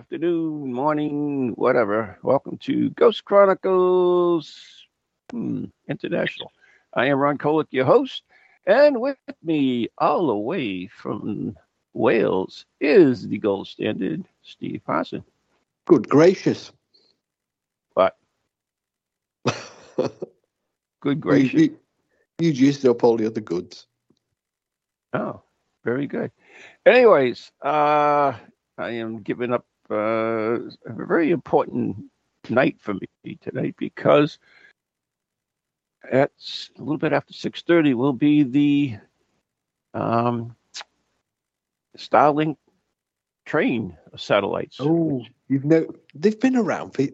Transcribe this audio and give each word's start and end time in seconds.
afternoon, 0.00 0.72
morning, 0.72 1.52
whatever. 1.56 2.18
Welcome 2.22 2.56
to 2.62 2.88
Ghost 2.88 3.22
Chronicles 3.26 4.86
hmm, 5.30 5.66
International. 5.90 6.50
I 6.94 7.08
am 7.08 7.18
Ron 7.18 7.36
Kolick, 7.36 7.66
your 7.70 7.84
host, 7.84 8.22
and 8.64 8.98
with 8.98 9.18
me, 9.42 9.90
all 9.98 10.28
the 10.28 10.34
way 10.34 10.86
from 10.86 11.54
Wales, 11.92 12.64
is 12.80 13.28
the 13.28 13.36
gold 13.36 13.68
standard, 13.68 14.24
Steve 14.42 14.80
Parson. 14.86 15.22
Good 15.86 16.08
gracious. 16.08 16.72
What? 17.92 18.16
Good 21.02 21.20
gracious. 21.20 21.52
You, 21.52 21.78
you, 22.38 22.46
you 22.46 22.50
used 22.52 22.86
up 22.86 23.04
all 23.04 23.18
the 23.18 23.26
other 23.26 23.42
goods. 23.42 23.86
Oh, 25.12 25.42
very 25.84 26.06
good. 26.06 26.32
Anyways, 26.86 27.52
uh, 27.62 28.32
I 28.78 28.90
am 28.92 29.20
giving 29.20 29.52
up 29.52 29.66
uh, 29.90 30.58
a 30.86 30.92
very 31.06 31.30
important 31.30 31.96
night 32.48 32.76
for 32.80 32.94
me 32.94 33.38
tonight 33.40 33.74
because 33.78 34.38
at 36.10 36.30
a 36.76 36.80
little 36.80 36.98
bit 36.98 37.12
after 37.12 37.32
6.30 37.32 37.94
will 37.94 38.12
be 38.12 38.42
the 38.42 38.96
um, 39.94 40.56
Starlink 41.96 42.56
train 43.44 43.96
satellites. 44.16 44.76
Oh, 44.80 45.24
you've 45.48 45.64
no, 45.64 45.86
they've 46.14 46.38
been 46.38 46.56
around 46.56 46.92
for 46.94 47.06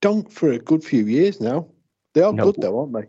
don't 0.00 0.30
for 0.32 0.52
a 0.52 0.58
good 0.58 0.82
few 0.84 1.06
years 1.06 1.40
now. 1.40 1.68
They 2.14 2.22
are 2.22 2.32
No. 2.32 2.52
good 2.52 2.62
though, 2.62 2.80
aren't 2.80 2.94
they? 2.94 3.04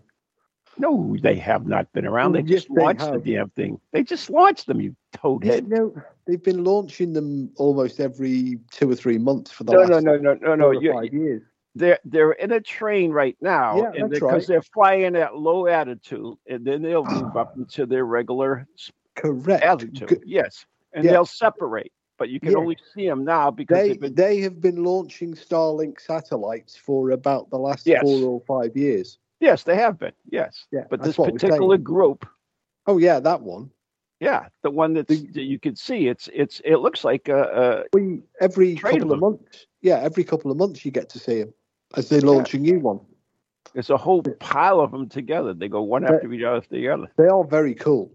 No, 0.78 1.16
they 1.22 1.36
have 1.36 1.68
not 1.68 1.92
been 1.92 2.06
around. 2.06 2.34
They 2.34 2.40
Oh, 2.40 2.46
yes, 2.46 2.62
just 2.62 2.74
they 2.74 2.82
launched 2.84 3.12
the 3.12 3.20
damn 3.20 3.50
thing. 3.50 3.82
They 3.92 4.04
just 4.04 4.30
launched 4.30 4.68
them, 4.68 4.80
you 4.80 4.96
toadhead. 5.14 5.68
No, 5.68 5.94
they've 6.30 6.44
been 6.44 6.64
launching 6.64 7.14
them 7.14 7.52
almost 7.58 8.00
every 8.00 8.60
two 8.72 8.90
or 8.90 8.96
three 8.96 9.18
months 9.18 9.52
for 9.52 9.64
the 9.64 9.74
No, 9.74 9.80
last 9.80 10.04
no, 10.04 10.16
no, 10.18 10.18
no, 10.18 10.34
no, 10.36 10.56
no. 10.56 10.72
You, 10.72 10.94
five 10.94 11.14
years. 11.14 11.42
they're 11.76 12.00
they're 12.06 12.34
in 12.34 12.52
a 12.52 12.62
train 12.62 13.12
right 13.12 13.36
now, 13.42 13.92
Yeah, 13.96 14.08
because 14.08 14.22
right. 14.22 14.48
they're 14.48 14.62
flying 14.62 15.16
at 15.16 15.36
low 15.36 15.68
altitude, 15.68 16.36
and 16.48 16.64
then 16.66 16.82
they'll 16.84 17.06
ah. 17.08 17.22
move 17.24 17.36
up 17.36 17.56
into 17.58 17.86
their 17.88 18.06
regular 18.06 18.68
Correct. 19.16 19.64
altitude. 19.64 20.10
G- 20.10 20.18
Yes, 20.26 20.66
and 20.94 21.04
Yeah. 21.04 21.14
they'll 21.14 21.26
separate, 21.26 21.92
but 22.20 22.30
you 22.30 22.40
can 22.40 22.52
Yeah. 22.52 22.58
only 22.58 22.78
see 22.94 23.08
them 23.08 23.26
now 23.26 23.50
because 23.50 23.78
They 23.80 23.98
been 23.98 24.14
they 24.14 24.40
have 24.42 24.62
been 24.62 24.84
launching 24.84 25.34
Starlink 25.34 26.00
satellites 26.00 26.76
for 26.76 27.12
about 27.12 27.50
the 27.50 27.58
last 27.58 27.88
Yes. 27.88 28.02
four 28.04 28.22
or 28.30 28.42
five 28.42 28.78
years. 28.78 29.18
yes, 29.40 29.64
they 29.64 29.76
have 29.76 29.98
been 29.98 30.14
yes. 30.30 30.68
Yeah, 30.72 30.84
but 30.90 31.02
this 31.02 31.16
particular 31.16 31.78
group, 31.78 32.28
Oh 32.86 32.98
yeah, 32.98 33.20
that 33.20 33.42
one. 33.42 33.72
Yeah, 34.20 34.48
the 34.64 34.70
one 34.72 34.94
that's 34.94 35.08
The- 35.08 35.28
that 35.34 35.44
you 35.44 35.60
can 35.60 35.76
see, 35.76 36.08
it's 36.08 36.30
it's 36.34 36.62
it 36.66 36.78
looks 36.78 37.04
like 37.04 37.28
a, 37.30 37.86
We 37.94 38.22
every 38.42 38.76
couple 38.76 39.12
of 39.14 39.20
months. 39.20 39.66
Yeah, 39.82 40.00
every 40.00 40.24
couple 40.24 40.52
of 40.52 40.58
months 40.58 40.84
you 40.86 40.92
get 40.92 41.10
to 41.10 41.20
see 41.20 41.40
them 41.40 41.54
as 41.96 42.10
they 42.10 42.20
launch 42.20 42.54
a 42.54 42.60
new 42.60 42.80
one. 42.80 43.00
it's 43.76 43.90
a 43.90 43.98
whole 43.98 44.24
pile 44.40 44.80
of 44.80 44.92
them 44.92 45.08
together. 45.10 45.54
They 45.54 45.68
go 45.70 45.82
one 45.84 46.02
But- 46.04 46.16
after 46.16 46.34
each 46.34 46.44
other, 46.44 46.66
the 46.70 46.90
other. 46.90 47.08
They 47.18 47.28
are 47.28 47.44
very 47.44 47.76
cool. 47.76 48.12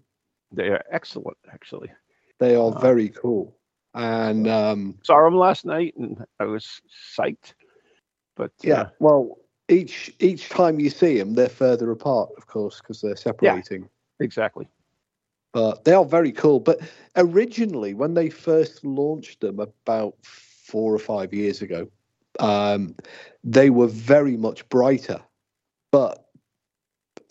They 0.52 0.68
are 0.68 0.84
excellent, 0.90 1.36
actually. 1.52 1.90
They 2.38 2.54
are 2.56 2.70
Wow. 2.70 2.78
very 2.80 3.08
cool. 3.08 3.56
And 3.94 4.48
um, 4.48 4.98
Saw 5.04 5.22
them 5.24 5.36
last 5.36 5.64
night, 5.64 5.94
and 5.96 6.24
I 6.40 6.44
was 6.44 6.80
psyched. 7.16 7.54
But 8.36 8.50
yeah, 8.62 8.80
uh, 8.82 8.90
well, 8.98 9.38
each 9.68 10.12
each 10.18 10.48
time 10.48 10.80
you 10.80 10.90
see 10.90 11.16
them, 11.18 11.34
they're 11.34 11.48
further 11.48 11.90
apart, 11.92 12.30
of 12.36 12.46
course, 12.48 12.80
because 12.80 13.00
they're 13.00 13.14
separating. 13.16 13.88
exactly. 14.20 14.66
But 15.54 15.84
they 15.84 15.92
are 15.92 16.04
very 16.04 16.32
cool. 16.32 16.58
But 16.58 16.80
originally, 17.16 17.94
when 17.94 18.14
they 18.14 18.28
first 18.28 18.84
launched 18.84 19.40
them 19.40 19.60
about 19.60 20.16
four 20.22 20.92
or 20.92 20.98
five 20.98 21.32
years 21.32 21.62
ago, 21.62 21.88
um, 22.40 22.96
they 23.44 23.70
were 23.70 23.86
very 23.86 24.36
much 24.36 24.68
brighter. 24.68 25.20
But 25.92 26.26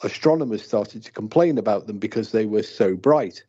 astronomers 0.03 0.63
started 0.63 1.03
to 1.03 1.11
complain 1.11 1.57
about 1.57 1.85
them 1.85 1.99
because 1.99 2.31
they 2.31 2.45
were 2.45 2.63
so 2.63 2.95
bright. 2.95 3.43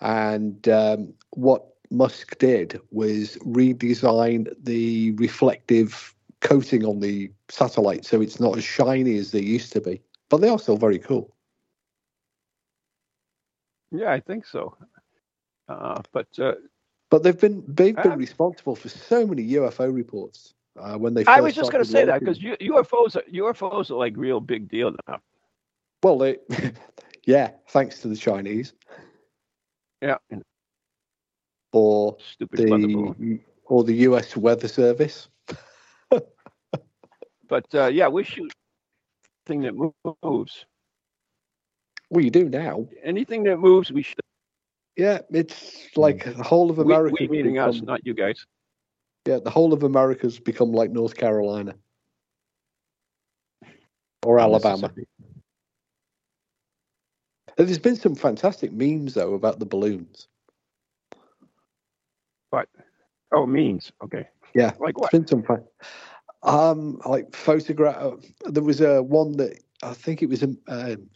And 0.00 0.68
um, 0.68 1.14
what 1.30 1.64
Musk 1.92 2.36
did 2.38 2.80
was 2.90 3.36
redesign 3.46 4.52
the 4.60 5.12
reflective 5.12 6.12
coating 6.40 6.84
on 6.84 6.98
the 7.00 7.30
satellite 7.48 8.04
so 8.04 8.20
it's 8.20 8.38
not 8.38 8.58
as 8.58 8.64
shiny 8.64 9.16
as 9.16 9.30
they 9.30 9.40
used 9.40 9.72
to 9.72 9.80
be. 9.80 10.02
But 10.28 10.38
they 10.38 10.48
are 10.48 10.58
still 10.58 10.76
very 10.76 10.98
cool. 10.98 11.35
Yeah, 13.90 14.12
I 14.12 14.20
think 14.20 14.46
so. 14.46 14.76
Uh, 15.68 16.02
but 16.12 16.28
uh, 16.38 16.52
But 17.10 17.22
they've 17.22 17.38
been 17.38 17.64
they've 17.66 17.96
been 17.96 18.18
responsible 18.18 18.76
for 18.76 18.88
so 18.88 19.26
many 19.26 19.46
UFO 19.52 19.92
reports 19.94 20.54
uh, 20.78 20.96
when 20.96 21.14
they. 21.14 21.24
I 21.26 21.40
was 21.40 21.54
just 21.54 21.72
going 21.72 21.84
to 21.84 21.90
say 21.90 22.04
that 22.04 22.20
because 22.20 22.38
UFOs 22.38 23.16
are, 23.16 23.22
UFOs 23.32 23.90
are 23.90 23.96
like 23.96 24.16
real 24.16 24.40
big 24.40 24.68
deal 24.68 24.94
now. 25.08 25.20
well, 26.02 26.18
they, 26.18 26.38
yeah, 27.26 27.50
thanks 27.68 28.00
to 28.00 28.08
the 28.08 28.16
Chinese 28.16 28.74
Yeah, 30.02 30.18
or 31.72 32.16
stupid 32.18 32.58
the 32.58 33.40
or 33.64 33.84
the 33.84 33.94
U.S. 33.94 34.36
Weather 34.36 34.68
Service. 34.68 35.28
But 37.48 37.72
uh, 37.74 37.86
yeah, 37.86 38.08
we 38.08 38.24
shoot 38.24 38.52
thing 39.46 39.60
that 39.62 39.74
moves. 40.22 40.66
Well, 42.10 42.24
you 42.24 42.30
do 42.30 42.48
now. 42.48 42.86
Anything 43.02 43.44
that 43.44 43.58
moves, 43.58 43.90
we 43.90 44.02
should. 44.02 44.20
Yeah, 44.96 45.18
it's 45.30 45.88
like 45.96 46.24
the 46.24 46.42
whole 46.42 46.70
of 46.70 46.78
America. 46.78 47.16
we 47.20 47.28
meaning 47.28 47.58
us, 47.58 47.82
not 47.82 48.06
you 48.06 48.14
guys. 48.14 48.46
Yeah, 49.26 49.40
the 49.42 49.50
whole 49.50 49.72
of 49.72 49.82
America's 49.82 50.38
become 50.38 50.72
like 50.72 50.90
North 50.90 51.16
Carolina 51.16 51.74
or 54.24 54.38
Alabama. 54.38 54.90
There's 57.56 57.78
been 57.78 57.96
some 57.96 58.14
fantastic 58.14 58.72
memes 58.72 59.14
though 59.14 59.34
about 59.34 59.58
the 59.58 59.66
balloons. 59.66 60.28
What? 62.50 62.68
Oh, 63.32 63.46
means 63.46 63.92
okay. 64.04 64.28
Yeah, 64.54 64.72
Like 64.78 64.98
what? 64.98 65.10
been 65.10 65.26
some 65.26 65.42
fun. 65.42 65.64
Um, 66.42 67.00
like 67.04 67.34
photograph. 67.34 68.14
There 68.44 68.62
was 68.62 68.80
a 68.80 69.02
one 69.02 69.36
that 69.38 69.58
I 69.82 69.92
think 69.92 70.22
it 70.22 70.28
was 70.28 70.42
a, 70.42 70.46
um, 70.46 70.56
it's 70.68 71.15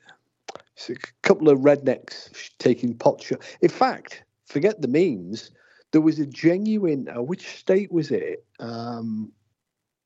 a 0.88 0.94
couple 1.22 1.48
of 1.48 1.58
rednecks 1.60 2.30
taking 2.58 2.96
pot 2.96 3.22
shots. 3.22 3.46
In 3.60 3.68
fact, 3.68 4.22
forget 4.46 4.80
the 4.80 4.88
memes. 4.88 5.50
There 5.92 6.00
was 6.00 6.18
a 6.18 6.26
genuine. 6.26 7.08
Uh, 7.08 7.22
which 7.22 7.46
state 7.58 7.90
was 7.92 8.10
it? 8.10 8.44
Um, 8.60 9.32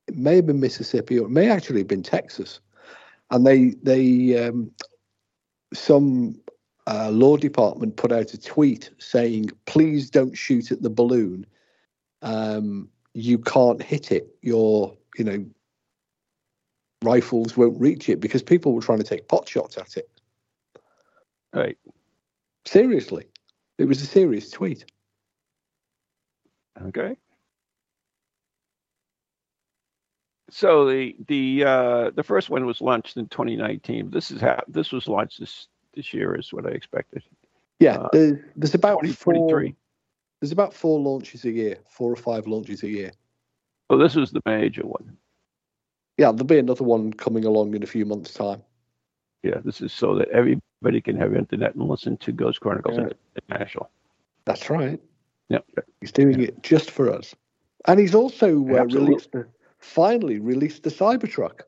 it 0.09 0.17
may 0.17 0.37
have 0.37 0.47
been 0.47 0.61
Mississippi, 0.61 1.19
or 1.19 1.26
it 1.26 1.31
may 1.31 1.49
actually 1.49 1.81
have 1.81 1.88
been 1.88 2.03
Texas. 2.03 2.61
And 3.31 3.47
they 3.47 3.75
they 3.82 4.47
um, 4.47 4.71
some 5.73 6.41
uh, 6.87 7.11
law 7.11 7.37
department 7.37 7.97
put 7.97 8.12
out 8.12 8.35
a 8.35 8.41
tweet 8.41 8.91
saying, 8.99 9.50
"Please 9.67 10.11
don't 10.11 10.37
shoot 10.37 10.73
at 10.73 10.82
the 10.82 10.91
balloon." 10.91 11.47
Um, 12.23 12.88
you 13.15 13.38
can't 13.38 13.82
hit 13.82 14.11
it. 14.11 14.35
Your, 14.43 14.97
you 15.17 15.25
know, 15.25 15.44
rifles 17.03 17.56
won't 17.56 17.81
reach 17.81 18.09
it 18.09 18.20
because 18.20 18.43
people 18.43 18.73
were 18.73 18.81
trying 18.81 18.99
to 18.99 19.05
take 19.05 19.29
pot 19.29 19.49
shots 19.49 19.79
at 19.79 19.97
it. 19.97 20.09
Right. 21.55 21.79
Seriously, 22.65 23.27
it 23.79 23.85
was 23.85 24.03
a 24.03 24.06
serious 24.06 24.51
tweet. 24.51 24.85
Okay. 26.83 27.17
So 30.51 30.89
the 30.89 31.17
the 31.29 31.65
uh, 31.65 32.11
the 32.11 32.23
first 32.23 32.51
one 32.51 32.67
was 32.67 32.81
launched 32.81 33.17
in 33.17 33.29
2019. 33.29 34.11
This 34.11 34.31
is 34.31 34.41
how 34.41 34.62
this 34.69 34.93
was 34.93 35.06
launched 35.06 35.41
this 35.41 35.69
this 35.95 36.12
year 36.12 36.37
is 36.39 36.53
what 36.53 36.67
I 36.67 36.71
expected. 36.71 37.23
Yeah, 37.81 37.97
Uh, 37.97 38.09
there's, 38.12 38.39
there's 38.56 38.75
about 38.75 39.06
four. 39.06 39.65
There's 40.41 40.53
about 40.53 40.75
four 40.75 41.01
launches 41.01 41.45
a 41.45 41.51
year, 41.51 41.79
four 41.89 42.12
or 42.12 42.17
five 42.17 42.47
launches 42.47 42.83
a 42.83 42.89
year. 42.89 43.12
So 43.91 43.99
this 43.99 44.15
was 44.15 44.31
the 44.31 44.43
major 44.45 44.83
one. 44.83 45.17
Yeah, 46.19 46.33
there'll 46.33 46.45
be 46.45 46.59
another 46.59 46.85
one 46.85 47.12
coming 47.12 47.45
along 47.45 47.75
in 47.75 47.83
a 47.83 47.87
few 47.87 48.05
months' 48.05 48.35
time. 48.35 48.62
Yeah, 49.43 49.59
this 49.65 49.81
is 49.81 49.93
so 49.93 50.17
that 50.17 50.29
everybody 50.85 51.01
can 51.01 51.17
have 51.17 51.35
internet 51.35 51.75
and 51.75 51.89
listen 51.89 52.17
to 52.19 52.33
Ghost 52.33 52.61
Chronicles 52.61 52.99
Yeah. 52.99 53.09
International. 53.49 53.91
That's 54.45 54.69
right. 54.69 55.01
Yeah, 55.49 55.59
he's 56.01 56.13
doing 56.13 56.41
it 56.43 56.63
just 56.63 56.91
for 56.91 57.11
us, 57.11 57.35
and 57.87 58.01
he's 58.01 58.15
also 58.15 58.49
uh, 58.49 58.85
released 58.85 59.33
the, 59.33 59.47
finally 59.79 60.39
released 60.39 60.83
the 60.83 60.91
Cybertruck. 60.91 61.61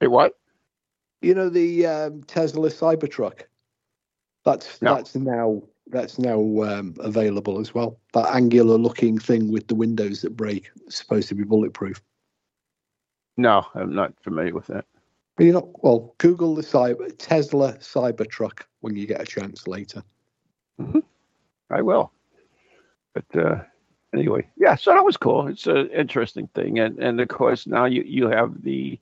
Hey, 0.00 0.08
what? 0.08 0.38
You 1.22 1.34
know 1.34 1.48
the 1.48 1.86
um, 1.86 2.22
Tesla 2.24 2.68
Cybertruck. 2.68 3.42
That's 4.44 4.80
No. 4.82 4.94
that's 4.94 5.14
now 5.14 5.62
that's 5.86 6.18
now 6.18 6.38
um, 6.62 6.94
available 7.00 7.60
as 7.60 7.74
well. 7.74 7.98
That 8.12 8.34
angular 8.34 8.76
looking 8.78 9.18
thing 9.18 9.50
with 9.50 9.66
the 9.68 9.74
windows 9.74 10.20
that 10.22 10.36
break, 10.36 10.70
supposed 10.88 11.28
to 11.28 11.34
be 11.34 11.44
bulletproof. 11.44 12.02
No, 13.36 13.66
I'm 13.74 13.94
not 13.94 14.12
familiar 14.22 14.54
with 14.54 14.66
that. 14.68 14.84
You 15.38 15.52
know, 15.52 15.72
well, 15.82 16.14
Google 16.18 16.54
the 16.54 16.62
cyber 16.62 17.12
Tesla 17.18 17.74
Cybertruck 17.78 18.62
when 18.80 18.94
you 18.96 19.06
get 19.06 19.20
a 19.20 19.26
chance 19.26 19.66
later. 19.66 20.02
I 21.70 21.82
will. 21.82 22.12
But 23.14 23.36
uh, 23.36 23.62
anyway, 24.14 24.46
yeah. 24.56 24.76
So 24.76 24.92
that 24.92 25.04
was 25.04 25.16
cool. 25.16 25.48
It's 25.48 25.66
an 25.66 25.90
interesting 25.90 26.48
thing, 26.54 26.78
and 26.78 26.98
and 26.98 27.20
of 27.20 27.28
course 27.28 27.66
now 27.66 27.84
you 27.84 28.02
you 28.02 28.28
have 28.28 28.62
the 28.62 28.98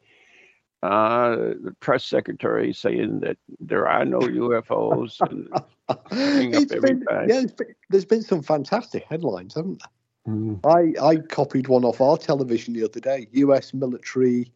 uh, 0.83 1.37
the 1.63 1.75
press 1.81 2.05
secretary 2.05 2.73
saying 2.73 3.21
that 3.21 3.37
there 3.61 3.87
are 3.87 4.05
no 4.05 4.19
UFOs. 4.21 5.21
And, 5.29 5.49
Bring 6.09 6.57
up 6.57 6.69
been, 6.69 7.05
yeah, 7.29 7.41
it's 7.43 7.53
been- 7.53 7.75
there's 7.91 8.05
been 8.05 8.23
some 8.23 8.43
fantastic 8.43 9.05
headlines, 9.05 9.55
haven't 9.55 9.81
there? 9.81 10.35
Mm. 10.35 10.61
I, 10.65 11.05
I 11.05 11.17
copied 11.17 11.69
one 11.69 11.85
off 11.85 12.01
our 12.01 12.17
television 12.17 12.75
the 12.75 12.85
other 12.85 13.01
day. 13.01 13.27
U.S. 13.33 13.75
military 13.75 14.51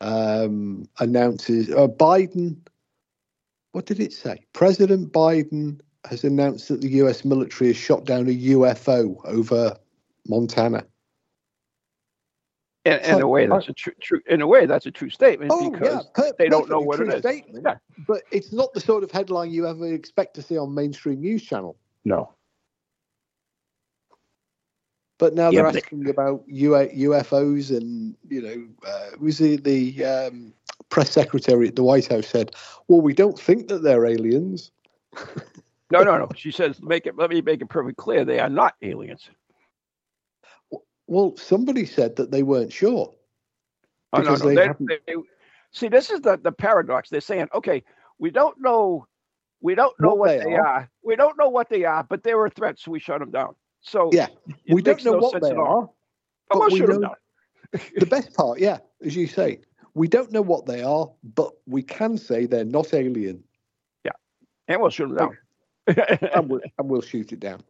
um, 0.00 0.88
announces 0.98 1.70
uh, 1.70 1.88
Biden. 1.88 2.56
What 3.72 3.86
did 3.86 4.00
it 4.00 4.12
say? 4.12 4.44
President 4.52 5.12
Biden 5.12 5.80
has 6.08 6.24
announced 6.24 6.68
that 6.68 6.80
the 6.80 6.88
U.S. 6.90 7.24
military 7.24 7.68
has 7.68 7.76
shot 7.76 8.04
down 8.04 8.28
a 8.28 8.34
UFO 8.34 9.16
over 9.24 9.76
Montana. 10.28 10.84
in, 12.84 12.92
in 12.94 13.04
So, 13.04 13.20
a 13.20 13.26
way, 13.26 13.46
that's 13.46 13.68
a 13.68 13.72
true, 13.72 13.92
true. 14.00 14.20
In 14.28 14.40
a 14.42 14.46
way, 14.46 14.66
that's 14.66 14.86
a 14.86 14.90
true 14.90 15.10
statement 15.10 15.50
Oh 15.52 15.70
because 15.70 15.88
yeah, 15.88 16.00
per- 16.14 16.32
they 16.38 16.48
don't 16.48 16.68
know 16.68 16.80
what 16.80 17.00
it 17.00 17.10
true. 17.10 17.18
Statement, 17.18 17.64
Yeah. 17.66 17.76
But 18.06 18.22
it's 18.30 18.52
not 18.52 18.72
the 18.74 18.80
sort 18.80 19.02
of 19.04 19.10
headline 19.10 19.50
you 19.50 19.66
ever 19.66 19.92
expect 19.92 20.34
to 20.34 20.42
see 20.42 20.58
on 20.58 20.74
mainstream 20.74 21.20
news 21.20 21.42
channel. 21.42 21.76
no, 22.04 22.32
But 25.24 25.32
now 25.34 25.48
Yeah, 25.50 25.62
they're 25.62 25.64
but 25.64 25.72
they- 25.72 25.80
asking 25.80 26.08
about 26.10 26.46
UFOs, 26.48 27.74
and 27.74 28.14
you 28.28 28.42
know, 28.42 28.68
uh, 28.86 29.10
was 29.18 29.38
the 29.38 29.56
the 29.56 30.04
um, 30.04 30.52
press 30.90 31.12
secretary 31.12 31.68
at 31.68 31.76
the 31.76 31.82
White 31.82 32.08
House 32.08 32.26
said, 32.26 32.54
"Well, 32.88 33.00
we 33.00 33.14
don't 33.14 33.38
think 33.40 33.68
that 33.68 33.82
they're 33.82 34.04
aliens." 34.04 34.70
no, 35.90 36.02
no, 36.02 36.18
no. 36.18 36.28
She 36.36 36.50
says, 36.50 36.82
"Make 36.82 37.06
it. 37.06 37.16
Let 37.16 37.30
me 37.30 37.40
make 37.40 37.62
it 37.62 37.70
perfectly 37.70 37.94
clear. 37.94 38.26
They 38.26 38.38
are 38.38 38.50
not 38.50 38.74
aliens." 38.82 39.30
Well, 41.06 41.34
somebody 41.38 41.86
said 41.86 42.16
that 42.16 42.30
they 42.30 42.42
weren't 42.42 42.70
sure. 42.70 43.14
Oh, 44.12 44.18
no, 44.18 44.24
Because 44.24 44.42
no. 44.42 44.48
they 44.50 44.54
They- 44.80 44.98
they- 45.06 45.22
see, 45.70 45.88
this 45.88 46.10
is 46.10 46.20
the, 46.20 46.36
the 46.36 46.52
paradox. 46.52 47.08
They're 47.08 47.22
saying, 47.22 47.48
okay, 47.54 47.82
we 48.18 48.30
don't 48.30 48.60
know, 48.60 49.06
we 49.62 49.74
don't 49.74 49.98
know 49.98 50.08
What 50.10 50.18
what, 50.18 50.38
they 50.38 50.44
they 50.44 50.54
are. 50.56 50.66
are. 50.66 50.90
We 51.02 51.16
don't 51.16 51.38
know 51.38 51.48
what 51.48 51.70
they 51.70 51.84
are, 51.84 52.04
but 52.04 52.22
they 52.24 52.34
were 52.34 52.50
threats, 52.50 52.84
so 52.84 52.90
we 52.90 53.00
shut 53.00 53.20
them 53.20 53.30
down. 53.30 53.54
So 53.84 54.08
Yeah, 54.12 54.28
we 54.70 54.82
don't 54.82 55.04
know 55.04 55.12
no 55.12 55.18
what 55.18 55.40
they 55.42 55.52
are. 55.52 55.88
But 56.48 56.58
gonna 56.58 56.72
we 56.72 56.78
shoot 56.80 56.90
'em 56.90 57.00
know- 57.02 57.14
The 57.98 58.06
best 58.06 58.34
part, 58.34 58.58
yeah, 58.58 58.78
as 59.04 59.14
you 59.14 59.26
say, 59.26 59.60
we 59.94 60.08
don't 60.08 60.32
know 60.32 60.42
what 60.42 60.64
they 60.66 60.82
are, 60.82 61.10
but 61.34 61.52
we 61.66 61.82
can 61.82 62.16
say 62.18 62.46
they're 62.46 62.64
not 62.64 62.94
alien, 62.94 63.44
Yeah, 64.04 64.12
and 64.68 64.80
we'll 64.80 64.90
shoot 64.90 65.08
them 65.08 65.16
down. 65.16 65.38
and 66.34 66.48
we'll, 66.48 66.60
and 66.78 66.88
we'll 66.90 67.02
shoot 67.02 67.32
it 67.32 67.40
down. 67.40 67.62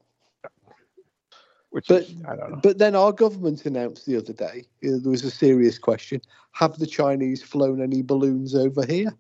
Which 1.70 1.88
But- 1.88 2.02
is, 2.02 2.14
I. 2.28 2.37
But 2.62 2.78
then 2.78 2.94
our 2.94 3.12
government 3.12 3.67
announced 3.67 4.06
the 4.06 4.17
other 4.17 4.32
day 4.32 4.64
uh, 4.84 4.99
there 5.02 5.10
was 5.10 5.25
a 5.25 5.31
serious 5.31 5.78
question: 5.78 6.20
Have 6.52 6.78
the 6.78 6.87
Chinese 6.87 7.43
flown 7.43 7.82
any 7.82 8.02
balloons 8.02 8.55
over 8.55 8.87
here? 8.87 9.12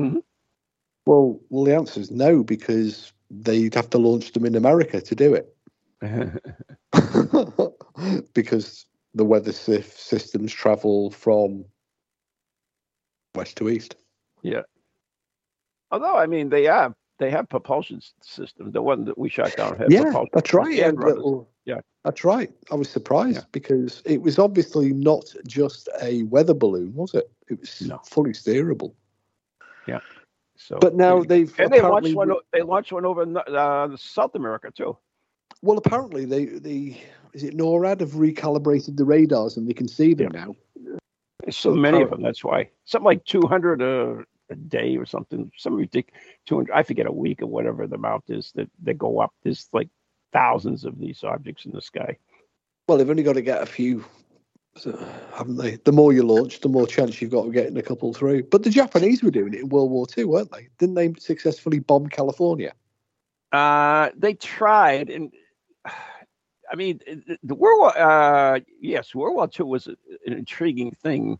Mhm. 0.00 0.22
Well, 1.06 1.38
well, 1.50 1.64
the 1.64 1.74
answer 1.74 2.00
is 2.00 2.10
no 2.10 2.42
because 2.42 3.12
they'd 3.30 3.74
have 3.74 3.90
to 3.90 3.98
launch 3.98 4.32
them 4.32 4.46
in 4.46 4.54
America 4.54 5.00
to 5.02 5.14
do 5.14 5.34
it 5.34 5.53
because 8.34 8.86
the 9.14 9.24
weather 9.24 9.52
systems 9.52 10.52
travel 10.52 11.10
from 11.10 11.64
west 13.34 13.56
to 13.56 13.68
east. 13.68 13.96
Yeah. 14.42 14.62
Although, 15.90 16.16
I 16.16 16.26
mean, 16.26 16.48
they 16.48 16.64
have 16.64 16.94
they 17.18 17.30
have 17.30 17.48
propulsion 17.48 18.00
systems. 18.22 18.72
The 18.72 18.82
one 18.82 19.04
that 19.04 19.16
we 19.16 19.28
shot 19.28 19.54
down 19.56 19.76
had 19.76 19.92
Yeah, 19.92 20.02
propulsion. 20.02 20.30
that's 20.32 20.52
right. 20.52 20.74
Yeah, 20.74 20.90
little- 20.90 21.48
Yeah. 21.64 21.80
that's 22.04 22.24
right. 22.24 22.52
I 22.72 22.74
was 22.74 22.90
surprised 22.90 23.36
Yeah. 23.36 23.44
because 23.52 24.02
it 24.04 24.20
was 24.20 24.38
obviously 24.38 24.92
not 24.92 25.32
just 25.46 25.88
a 26.02 26.24
weather 26.24 26.54
balloon, 26.54 26.92
was 26.94 27.14
it? 27.14 27.30
It 27.48 27.60
was 27.60 27.82
No. 27.82 27.98
fully 28.04 28.32
steerable. 28.32 28.94
Yeah. 29.86 30.00
So, 30.56 30.78
But 30.80 30.96
now 30.96 31.22
they've 31.22 31.54
and 31.60 31.72
they 31.72 31.80
launched 31.80 32.14
one. 32.14 32.32
They 32.52 32.62
launched 32.62 32.92
one 32.92 33.04
over 33.04 33.22
in 33.22 33.36
uh, 33.36 33.96
South 33.96 34.34
America 34.34 34.72
too. 34.74 34.96
Well, 35.64 35.78
apparently 35.78 36.26
they 36.26 36.44
the 36.44 36.94
is 37.32 37.42
it 37.42 37.56
NORAD 37.56 38.00
have 38.00 38.10
recalibrated 38.10 38.98
the 38.98 39.04
radars 39.06 39.56
and 39.56 39.66
they 39.66 39.72
can 39.72 39.88
see 39.88 40.12
them 40.12 40.30
now. 40.32 40.54
There's 41.42 41.56
so 41.56 41.70
So 41.70 41.76
many 41.76 42.02
of 42.02 42.10
them. 42.10 42.22
That's 42.22 42.44
why 42.44 42.68
something 42.84 43.06
like 43.06 43.24
200 43.24 43.80
a, 43.80 44.24
a 44.50 44.56
day 44.56 44.98
or 44.98 45.06
something. 45.06 45.50
Some 45.56 45.74
ridiculous 45.76 46.20
200. 46.46 46.70
I 46.70 46.82
forget 46.82 47.06
a 47.06 47.12
week 47.12 47.40
or 47.40 47.46
whatever 47.46 47.86
the 47.86 47.94
amount 47.94 48.24
is 48.28 48.52
that 48.56 48.68
they 48.82 48.92
go 48.92 49.20
up. 49.20 49.32
There's 49.42 49.70
like 49.72 49.88
thousands 50.34 50.84
of 50.84 50.98
these 50.98 51.24
objects 51.24 51.64
in 51.64 51.72
the 51.72 51.80
sky. 51.80 52.18
Well, 52.86 52.98
they've 52.98 53.08
only 53.08 53.22
got 53.22 53.32
to 53.32 53.42
get 53.42 53.62
a 53.62 53.66
few, 53.66 54.04
haven't 55.32 55.56
they? 55.56 55.76
The 55.76 55.92
more 55.92 56.12
you 56.12 56.24
launch, 56.24 56.60
the 56.60 56.68
more 56.68 56.86
chance 56.86 57.22
you've 57.22 57.30
got 57.30 57.46
of 57.46 57.54
getting 57.54 57.78
a 57.78 57.82
couple 57.82 58.12
through. 58.12 58.42
But 58.42 58.64
the 58.64 58.70
Japanese 58.70 59.22
were 59.22 59.30
doing 59.30 59.54
it 59.54 59.60
in 59.60 59.70
World 59.70 59.90
War 59.90 60.06
II, 60.14 60.26
weren't 60.26 60.52
they? 60.52 60.68
Didn't 60.78 60.96
they 60.96 61.14
successfully 61.18 61.78
bomb 61.78 62.08
California? 62.08 62.74
Uh, 63.50 64.10
they 64.16 64.34
tried, 64.34 65.08
and 65.08 65.32
I 66.70 66.76
mean, 66.76 67.00
the- 67.42 67.54
World 67.54 67.80
War, 67.80 67.98
uh, 67.98 68.60
yes, 68.80 69.14
World 69.14 69.36
War 69.36 69.48
II 69.48 69.66
was 69.66 69.86
an 69.86 69.96
intriguing 70.26 70.92
thing 70.92 71.38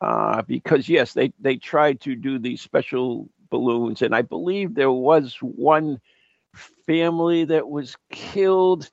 uh, 0.00 0.42
because 0.42 0.88
yes, 0.88 1.12
they 1.12 1.32
they 1.40 1.56
tried 1.56 2.00
to 2.02 2.14
do 2.14 2.38
these 2.38 2.60
special 2.60 3.28
balloons, 3.50 4.02
and 4.02 4.14
I 4.14 4.22
believe 4.22 4.74
there 4.74 4.92
was 4.92 5.36
one 5.40 6.00
family 6.86 7.44
that 7.44 7.68
was 7.68 7.96
killed 8.10 8.90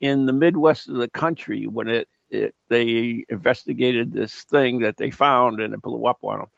in 0.00 0.26
the 0.26 0.32
Midwest 0.32 0.88
of 0.88 0.96
the 0.96 1.08
country 1.08 1.66
when 1.66 1.88
it, 1.88 2.08
it 2.30 2.54
they 2.68 3.24
investigated 3.28 4.12
this 4.12 4.44
thing 4.44 4.80
that 4.80 4.96
they 4.96 5.10
found 5.10 5.60
and 5.60 5.74
it 5.74 5.82
blew 5.82 6.06
up 6.06 6.18
on 6.22 6.38
them. 6.40 6.48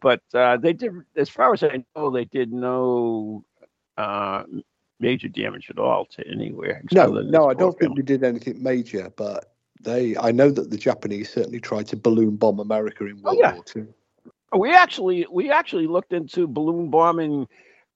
But 0.00 0.22
uh, 0.34 0.56
they 0.58 0.72
did, 0.72 0.92
as 1.16 1.28
far 1.28 1.52
as 1.52 1.62
I 1.62 1.84
know, 1.96 2.10
they 2.10 2.24
did 2.24 2.52
no 2.52 3.44
uh, 3.96 4.44
major 5.00 5.28
damage 5.28 5.70
at 5.70 5.78
all 5.78 6.04
to 6.06 6.26
anywhere. 6.28 6.82
No, 6.92 7.06
no, 7.06 7.48
I 7.50 7.54
don't 7.54 7.78
think 7.78 7.96
they 7.96 8.02
did 8.02 8.24
anything 8.24 8.62
major, 8.62 9.10
but 9.16 9.52
they. 9.82 10.16
I 10.16 10.32
know 10.32 10.50
that 10.50 10.70
the 10.70 10.76
Japanese 10.76 11.30
certainly 11.30 11.60
tried 11.60 11.86
to 11.88 11.96
balloon 11.96 12.36
bomb 12.36 12.60
America 12.60 13.04
in 13.06 13.20
Oh, 13.24 13.30
World 13.30 13.38
yeah. 13.40 13.54
War 13.54 13.64
Two. 13.64 13.94
We 14.56 14.72
actually 14.72 15.26
we 15.30 15.50
actually 15.50 15.86
looked 15.86 16.12
into 16.12 16.46
balloon 16.48 16.90
bombing. 16.90 17.46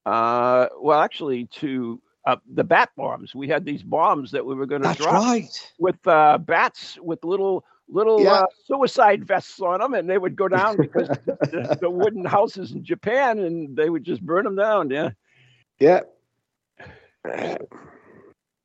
Uh, 0.04 0.66
well, 0.80 1.00
actually, 1.00 1.46
to 1.46 2.00
uh, 2.26 2.36
the 2.52 2.64
bat 2.64 2.90
bombs. 2.96 3.34
We 3.34 3.48
had 3.48 3.64
these 3.64 3.82
bombs 3.82 4.30
that 4.32 4.44
we 4.44 4.54
were 4.54 4.66
going 4.66 4.82
to 4.82 4.94
drop 4.94 5.12
right. 5.14 5.72
with 5.78 6.06
uh, 6.06 6.38
bats 6.38 6.98
with 7.00 7.24
little 7.24 7.64
little 7.88 8.22
Yeah. 8.22 8.32
uh, 8.32 8.46
suicide 8.66 9.24
vests 9.26 9.60
on 9.60 9.80
them, 9.80 9.94
and 9.94 10.08
they 10.08 10.18
would 10.18 10.36
go 10.36 10.48
down 10.48 10.76
because 10.76 11.08
the, 11.26 11.76
the 11.80 11.90
wooden 11.90 12.24
houses 12.24 12.72
in 12.72 12.84
Japan, 12.84 13.38
and 13.38 13.76
they 13.76 13.90
would 13.90 14.04
just 14.04 14.22
burn 14.22 14.44
them 14.44 14.56
down. 14.56 14.90
Yeah, 14.90 15.10
Yeah. 15.78 16.00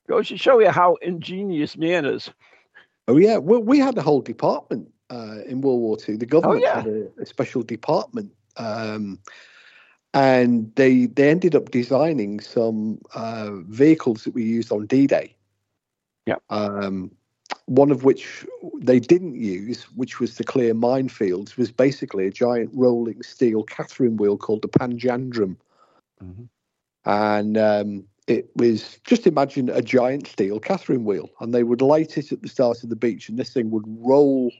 Goes 0.07 0.29
to 0.29 0.37
show 0.37 0.59
you 0.59 0.69
how 0.69 0.95
ingenious 1.01 1.77
man 1.77 2.05
is. 2.05 2.29
Oh 3.07 3.17
yeah, 3.17 3.37
well, 3.37 3.61
we 3.61 3.79
had 3.79 3.97
a 3.97 4.01
whole 4.01 4.21
department 4.21 4.91
uh, 5.09 5.39
in 5.45 5.61
World 5.61 5.79
War 5.79 5.97
Two. 5.97 6.17
The 6.17 6.25
government 6.25 6.61
yeah. 6.61 6.81
had 6.81 6.87
a, 6.87 7.07
a 7.21 7.25
special 7.25 7.61
department, 7.61 8.33
um, 8.57 9.19
and 10.13 10.73
they 10.75 11.05
they 11.05 11.29
ended 11.29 11.55
up 11.55 11.71
designing 11.71 12.39
some 12.39 12.99
uh, 13.15 13.51
vehicles 13.67 14.23
that 14.23 14.33
we 14.33 14.43
used 14.43 14.71
on 14.71 14.85
D 14.87 15.07
Day. 15.07 15.35
Yeah. 16.25 16.37
Um, 16.49 17.11
one 17.65 17.91
of 17.91 18.03
which 18.03 18.45
they 18.79 18.99
didn't 18.99 19.35
use, 19.35 19.83
which 19.95 20.19
was 20.19 20.35
to 20.35 20.43
clear 20.43 20.73
minefields, 20.73 21.55
was 21.55 21.71
basically 21.71 22.27
a 22.27 22.31
giant 22.31 22.71
rolling 22.73 23.23
steel 23.23 23.63
Catherine 23.63 24.17
wheel 24.17 24.37
called 24.37 24.61
the 24.61 24.67
Panjandrum, 24.67 25.55
and 27.05 27.57
um, 27.57 28.05
it 28.27 28.49
was 28.55 28.99
just 29.05 29.25
imagine 29.25 29.69
a 29.69 29.81
giant 29.81 30.27
steel 30.27 30.59
Catherine 30.59 31.05
wheel, 31.05 31.29
and 31.39 31.53
they 31.53 31.63
would 31.63 31.81
light 31.81 32.17
it 32.17 32.31
at 32.31 32.41
the 32.41 32.49
start 32.49 32.83
of 32.83 32.89
the 32.89 32.95
beach, 32.95 33.29
and 33.29 33.39
this 33.39 33.53
thing 33.53 33.71
would 33.71 33.85
roll, 33.87 34.51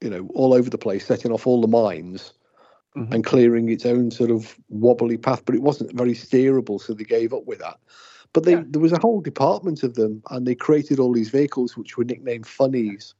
you 0.00 0.10
know, 0.10 0.28
all 0.34 0.54
over 0.54 0.70
the 0.70 0.78
place, 0.78 1.06
setting 1.06 1.30
off 1.30 1.46
all 1.46 1.60
the 1.60 1.68
mines 1.68 2.32
Mhm. 2.96 3.14
and 3.14 3.24
clearing 3.24 3.68
its 3.68 3.86
own 3.86 4.10
sort 4.10 4.30
of 4.30 4.58
wobbly 4.68 5.16
path. 5.16 5.42
But 5.44 5.54
it 5.54 5.62
wasn't 5.62 5.96
very 5.96 6.14
steerable, 6.14 6.80
so 6.80 6.94
they 6.94 7.04
gave 7.04 7.32
up 7.32 7.46
with 7.46 7.58
that. 7.60 7.78
But 8.32 8.44
they 8.44 8.52
Yeah. 8.52 8.64
there 8.66 8.80
was 8.80 8.92
a 8.92 9.00
whole 9.00 9.20
department 9.20 9.82
of 9.82 9.94
them, 9.94 10.22
and 10.30 10.46
they 10.46 10.54
created 10.54 10.98
all 10.98 11.12
these 11.12 11.30
vehicles 11.30 11.76
which 11.76 11.96
were 11.96 12.04
nicknamed 12.04 12.46
funnies. 12.46 13.14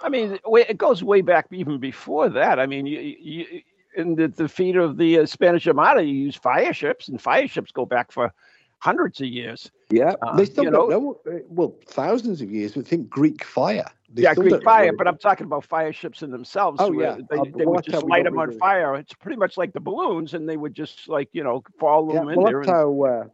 I 0.00 0.08
mean, 0.08 0.38
it 0.44 0.78
goes 0.78 1.02
way 1.02 1.22
back 1.22 1.46
even 1.50 1.78
before 1.78 2.28
that. 2.28 2.58
I 2.58 2.66
mean, 2.66 2.86
you, 2.86 3.00
you, 3.00 3.62
in 3.96 4.14
the 4.14 4.28
defeat 4.28 4.76
of 4.76 4.96
the 4.96 5.18
uh, 5.18 5.26
Spanish 5.26 5.66
Armada, 5.66 6.02
you 6.02 6.14
use 6.14 6.36
fire 6.36 6.72
ships, 6.72 7.08
and 7.08 7.20
fire 7.20 7.48
ships 7.48 7.72
go 7.72 7.84
back 7.84 8.12
for 8.12 8.32
hundreds 8.80 9.20
of 9.20 9.26
years. 9.26 9.70
Yeah, 9.90 10.14
Uh, 10.22 10.36
they 10.36 10.44
still 10.44 10.64
you 10.64 10.70
don't 10.70 10.90
know- 10.90 11.20
know. 11.24 11.40
Well, 11.48 11.76
thousands 11.86 12.40
of 12.42 12.50
years. 12.50 12.76
We 12.76 12.82
think 12.82 13.08
Greek 13.08 13.44
fire. 13.44 13.86
They 14.10 14.22
yeah, 14.22 14.34
Greek 14.34 14.62
fire, 14.62 14.92
but. 14.92 15.06
I'm 15.06 15.18
talking 15.18 15.44
about 15.44 15.64
fire 15.64 15.92
ships 15.92 16.22
in 16.22 16.30
themselves. 16.30 16.78
Oh, 16.80 16.92
yeah. 16.92 17.18
they, 17.30 17.36
Uh, 17.38 17.44
they 17.56 17.66
would 17.66 17.84
just 17.84 18.04
light 18.06 18.24
them 18.24 18.38
on 18.38 18.52
fire. 18.58 18.94
It's 18.94 19.12
pretty 19.14 19.36
much 19.36 19.56
like 19.58 19.72
the 19.72 19.80
balloons, 19.80 20.32
and 20.34 20.48
they 20.48 20.56
would 20.56 20.74
just 20.74 21.08
like 21.08 21.28
you 21.32 21.42
know 21.44 21.62
follow 21.78 22.12
Yeah, 22.14 22.20
them 22.20 22.28
in 22.30 22.36
well, 22.36 22.46
there. 22.46 22.60
that's 22.62 22.70
how, 22.70 23.02
uh, 23.02 23.24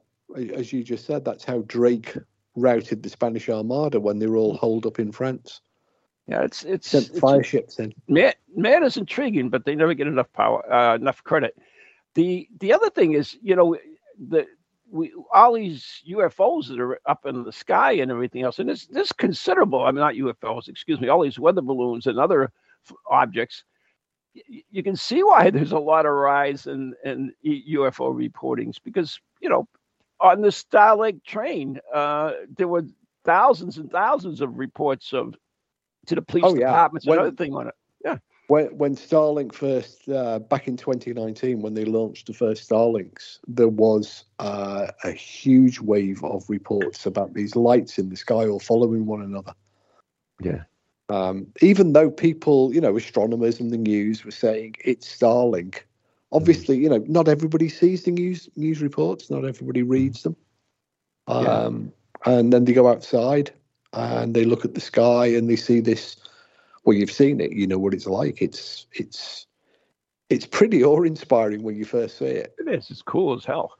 as 0.54 0.72
you 0.72 0.82
just 0.82 1.06
said, 1.06 1.24
that's 1.24 1.44
how 1.44 1.62
Drake 1.66 2.16
routed 2.56 3.02
the 3.02 3.08
Spanish 3.08 3.48
Armada 3.48 4.00
when 4.00 4.18
they 4.18 4.26
were 4.26 4.36
all 4.36 4.56
holed 4.56 4.86
up 4.86 4.98
in 4.98 5.12
France. 5.12 5.60
yeah, 6.26 6.42
it's 6.42 6.64
it's, 6.64 6.88
Sent 6.88 7.08
it's 7.10 7.18
fire 7.20 7.42
ships 7.44 7.78
in. 7.78 7.92
man, 8.08 8.32
man 8.56 8.82
is 8.82 8.96
intriguing, 8.96 9.50
but 9.50 9.64
they 9.64 9.74
never 9.76 9.94
get 9.94 10.06
enough 10.08 10.32
power, 10.32 10.60
uh, 10.72 10.94
enough 10.96 11.22
credit. 11.22 11.56
The 12.14 12.48
the 12.60 12.72
other 12.72 12.90
thing 12.90 13.12
is, 13.12 13.36
you 13.42 13.54
know, 13.54 13.76
the 14.18 14.46
we 14.94 15.12
all 15.34 15.54
these 15.54 16.02
UFOs 16.08 16.68
that 16.68 16.80
are 16.80 17.00
up 17.06 17.26
in 17.26 17.42
the 17.42 17.52
sky 17.52 17.92
and 17.94 18.10
everything 18.10 18.42
else, 18.42 18.60
and 18.60 18.70
it's 18.70 18.86
this 18.86 19.12
considerable. 19.12 19.82
I 19.82 19.90
mean, 19.90 19.96
not 20.00 20.14
UFOs, 20.14 20.68
excuse 20.68 21.00
me, 21.00 21.08
all 21.08 21.22
these 21.22 21.38
weather 21.38 21.62
balloons 21.62 22.06
and 22.06 22.18
other 22.18 22.44
f- 22.88 22.96
objects. 23.10 23.64
y- 24.34 24.62
You 24.70 24.82
can 24.84 24.96
see 24.96 25.22
why 25.24 25.50
there's 25.54 25.72
a 25.72 25.78
lot 25.92 26.06
of 26.06 26.12
rise 26.12 26.66
in 26.66 26.94
in 27.04 27.34
UFO 27.44 28.06
reportings 28.14 28.76
because 28.82 29.20
you 29.40 29.48
know 29.48 29.66
on 30.20 30.40
the 30.42 30.48
Starlink 30.48 31.24
train, 31.24 31.80
uh, 31.92 32.32
there 32.56 32.68
were 32.68 32.84
thousands 33.24 33.78
and 33.78 33.90
thousands 33.90 34.40
of 34.40 34.58
reports 34.58 35.12
of 35.12 35.34
to 36.06 36.14
the 36.14 36.22
police 36.22 36.44
Oh, 36.46 36.54
yeah. 36.54 36.66
departments 36.68 37.06
When- 37.06 37.18
and 37.18 37.26
other 37.28 37.36
thing 37.36 37.52
on 37.54 37.66
it. 37.68 37.74
When, 38.48 38.66
when 38.76 38.94
Starlink 38.94 39.54
first, 39.54 40.08
uh, 40.08 40.38
back 40.38 40.68
in 40.68 40.76
2019, 40.76 41.60
when 41.60 41.74
they 41.74 41.84
launched 41.84 42.26
the 42.26 42.34
first 42.34 42.68
Starlinks, 42.68 43.38
there 43.48 43.68
was 43.68 44.24
uh, 44.38 44.88
a 45.02 45.12
huge 45.12 45.80
wave 45.80 46.22
of 46.24 46.44
reports 46.48 47.06
about 47.06 47.32
these 47.32 47.56
lights 47.56 47.98
in 47.98 48.10
the 48.10 48.16
sky 48.16 48.46
all 48.46 48.60
following 48.60 49.06
one 49.06 49.22
another. 49.22 49.54
Yeah. 50.42 50.64
Um, 51.08 51.46
even 51.60 51.92
though 51.92 52.10
people, 52.10 52.74
you 52.74 52.80
know, 52.80 52.96
astronomers 52.96 53.60
and 53.60 53.70
the 53.70 53.78
news 53.78 54.24
were 54.24 54.30
saying 54.30 54.76
it's 54.84 55.06
Starlink, 55.16 55.80
obviously, 56.32 56.76
you 56.78 56.88
know, 56.88 57.04
not 57.06 57.28
everybody 57.28 57.68
sees 57.68 58.04
the 58.04 58.10
news 58.10 58.48
news 58.56 58.82
reports, 58.82 59.30
not 59.30 59.44
everybody 59.44 59.82
reads 59.82 60.22
them. 60.22 60.36
Yeah. 61.28 61.34
Um, 61.34 61.92
And 62.26 62.52
then 62.52 62.64
they 62.64 62.72
go 62.72 62.88
outside 62.88 63.50
and 63.92 64.34
they 64.34 64.44
look 64.44 64.64
at 64.64 64.74
the 64.74 64.80
sky 64.80 65.26
and 65.26 65.48
they 65.48 65.56
see 65.56 65.80
this. 65.80 66.16
Well, 66.84 66.96
you've 66.96 67.10
seen 67.10 67.40
it, 67.40 67.52
you 67.52 67.66
know 67.66 67.78
what 67.78 67.94
it's 67.94 68.06
like. 68.06 68.42
It's 68.42 68.86
it's 68.92 69.46
it's 70.30 70.46
pretty 70.46 70.82
awe-inspiring 70.84 71.62
when 71.62 71.76
you 71.76 71.84
first 71.84 72.18
see 72.18 72.26
it. 72.26 72.54
It 72.58 72.68
is. 72.68 72.90
It's 72.90 73.02
cool 73.02 73.34
as 73.34 73.44
hell 73.44 73.72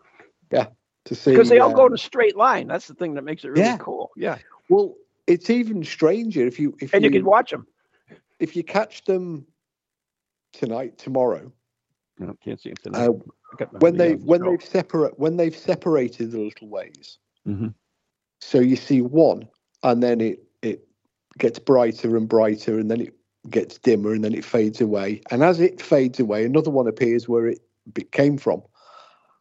Yeah, 0.51 0.69
To 1.07 1.15
see 1.15 1.33
because 1.33 1.49
they 1.49 1.59
all 1.59 1.71
uh, 1.71 1.75
go 1.75 1.87
in 1.87 1.93
a 1.95 1.99
straight 1.99 2.37
line. 2.37 2.67
That's 2.67 2.87
the 2.87 2.95
thing 2.95 3.15
that 3.15 3.23
makes 3.23 3.45
it 3.45 3.49
really 3.49 3.65
Yeah. 3.65 3.77
cool. 3.79 4.11
Yeah, 4.17 4.39
Well, 4.69 4.95
it's 5.27 5.51
even 5.51 5.85
stranger 5.85 6.47
if 6.47 6.59
you 6.59 6.77
if 6.81 6.95
and 6.95 7.03
you 7.05 7.11
can 7.11 7.25
watch 7.25 7.51
them. 7.51 7.67
if 8.39 8.57
you 8.57 8.63
catch 8.63 9.05
them 9.05 9.47
tonight, 10.53 10.99
tomorrow, 10.99 11.53
No, 12.19 12.35
can't 12.43 12.61
see 12.61 12.71
them 12.71 12.77
tonight. 12.83 13.09
uh, 13.09 13.13
I 13.53 13.57
got 13.57 13.73
my 13.73 13.79
when 13.81 13.97
they 13.97 14.13
when 14.15 14.43
they've 14.43 14.65
separate 14.65 15.19
when 15.19 15.37
they've 15.37 15.57
separated 15.57 16.31
the 16.31 16.41
little 16.41 16.69
ways. 16.69 17.19
Mhm. 17.47 17.75
So 18.41 18.61
you 18.61 18.77
see 18.77 19.01
one, 19.01 19.49
and 19.83 20.03
then 20.03 20.21
it 20.21 20.44
gets 21.39 21.59
brighter 21.59 22.17
and 22.17 22.29
brighter, 22.29 22.79
and 22.79 22.91
then 22.91 23.01
it 23.01 23.15
gets 23.51 23.79
dimmer, 23.79 24.13
and 24.13 24.25
then 24.25 24.35
it 24.35 24.45
fades 24.45 24.81
away. 24.81 25.21
And 25.31 25.43
as 25.43 25.61
it 25.61 25.81
fades 25.81 26.21
away, 26.21 26.45
another 26.45 26.71
one 26.71 26.87
appears 26.87 27.29
where 27.29 27.47
it 27.47 27.61
came 28.13 28.39
from. 28.39 28.63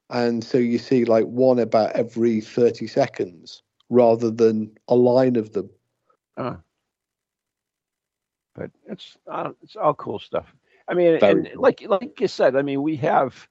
And 0.10 0.44
so 0.44 0.58
you 0.58 0.78
see 0.78 1.06
like 1.06 1.26
one 1.26 1.60
about 1.60 1.92
every 1.94 2.42
thirty 2.42 2.88
seconds, 2.88 3.64
rather 3.90 4.30
than 4.30 4.78
a 4.88 4.96
line 4.96 5.36
of 5.36 5.54
them. 5.54 5.70
Uh, 6.38 6.56
but 8.56 8.72
it's 8.88 9.18
uh, 9.32 9.52
it's 9.62 9.76
all 9.76 9.94
cool 9.94 10.20
stuff. 10.20 10.54
I 10.88 10.94
mean, 10.94 11.20
Very 11.20 11.32
and 11.32 11.50
cool. 11.54 11.62
like 11.62 11.84
like 11.88 12.20
you 12.20 12.28
said, 12.28 12.56
I 12.56 12.62
mean, 12.62 12.82
we 12.82 12.96
have 12.98 13.48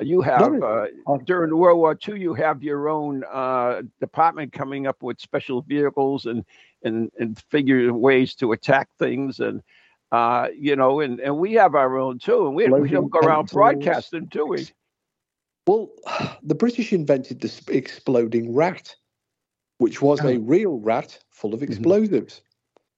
you 0.00 0.20
have 0.22 0.62
uh, 0.62 0.86
during 1.24 1.56
World 1.56 1.78
War 1.78 1.98
II, 2.08 2.20
you 2.20 2.34
have 2.34 2.62
your 2.62 2.88
own 2.88 3.24
uh, 3.30 3.82
department 4.00 4.52
coming 4.52 4.86
up 4.86 5.02
with 5.02 5.20
special 5.20 5.62
vehicles 5.62 6.26
and 6.26 6.44
and 6.82 7.10
and 7.18 7.38
figure 7.50 7.92
ways 7.92 8.34
to 8.36 8.52
attack 8.52 8.88
things 8.98 9.40
and. 9.40 9.62
Uh, 10.12 10.48
you 10.58 10.74
know, 10.74 10.98
and, 10.98 11.20
and 11.20 11.38
we 11.38 11.52
have 11.52 11.76
our 11.76 11.96
own 11.96 12.18
too, 12.18 12.48
and 12.48 12.56
we, 12.56 12.66
we 12.66 12.88
don't 12.88 13.10
go 13.10 13.20
around 13.20 13.48
broadcasting, 13.48 14.24
do 14.24 14.44
we? 14.44 14.66
Well, 15.68 15.88
the 16.42 16.56
British 16.56 16.92
invented 16.92 17.40
the 17.40 17.62
exploding 17.68 18.52
rat, 18.52 18.96
which 19.78 20.02
was 20.02 20.18
a 20.18 20.34
Oh. 20.34 20.38
real 20.40 20.80
rat 20.80 21.16
full 21.30 21.54
of 21.54 21.60
Mhm. 21.60 21.68
explosives. 21.68 22.42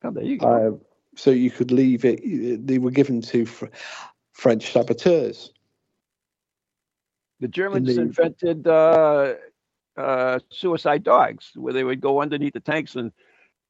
Oh, 0.03 0.11
there 0.11 0.25
you 0.25 0.39
go. 0.39 0.47
Uh, 0.47 0.71
so 1.15 1.31
you 1.31 1.51
could 1.51 1.71
leave 1.71 2.07
it. 2.07 2.67
They 2.67 2.79
were 2.79 2.91
given 2.91 3.21
to 3.21 3.45
fr- 3.45 3.67
French 4.33 4.73
saboteurs. 4.73 5.53
The 7.43 7.49
Germans 7.49 7.97
the- 7.97 8.03
invented 8.03 8.69
uh, 8.69 9.35
uh, 9.97 10.39
suicide 10.51 11.03
dogs, 11.03 11.51
where 11.57 11.73
they 11.73 11.83
would 11.83 12.01
go 12.01 12.23
underneath 12.23 12.53
the 12.53 12.61
tanks 12.61 12.95
and 12.95 13.11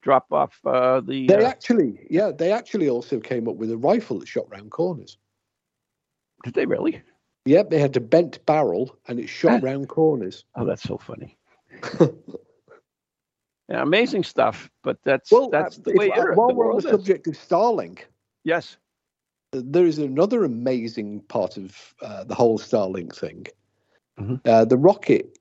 drop 0.02 0.26
off 0.30 0.60
uh, 0.66 1.00
the. 1.00 1.26
They 1.26 1.42
uh, 1.42 1.48
actually, 1.48 2.06
yeah, 2.10 2.32
they 2.36 2.52
actually 2.52 2.90
also 2.90 3.18
came 3.18 3.48
up 3.48 3.56
with 3.56 3.70
a 3.70 3.78
rifle 3.78 4.18
that 4.18 4.28
shot 4.28 4.44
round 4.50 4.70
corners. 4.70 5.16
did 6.44 6.52
they 6.52 6.66
really? 6.66 7.00
Yep, 7.46 7.70
they 7.70 7.78
had 7.80 7.96
a 7.96 8.00
bent 8.00 8.44
barrel 8.44 8.94
and 9.08 9.18
it 9.18 9.28
shot 9.28 9.62
round 9.62 9.88
corners. 9.88 10.44
Oh, 10.54 10.66
that's 10.66 10.82
so 10.82 10.98
funny. 10.98 11.38
Yeah, 13.68 13.80
amazing 13.80 14.24
stuff, 14.24 14.68
but 14.82 14.98
that's 15.02 15.32
well, 15.32 15.48
that's 15.48 15.78
the 15.78 15.92
way 15.94 16.08
it, 16.08 16.36
while 16.36 16.48
the 16.48 16.54
we're 16.54 16.70
on 16.70 16.76
the 16.82 16.90
subject 16.90 17.26
of 17.26 17.34
Starlink, 17.34 18.00
Yes. 18.44 18.76
there 19.52 19.86
is 19.86 19.98
another 19.98 20.44
amazing 20.44 21.20
part 21.22 21.56
of 21.56 21.94
uh, 22.02 22.24
the 22.24 22.34
whole 22.34 22.58
Starlink 22.58 23.16
thing. 23.16 23.46
Mhm. 24.18 24.40
Uh, 24.46 24.64
the 24.64 24.76
rocket, 24.76 25.38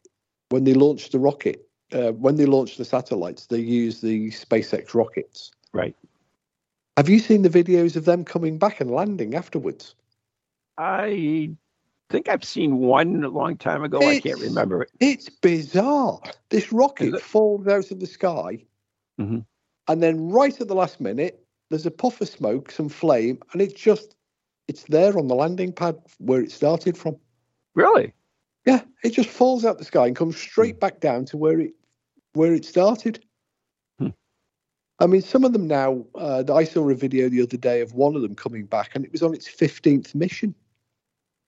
when 0.50 0.64
they 0.64 0.74
launched 0.74 1.12
the 1.12 1.20
rocket, 1.20 1.68
uh, 1.94 2.12
when 2.14 2.36
they 2.36 2.46
launched 2.46 2.78
the 2.78 2.86
satellites, 2.86 3.48
they 3.48 3.60
used 3.60 4.02
the 4.02 4.30
SpaceX 4.32 4.94
rockets. 4.94 5.52
Right. 5.74 5.96
Have 6.98 7.10
you 7.10 7.20
seen 7.20 7.42
the 7.42 7.50
videos 7.50 7.96
of 7.96 8.06
them 8.06 8.24
coming 8.24 8.58
back 8.58 8.82
and 8.82 8.92
landing 8.92 9.36
afterwards? 9.36 9.96
I 10.78 11.52
think 12.10 12.28
I've 12.28 12.44
seen 12.44 12.78
one 12.80 13.24
a 13.24 13.30
long 13.30 13.58
time 13.58 13.84
ago. 13.84 14.00
I 14.06 14.20
can't 14.20 14.40
remember 14.40 14.84
it. 14.84 14.92
It's 15.00 15.30
bizarre. 15.30 16.22
This 16.50 16.72
rocket 16.72 17.16
it? 17.16 17.22
falls 17.22 17.68
out 17.68 17.92
of 17.92 18.00
the 18.00 18.08
sky, 18.08 18.66
Mhm. 19.20 19.46
and 19.88 20.04
then 20.04 20.30
right 20.30 20.60
at 20.60 20.68
the 20.68 20.76
last 20.76 21.00
minute, 21.00 21.46
there's 21.70 21.86
a 21.86 21.92
puff 21.92 22.20
of 22.22 22.28
smoke, 22.28 22.72
some 22.72 22.90
flame, 22.90 23.40
and 23.54 23.62
it's 23.62 23.74
just 23.74 24.16
it's 24.68 24.84
there 24.84 25.18
on 25.18 25.28
the 25.28 25.36
landing 25.36 25.74
pad 25.74 26.02
where 26.20 26.42
it 26.42 26.52
started 26.52 26.98
from. 26.98 27.18
Really? 27.76 28.14
Yeah, 28.66 28.82
it 29.04 29.12
just 29.12 29.30
falls 29.30 29.66
out 29.66 29.78
the 29.80 29.86
sky 29.86 30.08
and 30.08 30.16
comes 30.16 30.38
straight 30.38 30.80
back 30.80 31.00
down 31.00 31.26
to 31.26 31.38
where 31.38 31.60
it 31.60 31.74
where 32.34 32.54
it 32.54 32.64
started. 32.66 33.24
Hmm. 34.00 34.10
I 35.00 35.08
mean, 35.08 35.22
some 35.22 35.44
of 35.44 35.54
them 35.54 35.68
now. 35.68 36.06
Uh, 36.16 36.44
I 36.54 36.64
saw 36.64 36.88
a 36.90 36.96
video 36.96 37.28
the 37.30 37.42
other 37.42 37.58
day 37.58 37.82
of 37.82 37.94
one 37.94 38.16
of 38.16 38.22
them 38.22 38.36
coming 38.36 38.66
back, 38.66 38.92
and 38.96 39.04
it 39.04 39.12
was 39.12 39.24
on 39.24 39.34
its 39.34 39.48
fifteenth 39.48 40.14
mission. 40.14 40.54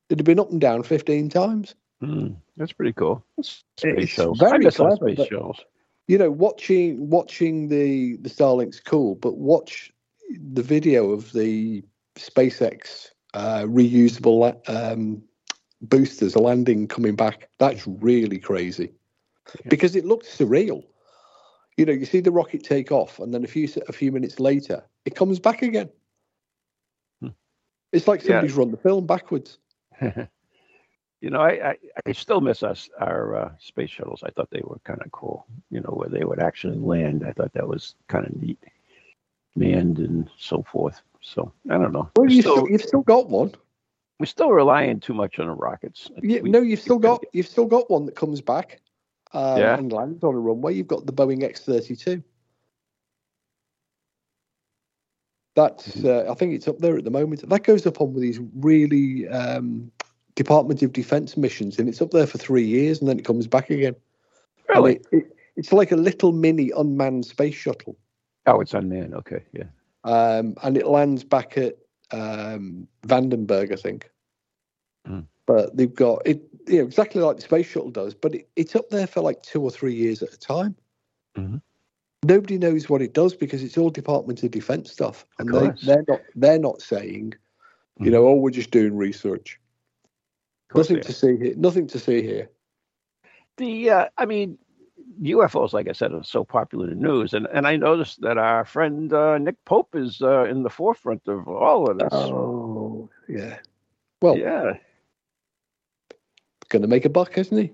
It 0.10 0.18
had 0.20 0.26
been 0.26 0.40
up 0.40 0.52
and 0.52 0.60
down 0.62 0.84
fifteen 0.84 1.30
times. 1.30 1.76
Hmm, 2.02 2.30
that's 2.58 2.74
pretty 2.74 2.94
cool. 2.94 3.24
It's 3.38 3.64
space 3.78 4.04
It's 4.04 4.12
shows. 4.12 4.38
Very 4.40 4.60
miss 4.66 4.76
clever, 4.78 4.96
space 4.96 5.18
but- 5.18 5.30
shows. 5.30 5.60
You 6.08 6.18
know, 6.18 6.32
watching 6.32 7.10
watching 7.10 7.70
the 7.70 8.18
the 8.18 8.30
Starlink's 8.30 8.82
cool, 8.82 9.16
but 9.16 9.38
watch 9.38 9.94
the 10.52 10.62
video 10.64 11.12
of 11.12 11.32
the 11.32 11.82
SpaceX 12.16 13.12
uh, 13.34 13.62
reusable 13.62 14.58
um, 14.70 15.24
boosters 15.84 16.36
landing 16.36 16.88
coming 16.88 17.16
back. 17.16 17.50
That's 17.60 17.86
really 17.88 18.40
crazy 18.40 18.94
Yeah. 19.60 19.70
because 19.70 19.96
it 19.96 20.06
looks 20.06 20.28
surreal. 20.28 20.84
You 21.78 21.86
know, 21.86 21.92
you 21.94 22.06
see 22.06 22.20
the 22.20 22.32
rocket 22.32 22.64
take 22.64 22.92
off, 22.92 23.20
and 23.20 23.34
then 23.34 23.44
a 23.44 23.48
few 23.48 23.68
a 23.88 23.92
few 23.94 24.12
minutes 24.12 24.40
later, 24.40 24.84
it 25.06 25.16
comes 25.16 25.40
back 25.40 25.62
again. 25.62 25.90
Hmm. 27.20 27.30
It's 27.92 28.08
like 28.08 28.22
Yeah. 28.22 28.28
somebody's 28.28 28.54
run 28.54 28.72
the 28.72 28.78
film 28.78 29.08
backwards. 29.08 29.58
you 30.02 31.30
know, 31.30 31.42
I, 31.42 31.70
I, 31.72 31.78
I 32.06 32.12
still 32.12 32.42
miss 32.42 32.62
us 32.64 32.90
our 33.00 33.36
uh, 33.36 33.52
space 33.60 33.90
shuttles. 33.90 34.24
I 34.24 34.30
thought 34.30 34.50
they 34.52 34.62
were 34.64 34.80
kind 34.84 35.02
of 35.02 35.12
cool. 35.12 35.46
You 35.72 35.82
know, 35.82 35.94
where 35.94 36.10
they 36.10 36.24
would 36.24 36.40
actually 36.40 36.78
land. 36.78 37.26
I 37.28 37.32
thought 37.34 37.54
that 37.54 37.68
was 37.68 37.96
kind 38.08 38.26
of 38.26 38.40
neat, 38.40 38.60
manned 39.56 39.98
and 39.98 40.30
so 40.38 40.64
forth. 40.72 41.02
So 41.22 41.52
I 41.72 41.78
don't 41.78 41.92
know. 41.92 42.12
Well, 42.16 42.30
you 42.30 42.42
still, 42.42 42.58
still, 42.58 42.70
you've 42.70 42.82
still 42.82 43.02
got 43.02 43.30
one. 43.30 43.54
We're 44.24 44.28
still 44.28 44.52
relying 44.54 45.02
too 45.02 45.14
much 45.14 45.38
on 45.38 45.48
the 45.48 45.54
rockets. 45.54 46.10
Yeah, 46.22 46.40
We- 46.40 46.50
no, 46.50 46.62
you've 46.62 46.80
still 46.80 46.98
got 46.98 47.26
you've 47.34 47.46
still 47.46 47.66
got 47.66 47.92
one 47.92 48.06
that 48.06 48.16
comes 48.16 48.40
back, 48.40 48.80
um, 49.34 49.60
Yeah. 49.60 49.78
and 49.78 49.92
lands 49.92 50.24
on 50.24 50.34
a 50.34 50.40
runway, 50.40 50.74
you've 50.76 50.88
got 50.88 51.06
the 51.06 51.12
Boeing 51.12 51.44
X-32. 51.44 52.24
That's 55.58 55.90
Mm-hmm. 55.90 56.30
uh, 56.30 56.32
I 56.32 56.36
think 56.36 56.54
it's 56.54 56.70
up 56.70 56.78
there 56.80 56.98
at 56.98 57.04
the 57.04 57.12
moment. 57.12 57.48
That 57.50 57.64
goes 57.66 57.86
up 57.86 58.00
on 58.00 58.14
with 58.14 58.24
these 58.24 58.40
really 58.56 59.28
um, 59.28 59.92
Department 60.36 60.82
of 60.84 60.94
Defense 60.94 61.36
missions, 61.36 61.78
and 61.78 61.90
it's 61.90 62.02
up 62.02 62.12
there 62.12 62.26
for 62.26 62.38
three 62.38 62.64
years, 62.66 63.02
and 63.02 63.10
then 63.10 63.20
it 63.20 63.26
comes 63.26 63.46
back 63.46 63.70
again. 63.72 63.96
Really? 64.70 64.94
it- 64.96 65.08
it- 65.12 65.36
it's 65.58 65.74
like 65.74 65.92
a 65.92 65.98
little 65.98 66.32
mini 66.32 66.72
unmanned 66.72 67.26
space 67.26 67.56
shuttle, 67.56 67.98
Oh, 68.48 68.62
it's 68.62 68.74
unmanned. 68.74 69.14
Okay, 69.16 69.44
yeah. 69.52 69.66
um, 70.06 70.56
and 70.64 70.78
it 70.78 70.88
lands 70.88 71.26
back 71.26 71.58
at 71.58 71.78
um, 72.12 72.88
Vandenberg, 73.06 73.74
I 73.74 73.76
think. 73.76 74.10
Mm. 75.08 75.26
But 75.46 75.76
they've 75.76 75.94
got 75.94 76.22
it, 76.26 76.42
you 76.68 76.78
know, 76.80 76.86
exactly 76.86 77.22
like 77.22 77.36
the 77.36 77.42
space 77.42 77.68
shuttle 77.68 77.92
does, 77.92 78.14
but 78.14 78.36
it, 78.36 78.50
it's 78.56 78.76
up 78.76 78.90
there 78.90 79.08
for 79.08 79.22
like 79.22 79.44
two 79.44 79.62
or 79.62 79.72
three 79.72 79.94
years 79.94 80.24
at 80.24 80.34
a 80.34 80.40
time. 80.40 80.76
Mhm. 81.38 81.62
Nobody 82.24 82.58
knows 82.58 82.88
what 82.90 83.02
it 83.02 83.14
does 83.14 83.36
because 83.36 83.62
it's 83.64 83.78
all 83.78 83.90
Department 83.90 84.42
of 84.44 84.52
Defense 84.52 84.92
stuff, 84.92 85.26
and 85.40 85.54
they, 85.54 85.72
they're 85.86 86.06
not 86.08 86.22
they're 86.36 86.60
not 86.60 86.82
saying, 86.82 87.34
you 88.00 88.06
Mhm. 88.06 88.12
know, 88.12 88.28
oh, 88.28 88.36
we're 88.36 88.52
just 88.52 88.72
doing 88.72 88.96
research. 88.96 89.60
Nothing 90.74 91.02
to 91.02 91.14
see 91.14 91.38
here. 91.38 91.54
Nothing 91.58 91.88
to 91.88 92.00
see 92.00 92.22
here. 92.22 92.50
the 93.58 93.90
uh, 93.90 94.10
I 94.18 94.26
mean, 94.26 94.58
UFOs, 95.22 95.74
like 95.74 95.88
I 95.88 95.92
said, 95.92 96.12
are 96.14 96.24
so 96.24 96.44
popular 96.44 96.90
in 96.90 97.00
the 97.00 97.08
news, 97.08 97.34
and 97.34 97.46
and 97.54 97.68
I 97.68 97.76
noticed 97.76 98.22
that 98.22 98.38
our 98.38 98.64
friend 98.66 99.12
uh, 99.14 99.38
Nick 99.38 99.64
Pope 99.66 99.96
is 99.96 100.22
uh, 100.22 100.46
in 100.46 100.64
the 100.64 100.70
forefront 100.70 101.28
of 101.28 101.48
all 101.48 101.90
of 101.90 102.00
this. 102.00 102.14
Oh, 102.14 103.10
yeah. 103.28 103.60
Well, 104.22 104.38
yeah, 104.38 104.78
going 106.74 106.82
to 106.82 106.88
make 106.90 107.06
a 107.06 107.10
buck, 107.10 107.38
isn't 107.38 107.58
he? 107.58 107.72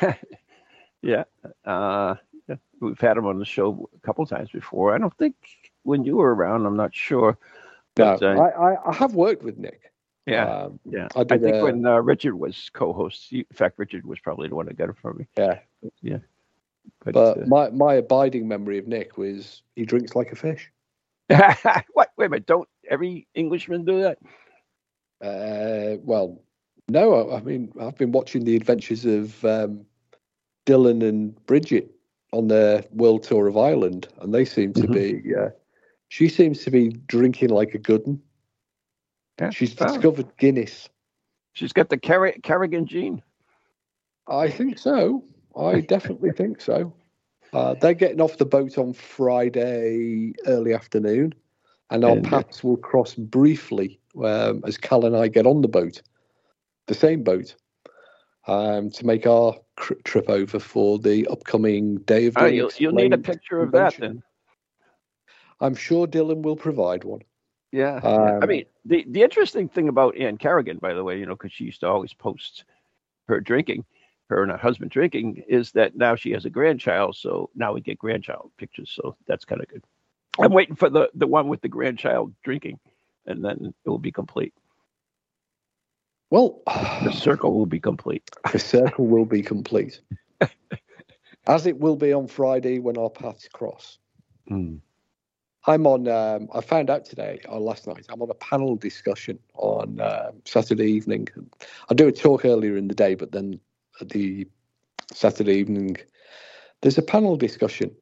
yeah. 1.02 1.24
Uh, 1.64 2.14
yeah. 2.46 2.56
We've 2.80 3.00
had 3.00 3.16
him 3.16 3.26
on 3.26 3.38
the 3.38 3.44
show 3.44 3.88
a 3.96 4.06
couple 4.06 4.24
times 4.26 4.50
before. 4.50 4.94
I 4.94 4.98
don't 4.98 5.16
think 5.16 5.34
when 5.82 6.04
you 6.04 6.16
were 6.16 6.34
around, 6.34 6.66
I'm 6.66 6.76
not 6.76 6.94
sure. 6.94 7.38
No, 7.98 8.18
uh, 8.20 8.26
I, 8.26 8.90
I, 8.90 8.94
have 8.94 9.14
worked 9.14 9.42
with 9.42 9.56
Nick. 9.56 9.92
yeah, 10.26 10.46
Um, 10.46 10.80
yeah. 10.84 11.08
I 11.16 11.20
I, 11.20 11.24
think 11.24 11.54
a- 11.54 11.62
when 11.62 11.86
uh, 11.86 12.00
Richard 12.00 12.34
was 12.34 12.70
co-host, 12.72 13.32
in 13.32 13.44
fact, 13.52 13.78
Richard 13.78 14.04
was 14.04 14.18
probably 14.20 14.48
the 14.48 14.54
one 14.56 14.66
that 14.66 14.76
got 14.76 14.90
it 14.90 14.96
for 15.00 15.14
me. 15.14 15.26
yeah. 16.02 16.18
But, 17.04 17.14
But 17.14 17.38
uh, 17.38 17.44
my, 17.46 17.70
my 17.70 17.94
abiding 17.94 18.46
memory 18.46 18.78
of 18.78 18.86
Nick 18.86 19.16
was 19.16 19.62
he 19.74 19.86
drinks 19.86 20.14
like 20.14 20.32
a 20.32 20.36
fish. 20.36 20.70
what? 21.28 22.10
Wait 22.18 22.26
a 22.26 22.28
minute! 22.28 22.44
Don't 22.44 22.68
every 22.90 23.26
Englishman 23.34 23.86
do 23.86 24.02
that? 24.02 24.18
Uh, 25.24 25.96
well, 26.02 26.42
no, 26.88 27.30
I, 27.30 27.38
I 27.38 27.40
mean, 27.42 27.72
I've 27.80 27.96
been 27.96 28.12
watching 28.12 28.44
the 28.44 28.56
adventures 28.56 29.04
of 29.04 29.44
um, 29.44 29.84
Dylan 30.66 31.06
and 31.06 31.34
Bridget 31.46 31.90
on 32.32 32.48
their 32.48 32.84
world 32.92 33.22
tour 33.22 33.46
of 33.46 33.56
Ireland, 33.56 34.08
and 34.20 34.34
they 34.34 34.44
seem 34.44 34.72
to 34.74 34.82
Mhm. 34.82 34.92
be, 34.92 35.34
uh, 35.34 35.50
she 36.08 36.28
seems 36.28 36.64
to 36.64 36.70
be 36.70 36.90
drinking 37.06 37.50
like 37.50 37.74
a 37.74 37.78
good 37.78 38.06
one. 38.06 38.20
Yeah. 39.40 39.50
She's 39.50 39.74
discovered 39.74 40.36
Guinness. 40.36 40.88
She's 41.54 41.72
got 41.72 41.88
the 41.88 41.98
Car- 41.98 42.34
Carrigan 42.42 42.86
gene. 42.86 43.22
I 44.26 44.48
think 44.48 44.78
so. 44.78 45.24
I 45.56 45.80
definitely 45.80 46.32
think 46.36 46.60
so. 46.60 46.92
Uh, 47.52 47.74
they're 47.74 47.94
getting 47.94 48.20
off 48.20 48.38
the 48.38 48.44
boat 48.44 48.76
on 48.78 48.92
Friday 48.92 50.34
early 50.46 50.74
afternoon, 50.74 51.34
and 51.90 52.04
our 52.04 52.16
And, 52.16 52.26
uh, 52.26 52.30
paths 52.30 52.64
will 52.64 52.76
cross 52.76 53.14
briefly 53.14 54.00
um, 54.22 54.62
as 54.66 54.76
Cal 54.76 55.04
and 55.04 55.16
I 55.16 55.28
get 55.28 55.46
on 55.46 55.60
the 55.62 55.68
boat, 55.68 56.02
the 56.86 56.94
same 56.94 57.22
boat, 57.22 57.54
um, 58.46 58.90
to 58.90 59.06
make 59.06 59.26
our 59.26 59.54
cr- 59.76 59.94
trip 60.04 60.28
over 60.28 60.58
for 60.58 60.98
the 60.98 61.26
upcoming 61.28 61.96
day 61.98 62.26
of 62.26 62.34
the 62.34 62.40
Oh, 62.40 62.46
you'll, 62.46 62.70
you'll 62.78 62.92
need 62.92 63.12
a 63.12 63.18
picture 63.18 63.62
of 63.62 63.72
that 63.72 63.96
then. 63.98 64.22
I'm 65.60 65.74
sure 65.74 66.06
Dylan 66.06 66.42
will 66.42 66.56
provide 66.56 67.04
one. 67.04 67.22
Yeah. 67.72 68.00
yeah. 68.02 68.38
I 68.40 68.46
Um, 68.46 68.48
mean, 68.48 68.64
the, 68.84 69.04
the 69.08 69.22
interesting 69.22 69.68
thing 69.68 69.88
about 69.88 70.16
Ann 70.16 70.36
Carrigan, 70.36 70.78
by 70.78 70.94
the 70.94 71.02
way, 71.02 71.18
you 71.18 71.26
know, 71.26 71.34
because 71.34 71.52
she 71.52 71.64
used 71.64 71.80
to 71.80 71.88
always 71.88 72.12
post 72.12 72.64
her 73.28 73.40
drinking, 73.40 73.84
her 74.28 74.42
and 74.42 74.52
her 74.52 74.58
husband 74.58 74.90
drinking, 74.90 75.42
is 75.48 75.72
that 75.72 75.96
now 75.96 76.14
she 76.16 76.32
has 76.32 76.44
a 76.44 76.50
grandchild. 76.50 77.16
So 77.16 77.50
now 77.54 77.72
we 77.72 77.80
get 77.80 77.98
grandchild 77.98 78.50
pictures. 78.58 78.90
So 78.94 79.16
that's 79.26 79.44
kind 79.44 79.62
of 79.62 79.68
good. 79.68 79.84
I'm 80.38 80.52
waiting 80.52 80.76
for 80.76 80.90
the, 80.90 81.10
the 81.14 81.26
one 81.26 81.48
with 81.48 81.62
the 81.62 81.68
grandchild 81.68 82.34
drinking, 82.42 82.78
and 83.26 83.44
then 83.44 83.74
it 83.84 83.88
will 83.88 83.98
be 83.98 84.12
complete. 84.12 84.52
Well, 86.34 86.62
The 87.04 87.12
circle 87.12 87.54
will 87.54 87.64
be 87.64 87.78
complete. 87.78 88.28
the 88.52 88.58
circle 88.58 89.06
will 89.06 89.24
be 89.24 89.40
complete, 89.40 90.00
as 91.46 91.64
it 91.64 91.78
will 91.78 91.94
be 91.94 92.12
on 92.12 92.26
Friday 92.26 92.80
when 92.80 92.98
our 92.98 93.08
paths 93.08 93.46
cross. 93.52 93.98
Hmm. 94.48 94.78
I'm 95.68 95.86
on. 95.86 96.08
Um, 96.08 96.48
I 96.52 96.60
found 96.60 96.90
out 96.90 97.04
today 97.04 97.38
or 97.48 97.60
last 97.60 97.86
night. 97.86 98.06
I'm 98.08 98.20
on 98.20 98.30
a 98.30 98.34
panel 98.34 98.74
discussion 98.74 99.38
on 99.54 100.00
um 100.00 100.42
Saturday 100.44 100.90
evening. 100.90 101.28
I 101.88 101.94
do 101.94 102.08
a 102.08 102.12
talk 102.12 102.44
earlier 102.44 102.76
in 102.76 102.88
the 102.88 102.96
day, 102.96 103.14
but 103.14 103.30
then 103.30 103.60
the 104.02 104.48
Saturday 105.12 105.54
evening, 105.54 105.98
there's 106.80 106.98
a 106.98 107.02
panel 107.02 107.36
discussion 107.36 107.94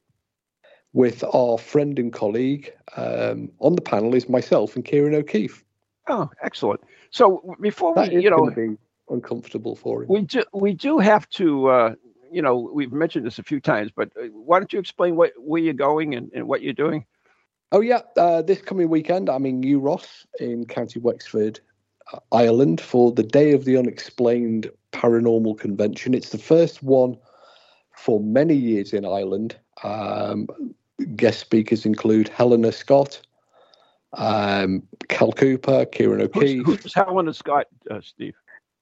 with 0.94 1.22
our 1.34 1.58
friend 1.58 1.98
and 1.98 2.14
colleague. 2.14 2.72
Um, 2.96 3.52
on 3.58 3.74
the 3.74 3.82
panel 3.82 4.14
is 4.14 4.30
myself 4.30 4.74
and 4.74 4.86
Kieran 4.86 5.14
O'Keeffe. 5.14 5.62
Oh, 6.08 6.30
excellent. 6.42 6.80
So 7.10 7.56
before 7.60 7.94
That 7.94 8.12
we, 8.12 8.22
you 8.22 8.30
know, 8.30 8.50
be 8.50 8.76
uncomfortable 9.08 9.76
for 9.76 10.02
him. 10.02 10.08
we 10.08 10.22
do 10.22 10.44
we 10.52 10.74
do 10.74 10.98
have 10.98 11.28
to 11.30 11.68
uh 11.68 11.94
you 12.30 12.40
know 12.40 12.70
we've 12.72 12.92
mentioned 12.92 13.26
this 13.26 13.38
a 13.38 13.42
few 13.42 13.60
times 13.60 13.90
but 13.94 14.10
uh, 14.16 14.26
why 14.28 14.58
don't 14.58 14.72
you 14.72 14.78
explain 14.78 15.16
what 15.16 15.32
where 15.36 15.60
you're 15.60 15.74
going 15.74 16.14
and, 16.14 16.30
and 16.32 16.48
what 16.48 16.62
you're 16.62 16.72
doing 16.72 17.04
Oh 17.74 17.80
yeah, 17.80 18.02
uh, 18.18 18.42
this 18.42 18.60
coming 18.60 18.90
weekend 18.90 19.30
I'm 19.30 19.46
in 19.46 19.60
New 19.60 19.80
Ross 19.80 20.26
in 20.38 20.66
County 20.66 21.00
Wexford, 21.00 21.58
uh, 22.12 22.18
Ireland, 22.30 22.82
for 22.82 23.10
the 23.12 23.22
Day 23.22 23.52
of 23.52 23.64
the 23.64 23.78
Unexplained 23.78 24.70
Paranormal 24.92 25.58
Convention. 25.58 26.12
It's 26.12 26.28
the 26.28 26.38
first 26.38 26.82
one 26.82 27.16
for 27.96 28.20
many 28.20 28.54
years 28.54 28.92
in 28.92 29.06
Ireland. 29.06 29.56
Um, 29.84 30.48
guest 31.16 31.40
speakers 31.40 31.86
include 31.86 32.28
Helena 32.28 32.72
Scott, 32.72 33.22
um, 34.14 34.82
Cal 35.08 35.32
Cooper, 35.32 35.86
Kieran 35.86 36.20
O'Keeffe. 36.22 36.66
who's, 36.66 36.82
who's 36.82 36.94
Helena 36.94 37.32
Scott 37.32 37.66
uh, 37.90 38.00
Steve 38.02 38.34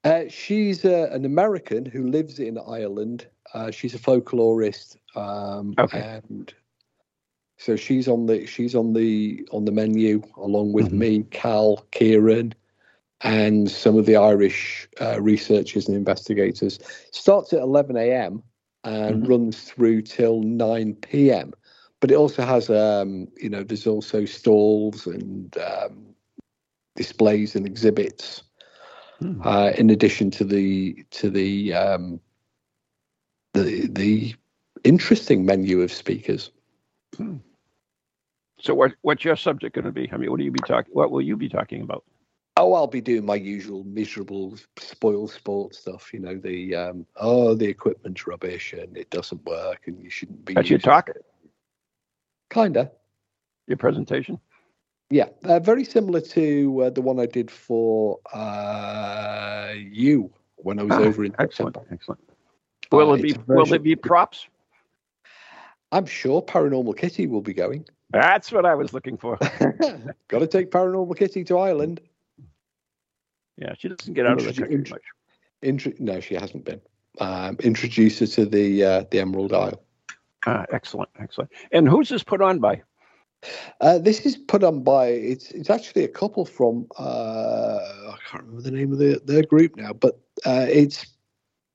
Uh, 0.04 0.24
she's 0.28 0.84
uh, 0.84 1.08
an 1.12 1.24
American 1.24 1.84
who 1.84 2.08
lives 2.08 2.38
in 2.38 2.58
Ireland. 2.58 3.26
Uh, 3.54 3.70
she's 3.70 3.94
a 3.94 3.98
folklorist, 3.98 4.96
um, 5.16 5.74
Okay. 5.78 6.00
and 6.00 6.54
so 7.58 7.76
she's 7.76 8.08
on 8.08 8.26
the 8.26 8.46
she's 8.46 8.74
on 8.74 8.94
the 8.94 9.46
on 9.52 9.64
the 9.66 9.72
menu 9.72 10.22
along 10.38 10.72
with 10.72 10.90
Mhm. 10.90 10.98
me, 10.98 11.22
Cal, 11.30 11.84
Kieran, 11.90 12.54
and 13.22 13.70
some 13.70 13.98
of 13.98 14.06
the 14.06 14.16
Irish 14.16 14.88
uh, 15.00 15.20
researchers 15.20 15.86
and 15.88 15.96
investigators. 15.96 16.78
Starts 17.12 17.52
at 17.52 17.60
11 17.60 17.96
a.m. 17.96 18.42
and 18.84 19.22
Mhm. 19.24 19.28
runs 19.28 19.62
through 19.64 20.02
till 20.02 20.40
9 20.42 20.94
p.m. 21.02 21.52
But 22.00 22.10
it 22.10 22.14
also 22.16 22.42
has, 22.42 22.70
um, 22.70 23.28
you 23.36 23.50
know, 23.50 23.62
there's 23.62 23.86
also 23.86 24.24
stalls 24.24 25.06
and 25.06 25.56
um, 25.58 26.14
displays 26.96 27.54
and 27.54 27.66
exhibits 27.66 28.42
Hmm. 29.20 29.42
uh, 29.44 29.72
in 29.76 29.90
addition 29.90 30.30
to 30.30 30.44
the 30.44 31.04
to 31.10 31.28
the 31.28 31.74
um, 31.74 32.20
the 33.52 33.86
the 33.86 34.34
interesting 34.82 35.44
menu 35.44 35.82
of 35.82 35.92
speakers. 35.92 36.50
so 38.58 38.74
what 38.74 38.92
what's 39.02 39.24
your 39.24 39.36
subject 39.36 39.74
going 39.74 39.84
to 39.84 39.92
be 39.92 40.10
i 40.12 40.16
mean 40.16 40.30
what 40.30 40.38
will 40.38 40.44
you 40.44 40.50
be 40.50 40.60
talking 40.60 40.92
what 40.94 41.10
will 41.10 41.20
you 41.20 41.36
be 41.36 41.48
talking 41.48 41.82
about 41.82 42.04
Oh, 42.56 42.74
I'll 42.74 42.86
be 42.86 43.00
doing 43.00 43.24
my 43.24 43.36
usual 43.36 43.84
miserable 43.84 44.58
spoil 44.78 45.28
sport 45.28 45.74
stuff. 45.74 46.12
You 46.12 46.20
know, 46.20 46.36
the 46.36 46.74
um, 46.74 47.06
oh, 47.16 47.54
the 47.54 47.66
equipment's 47.66 48.26
rubbish 48.26 48.74
and 48.74 48.96
it 48.98 49.08
doesn't 49.08 49.42
work 49.46 49.86
and 49.86 50.02
you 50.02 50.10
shouldn't 50.10 50.44
be. 50.44 50.54
that's 50.54 50.68
your 50.68 50.78
talk 50.78 51.08
it. 51.08 51.24
Kinda, 52.50 52.90
your 53.66 53.76
presentation 53.78 54.38
yeah. 55.12 55.26
Uh, 55.42 55.58
very 55.58 55.82
similar 55.84 56.20
to 56.20 56.82
uh, 56.84 56.90
the 56.90 57.02
one 57.02 57.18
I 57.18 57.26
did 57.26 57.50
for 57.50 58.20
uh, 58.32 59.72
you 59.76 60.32
when 60.56 60.78
I 60.78 60.84
was 60.84 60.92
Ah, 60.92 61.02
over 61.02 61.24
in 61.24 61.34
excellent 61.38 61.74
September. 61.74 61.94
excellent 61.94 62.20
will 62.92 63.10
Uh, 63.10 63.14
it 63.14 63.22
be 63.22 63.34
will 63.48 63.66
there 63.66 63.78
be 63.80 63.96
props 63.96 64.46
I'm 65.92 66.06
sure 66.06 66.40
Paranormal 66.42 66.96
Kitty 66.96 67.26
will 67.26 67.40
be 67.40 67.52
going. 67.54 67.84
that's 68.12 68.52
what 68.52 68.64
i 68.64 68.74
was 68.74 68.92
looking 68.92 69.16
for 69.16 69.36
Got 70.28 70.38
to 70.40 70.46
take 70.46 70.70
Paranormal 70.70 71.16
Kitty 71.16 71.42
to 71.44 71.58
Ireland. 71.58 72.00
yeah 73.56 73.74
she 73.78 73.88
doesn't 73.88 74.14
get 74.14 74.26
out 74.26 74.38
of 74.38 74.44
the 74.44 74.52
country 74.52 74.90
much 74.90 75.88
no, 75.98 76.20
she 76.20 76.34
hasn't 76.34 76.64
been. 76.64 76.80
Um, 77.20 77.56
introduce 77.60 78.20
her 78.20 78.26
to 78.26 78.46
the 78.46 78.84
uh, 78.84 79.04
the 79.10 79.18
Emerald 79.20 79.52
Isle. 79.52 79.82
Ah, 80.46 80.64
excellent 80.72 81.10
excellent 81.20 81.50
and 81.72 81.88
who's 81.88 82.08
this 82.08 82.22
put 82.22 82.40
on 82.40 82.58
by 82.58 82.82
Uh, 83.80 83.98
this 83.98 84.26
is 84.26 84.36
put 84.36 84.62
on 84.62 84.82
by 84.82 85.06
it's 85.06 85.50
it's 85.52 85.70
actually 85.70 86.04
a 86.04 86.08
couple 86.08 86.44
from 86.44 86.86
uh, 86.98 87.78
I 88.12 88.16
can't 88.28 88.44
remember 88.44 88.62
the 88.62 88.70
name 88.70 88.92
of 88.92 88.98
the, 88.98 89.20
their 89.24 89.42
group 89.42 89.76
now, 89.76 89.94
but 89.94 90.20
uh, 90.44 90.66
it's 90.68 91.06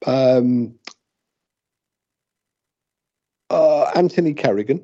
um, 0.05 0.75
Uh, 3.49 3.91
Anthony 3.95 4.33
Kerrigan. 4.33 4.83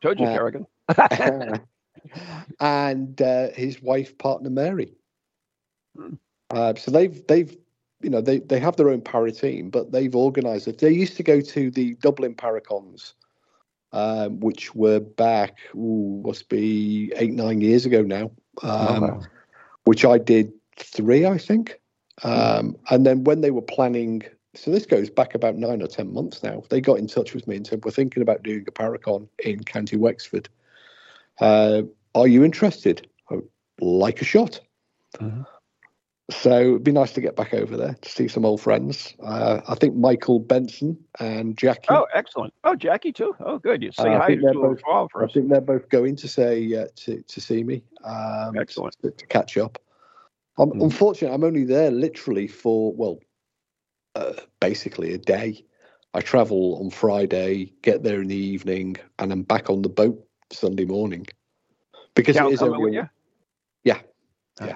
Told 0.00 0.20
you, 0.20 0.26
Uh, 0.26 0.36
Kerrigan. 0.36 0.66
and 2.60 3.20
uh, 3.20 3.48
his 3.50 3.82
wife 3.82 4.16
partner 4.18 4.50
Mary. 4.50 4.94
Hmm. 5.96 6.14
Uh, 6.50 6.74
so 6.76 6.90
they've 6.90 7.26
they've 7.26 7.56
you 8.02 8.10
know 8.10 8.20
they 8.20 8.38
they 8.38 8.58
have 8.58 8.76
their 8.76 8.90
own 8.90 9.00
para 9.00 9.32
team, 9.32 9.70
but 9.70 9.92
they've 9.92 10.14
organised 10.14 10.68
it. 10.68 10.78
They 10.78 10.90
used 10.90 11.16
to 11.16 11.22
go 11.22 11.40
to 11.40 11.70
the 11.70 11.94
Dublin 11.94 12.34
Paracons, 12.34 13.14
um, 13.92 14.40
which 14.40 14.74
were 14.74 15.00
back 15.00 15.58
ooh, 15.74 16.22
must 16.24 16.48
be 16.48 17.12
eight 17.16 17.32
nine 17.32 17.60
years 17.60 17.86
ago 17.86 18.02
now. 18.02 18.30
Um, 18.62 19.00
wow. 19.02 19.20
Which 19.84 20.04
I 20.04 20.18
did 20.18 20.52
three, 20.76 21.26
I 21.26 21.38
think. 21.38 21.80
Um, 22.22 22.76
and 22.90 23.04
then 23.04 23.24
when 23.24 23.40
they 23.40 23.50
were 23.50 23.62
planning, 23.62 24.22
so 24.54 24.70
this 24.70 24.86
goes 24.86 25.10
back 25.10 25.34
about 25.34 25.56
nine 25.56 25.82
or 25.82 25.86
ten 25.86 26.12
months 26.12 26.42
now. 26.42 26.62
They 26.70 26.80
got 26.80 26.98
in 26.98 27.06
touch 27.06 27.34
with 27.34 27.46
me 27.46 27.56
and 27.56 27.66
said, 27.66 27.84
"We're 27.84 27.90
thinking 27.90 28.22
about 28.22 28.42
doing 28.42 28.64
a 28.68 28.72
Paracon 28.72 29.28
in 29.44 29.64
County 29.64 29.96
Wexford." 29.96 30.48
Uh, 31.40 31.82
are 32.14 32.28
you 32.28 32.44
interested? 32.44 33.08
Oh, 33.30 33.42
like 33.80 34.20
a 34.20 34.24
shot. 34.24 34.60
Mhm. 35.16 35.46
So 36.30 36.50
it'd 36.60 36.84
be 36.84 36.92
nice 36.92 37.12
to 37.12 37.20
get 37.20 37.36
back 37.36 37.52
over 37.52 37.76
there 37.76 37.96
to 38.00 38.08
see 38.08 38.28
some 38.28 38.46
old 38.46 38.60
friends. 38.62 39.14
Uh, 39.22 39.60
I 39.68 39.74
think 39.74 39.94
Michael 39.94 40.38
Benson 40.38 40.96
and 41.20 41.56
Jackie. 41.56 41.88
Oh, 41.90 42.06
excellent. 42.14 42.54
Oh, 42.64 42.74
Jackie 42.74 43.12
too. 43.12 43.36
Oh, 43.40 43.58
good. 43.58 43.82
You 43.82 43.92
say 43.92 44.14
Uh, 44.14 44.20
hi 44.20 44.34
to 44.36 44.52
both- 44.54 44.80
I 45.28 45.32
think 45.32 45.50
they're 45.50 45.60
both 45.60 45.88
going 45.90 46.16
to 46.16 46.26
say 46.28 46.72
uh, 46.74 46.86
to 46.96 47.20
to 47.22 47.40
see 47.42 47.62
me. 47.62 47.82
Um, 48.04 48.56
Excellent. 48.58 48.96
To, 49.02 49.10
to 49.10 49.26
catch 49.26 49.58
up. 49.58 49.78
Um, 50.56 50.70
Mm. 50.72 50.82
Unfortunately, 50.84 51.34
I'm 51.34 51.44
only 51.44 51.64
there 51.64 51.90
literally 51.90 52.46
for 52.46 52.92
well, 52.94 53.18
uh, 54.14 54.32
basically 54.60 55.12
a 55.12 55.18
day. 55.18 55.62
I 56.14 56.20
travel 56.20 56.78
on 56.82 56.88
Friday, 56.90 57.72
get 57.82 58.02
there 58.02 58.22
in 58.22 58.28
the 58.28 58.36
evening, 58.36 58.96
and 59.18 59.30
I'm 59.30 59.42
back 59.42 59.68
on 59.68 59.82
the 59.82 59.88
boat 59.90 60.26
Sunday 60.50 60.84
morning. 60.86 61.26
Because 62.14 62.36
Cal 62.36 62.48
it 62.48 62.54
is 62.54 62.58
coming 62.60 62.74
only 62.76 62.84
with 62.84 62.92
a- 62.94 62.96
you? 63.84 64.74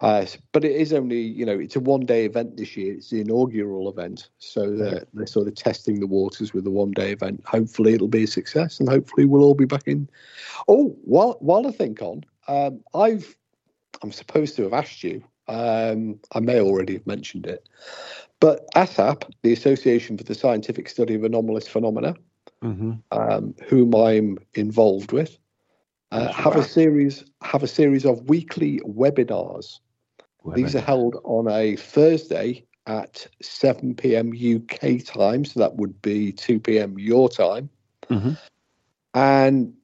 Uh, 0.00 0.24
but 0.52 0.64
it 0.64 0.72
is 0.72 0.92
only, 0.92 1.20
you 1.20 1.44
know, 1.44 1.58
it's 1.58 1.76
a 1.76 1.80
one 1.80 2.06
day 2.06 2.24
event 2.24 2.56
this 2.56 2.76
year. 2.76 2.94
It's 2.94 3.10
the 3.10 3.20
inaugural 3.20 3.88
event. 3.90 4.30
So 4.38 4.74
they're, 4.74 5.04
they're 5.12 5.26
sort 5.26 5.46
of 5.46 5.54
testing 5.54 6.00
the 6.00 6.06
waters 6.06 6.54
with 6.54 6.66
a 6.66 6.70
one 6.70 6.92
day 6.92 7.12
event. 7.12 7.42
Hopefully 7.44 7.92
it'll 7.92 8.08
be 8.08 8.24
a 8.24 8.28
success 8.28 8.80
and 8.80 8.88
hopefully 8.88 9.26
we'll 9.26 9.44
all 9.44 9.54
be 9.54 9.66
back 9.66 9.86
in. 9.86 10.08
Oh, 10.68 10.96
while, 11.04 11.36
while 11.40 11.66
I 11.66 11.70
think 11.70 12.00
on, 12.00 12.24
um, 12.48 12.80
I've, 12.94 13.36
I'm 14.02 14.12
supposed 14.12 14.56
to 14.56 14.62
have 14.62 14.72
asked 14.72 15.04
you, 15.04 15.22
um, 15.48 16.18
I 16.32 16.40
may 16.40 16.60
already 16.60 16.94
have 16.94 17.06
mentioned 17.06 17.46
it, 17.46 17.68
but 18.38 18.66
ASAP, 18.74 19.24
the 19.42 19.52
Association 19.52 20.16
for 20.16 20.24
the 20.24 20.34
Scientific 20.34 20.88
Study 20.88 21.14
of 21.14 21.24
Anomalous 21.24 21.68
Phenomena, 21.68 22.14
Mm-hmm. 22.62 22.92
um, 23.12 23.54
whom 23.68 23.94
I'm 23.94 24.36
involved 24.52 25.12
with, 25.12 25.38
uh, 26.12 26.30
have 26.30 26.56
a 26.56 26.62
series 26.62 27.24
have 27.42 27.62
a 27.62 27.68
series 27.68 28.04
of 28.04 28.28
weekly 28.28 28.80
webinars 28.80 29.78
these 30.54 30.74
are 30.74 30.80
held 30.80 31.16
on 31.24 31.48
a 31.48 31.76
Thursday 31.76 32.64
at 32.86 33.26
7 33.42 33.94
p.m. 33.94 34.32
UK 34.32 35.04
time, 35.04 35.44
so 35.44 35.60
that 35.60 35.76
would 35.76 36.00
be 36.02 36.32
2 36.32 36.60
p.m. 36.60 36.98
your 36.98 37.28
time. 37.28 37.68
Mhm. 38.08 38.36
And 39.14 39.74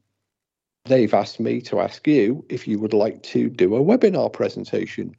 they've 0.84 1.12
asked 1.14 1.40
me 1.40 1.60
to 1.62 1.80
ask 1.80 2.06
you 2.06 2.44
if 2.48 2.66
you 2.66 2.78
would 2.78 2.94
like 2.94 3.22
to 3.24 3.48
do 3.50 3.74
a 3.76 3.80
webinar 3.80 4.32
presentation. 4.32 5.14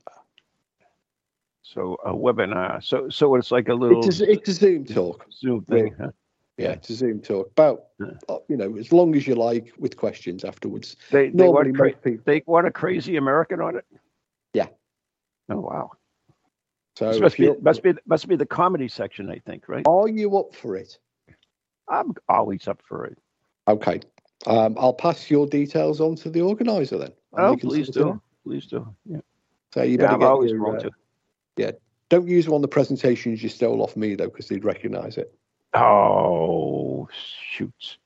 So 1.61 1.97
a 2.05 2.13
webinar. 2.13 2.81
So 2.83 3.09
so 3.09 3.35
it's 3.35 3.51
like 3.51 3.67
a 3.67 3.73
little 3.73 4.05
It's 4.07 4.21
a, 4.21 4.31
it's 4.31 4.49
a 4.49 4.53
Zoom 4.53 4.85
talk. 4.85 5.25
Zoom 5.31 5.65
thing. 5.65 5.93
Huh? 5.99 6.11
Yeah, 6.57 6.71
it's 6.71 6.89
a 6.89 6.95
Zoom 6.95 7.21
talk. 7.21 7.51
About, 7.51 7.83
Yeah. 7.99 8.13
uh, 8.29 8.39
you 8.47 8.57
know, 8.57 8.77
as 8.77 8.91
long 8.91 9.15
as 9.15 9.27
you 9.27 9.35
like 9.35 9.73
with 9.77 9.95
questions 9.97 10.43
afterwards. 10.43 10.95
They 11.11 11.29
they 11.29 11.43
Normally, 11.45 11.71
want 11.71 11.75
cra- 11.77 12.01
people. 12.01 12.23
they 12.25 12.41
want 12.47 12.65
a 12.67 12.71
crazy 12.71 13.15
American 13.17 13.61
on 13.61 13.75
it. 13.75 13.85
Yeah. 15.49 15.55
Oh 15.55 15.59
wow. 15.59 15.91
So 16.95 17.11
This 17.11 17.21
must 17.21 17.37
be 17.37 17.53
must 17.61 17.83
be 17.83 17.93
must 18.05 18.27
be 18.27 18.35
the 18.35 18.45
comedy 18.45 18.87
section. 18.87 19.29
I 19.29 19.39
think 19.39 19.67
right. 19.67 19.85
are 19.87 20.07
you 20.07 20.37
up 20.37 20.55
for 20.55 20.75
it? 20.75 20.97
I'm 21.87 22.13
always 22.27 22.67
up 22.67 22.81
for 22.87 23.05
it. 23.05 23.17
Okay. 23.67 24.01
Um, 24.45 24.75
I'll 24.79 24.93
pass 24.93 25.29
your 25.29 25.47
details 25.47 26.01
on 26.01 26.15
to 26.17 26.29
the 26.29 26.41
organizer 26.41 26.97
then. 26.97 27.13
Oh, 27.37 27.55
please 27.55 27.87
sort 27.87 27.97
it 27.97 28.09
out. 28.09 28.13
do. 28.13 28.21
Please 28.43 28.65
do. 28.67 28.95
Yeah. 29.05 29.19
So 29.73 29.83
you 29.83 29.91
yeah 29.91 29.97
better 29.97 30.13
I'm 30.13 30.19
get 30.19 30.27
always 30.27 30.51
your, 30.51 30.77
uh, 30.77 30.79
too. 30.79 30.91
Don't 32.09 32.27
use 32.27 32.47
one 32.47 32.59
of 32.59 32.61
the 32.61 32.67
presentations 32.69 33.43
you 33.43 33.49
stole 33.49 33.81
off 33.81 33.97
me 33.97 34.15
though, 34.15 34.27
because 34.27 34.47
they'd 34.47 34.63
recognise 34.63 35.17
it. 35.17 35.33
Oh 35.73 37.07
shoot. 37.51 37.97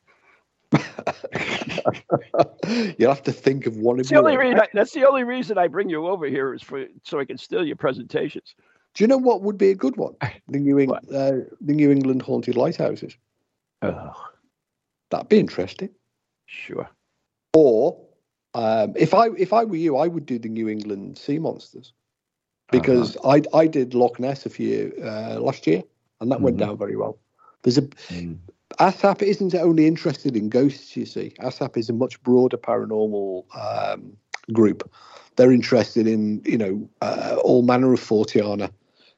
You'll 2.97 3.13
have 3.13 3.23
to 3.23 3.31
think 3.31 3.65
of 3.65 3.77
one 3.77 3.99
of 3.99 4.07
the 4.07 4.15
your 4.15 4.23
only 4.23 4.37
reason. 4.37 4.61
That's 4.73 4.93
the 4.93 5.07
only 5.07 5.23
reason 5.23 5.57
I 5.57 5.67
bring 5.67 5.89
you 5.89 6.07
over 6.07 6.25
here 6.27 6.53
is 6.53 6.61
for 6.61 6.85
so 7.03 7.19
I 7.19 7.25
can 7.25 7.37
steal 7.37 7.65
your 7.65 7.75
presentations. 7.75 8.55
Do 8.93 9.03
you 9.03 9.07
know 9.07 9.17
what 9.17 9.41
would 9.41 9.57
be 9.57 9.69
a 9.69 9.75
good 9.75 9.95
one? 9.97 10.15
The 10.47 10.59
New 10.59 10.79
England, 10.79 11.07
uh, 11.13 11.31
the 11.61 11.73
New 11.73 11.91
England 11.91 12.21
haunted 12.21 12.55
lighthouses. 12.57 13.15
Oh, 13.81 14.13
That'd 15.09 15.29
be 15.29 15.39
interesting. 15.39 15.89
sure. 16.45 16.89
Or 17.53 17.97
um, 18.53 18.93
if 18.95 19.13
I 19.13 19.27
if 19.37 19.53
I 19.53 19.63
were 19.65 19.75
you, 19.77 19.97
I 19.97 20.07
would 20.07 20.25
do 20.25 20.39
the 20.39 20.49
New 20.49 20.69
England 20.69 21.17
sea 21.17 21.39
monsters 21.39 21.93
because 22.71 23.17
I 23.25 23.41
I 23.53 23.67
did 23.67 23.93
Loch 23.93 24.19
Ness 24.19 24.45
a 24.45 24.49
few 24.49 24.93
uh, 25.03 25.37
last 25.39 25.67
year 25.67 25.83
and 26.21 26.31
that 26.31 26.41
went 26.41 26.57
Mhm. 26.57 26.59
down 26.59 26.77
very 26.77 26.95
well. 26.95 27.17
There's 27.63 27.77
a 27.77 27.81
Mm. 27.81 28.37
ASAP 28.79 29.21
isn't 29.21 29.55
only 29.55 29.87
interested 29.87 30.35
in 30.35 30.49
ghosts, 30.49 30.95
you 30.95 31.05
see. 31.05 31.33
ASAP 31.39 31.77
is 31.77 31.89
a 31.89 31.93
much 31.93 32.21
broader 32.23 32.57
paranormal 32.57 33.45
um, 33.55 34.15
group. 34.53 34.89
They're 35.35 35.51
interested 35.51 36.07
in, 36.07 36.41
you 36.45 36.57
know, 36.57 36.89
uh, 37.01 37.37
all 37.43 37.63
manner 37.63 37.93
of 37.93 37.99
Forteana, 37.99 38.71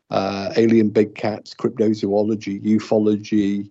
uh, 0.10 0.54
alien 0.56 0.89
big 0.89 1.16
cats, 1.16 1.54
cryptozoology, 1.54 2.62
ufology, 2.63 3.70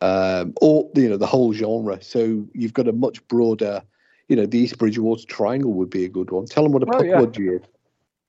um, 0.00 0.54
all, 0.60 0.90
you 0.94 1.08
know, 1.08 1.16
the 1.16 1.26
whole 1.26 1.52
genre. 1.52 2.02
So 2.02 2.46
you've 2.54 2.74
got 2.74 2.88
a 2.88 2.92
much 2.92 3.26
broader, 3.28 3.82
you 4.28 4.36
know, 4.36 4.46
the 4.46 4.58
East 4.58 4.78
Bridgewater 4.78 5.26
Triangle 5.26 5.72
would 5.74 5.90
be 5.90 6.04
a 6.04 6.08
good 6.08 6.30
one. 6.30 6.46
Tell 6.46 6.62
them 6.62 6.72
what 6.72 6.82
a 6.82 6.86
Oh, 6.92 7.02
yeah. 7.02 7.20
pukwudgie 7.20 7.56
is. 7.56 7.62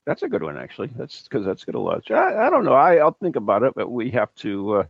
That's 0.05 0.23
a 0.23 0.29
good 0.29 0.43
one, 0.43 0.57
actually. 0.57 0.89
That's 0.95 1.23
because 1.23 1.45
that's 1.45 1.65
good 1.65 1.75
a 1.75 1.79
lot. 1.79 2.09
I, 2.09 2.47
I 2.47 2.49
don't 2.49 2.63
know. 2.63 2.73
I, 2.73 2.95
I'll 2.95 3.17
think 3.21 3.35
about 3.35 3.63
it, 3.63 3.73
but 3.75 3.91
we 3.91 4.09
have 4.11 4.33
to. 4.35 4.73
Uh, 4.73 4.83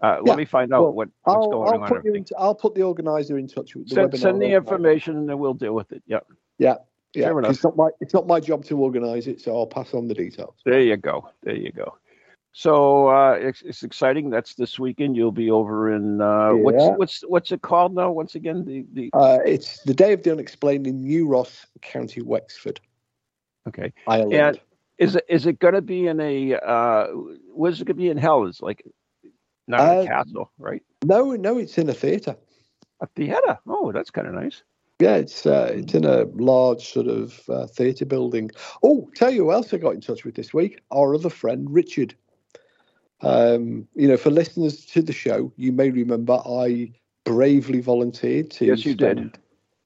uh, 0.00 0.20
Yeah, 0.24 0.30
let 0.30 0.38
me 0.38 0.44
find 0.44 0.72
out 0.72 0.82
well, 0.82 0.92
what, 0.92 1.08
what's 1.24 1.46
I'll, 1.46 1.50
going 1.50 1.74
I'll 1.74 1.82
on. 1.82 1.88
put 1.88 2.04
you 2.04 2.14
into, 2.14 2.34
I'll 2.38 2.54
put 2.54 2.74
the 2.74 2.82
organizer 2.82 3.38
in 3.38 3.48
touch 3.48 3.74
with 3.74 3.88
the 3.88 3.94
send, 3.94 4.12
webinar 4.12 4.18
send 4.18 4.42
the 4.42 4.52
information, 4.52 5.16
and 5.16 5.28
then 5.28 5.38
we'll 5.38 5.54
deal 5.54 5.74
with 5.74 5.92
it. 5.92 6.02
Yeah, 6.06 6.20
'cause 7.14 7.38
enough. 7.38 7.50
it's 7.50 7.64
not 7.64 7.76
my 7.76 7.88
it's 8.00 8.14
not 8.14 8.26
my 8.26 8.38
job 8.38 8.64
to 8.66 8.78
organise 8.78 9.26
it, 9.26 9.40
so 9.40 9.56
I'll 9.56 9.66
pass 9.66 9.94
on 9.94 10.08
the 10.08 10.14
details. 10.14 10.54
There 10.64 10.80
you 10.80 10.96
go. 10.96 11.30
There 11.42 11.56
you 11.56 11.72
go. 11.72 11.96
So 12.52 13.08
uh, 13.08 13.32
it's, 13.32 13.62
it's 13.62 13.82
exciting. 13.82 14.30
That's 14.30 14.54
this 14.54 14.78
weekend. 14.78 15.16
You'll 15.16 15.32
be 15.32 15.50
over 15.50 15.92
in 15.94 16.20
uh, 16.20 16.54
Yeah. 16.54 16.62
what's 16.62 16.98
what's 16.98 17.20
what's 17.28 17.52
it 17.52 17.62
called 17.62 17.94
now? 17.94 18.10
Once 18.10 18.34
again, 18.34 18.64
the 18.64 18.84
the 18.92 19.10
Uh, 19.12 19.38
it's 19.44 19.82
the 19.84 19.94
Day 19.94 20.12
of 20.12 20.22
the 20.22 20.32
Unexplained 20.32 20.86
in 20.86 21.00
New 21.00 21.28
Ross, 21.28 21.66
County 21.82 22.20
Wexford, 22.20 22.80
okay. 23.68 23.92
Ireland. 24.06 24.34
And 24.34 24.60
is 24.98 25.14
it 25.16 25.24
is 25.28 25.46
it 25.46 25.60
going 25.60 25.74
to 25.74 25.82
be 25.82 26.08
in 26.08 26.20
a 26.20 26.54
uh, 26.54 27.06
where's 27.52 27.80
it 27.80 27.84
going 27.84 27.96
to 27.96 28.02
be 28.02 28.10
in 28.10 28.16
hell? 28.16 28.44
Is 28.44 28.60
like 28.60 28.84
not 29.68 29.80
Uh, 29.80 30.00
a 30.00 30.06
castle, 30.06 30.50
right? 30.58 30.82
no, 31.04 31.32
no, 31.34 31.58
it's 31.58 31.78
in 31.78 31.88
a 31.88 31.94
theatre. 31.94 32.36
A 33.00 33.06
theater. 33.06 33.58
Oh, 33.66 33.92
that's 33.92 34.10
kind 34.10 34.26
of 34.26 34.34
nice. 34.34 34.62
Yeah, 35.00 35.14
it's 35.14 35.46
uh, 35.46 35.70
it's 35.72 35.94
in 35.94 36.04
a 36.04 36.24
large 36.34 36.88
sort 36.88 37.06
of 37.06 37.40
uh, 37.48 37.66
theatre 37.68 38.04
building. 38.04 38.50
Oh, 38.82 39.08
tell 39.14 39.30
you 39.30 39.44
who 39.44 39.52
else 39.52 39.72
I 39.72 39.76
got 39.76 39.94
in 39.94 40.00
touch 40.00 40.24
with 40.24 40.34
this 40.34 40.52
week? 40.52 40.80
Our 40.90 41.14
other 41.14 41.30
friend 41.30 41.68
Richard. 41.70 42.16
Um, 43.20 43.86
you 43.94 44.08
know, 44.08 44.16
for 44.16 44.30
listeners 44.30 44.84
to 44.86 45.02
the 45.02 45.12
show, 45.12 45.52
you 45.56 45.70
may 45.72 45.90
remember 45.90 46.40
I 46.44 46.92
bravely 47.24 47.80
volunteered 47.80 48.50
to. 48.52 48.66
Yes, 48.66 48.84
you 48.84 48.94
did. 48.94 49.38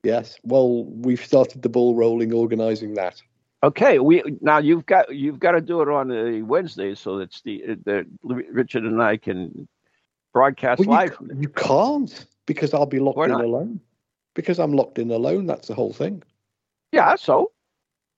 Yes. 0.02 0.36
Well, 0.44 0.84
we've 0.84 1.22
started 1.24 1.62
the 1.62 1.68
ball 1.68 1.94
rolling, 1.94 2.32
organising 2.32 2.94
that. 2.94 3.20
Okay, 3.64 4.00
we 4.00 4.22
now 4.40 4.58
you've 4.58 4.86
got 4.86 5.14
you've 5.14 5.38
got 5.38 5.52
to 5.52 5.60
do 5.60 5.82
it 5.82 5.88
on 5.88 6.10
a 6.10 6.42
Wednesday 6.42 6.94
so 6.96 7.18
that 7.18 7.40
the, 7.44 7.62
uh, 7.62 7.74
that 7.84 8.06
Richard 8.24 8.82
and 8.84 9.00
I 9.00 9.16
can 9.16 9.68
broadcast 10.32 10.80
Well, 10.80 10.88
live. 10.88 11.16
you, 11.20 11.42
you 11.42 11.48
can't 11.48 12.26
because 12.46 12.74
I'll 12.74 12.86
be 12.86 12.98
locked 12.98 13.18
Why 13.18 13.26
in 13.26 13.32
not? 13.32 13.44
alone. 13.44 13.80
Because 14.34 14.58
I'm 14.58 14.72
locked 14.72 14.98
in 14.98 15.10
alone. 15.10 15.46
That's 15.46 15.68
the 15.68 15.74
whole 15.74 15.92
thing. 15.92 16.22
Yeah, 16.90 17.14
so 17.16 17.52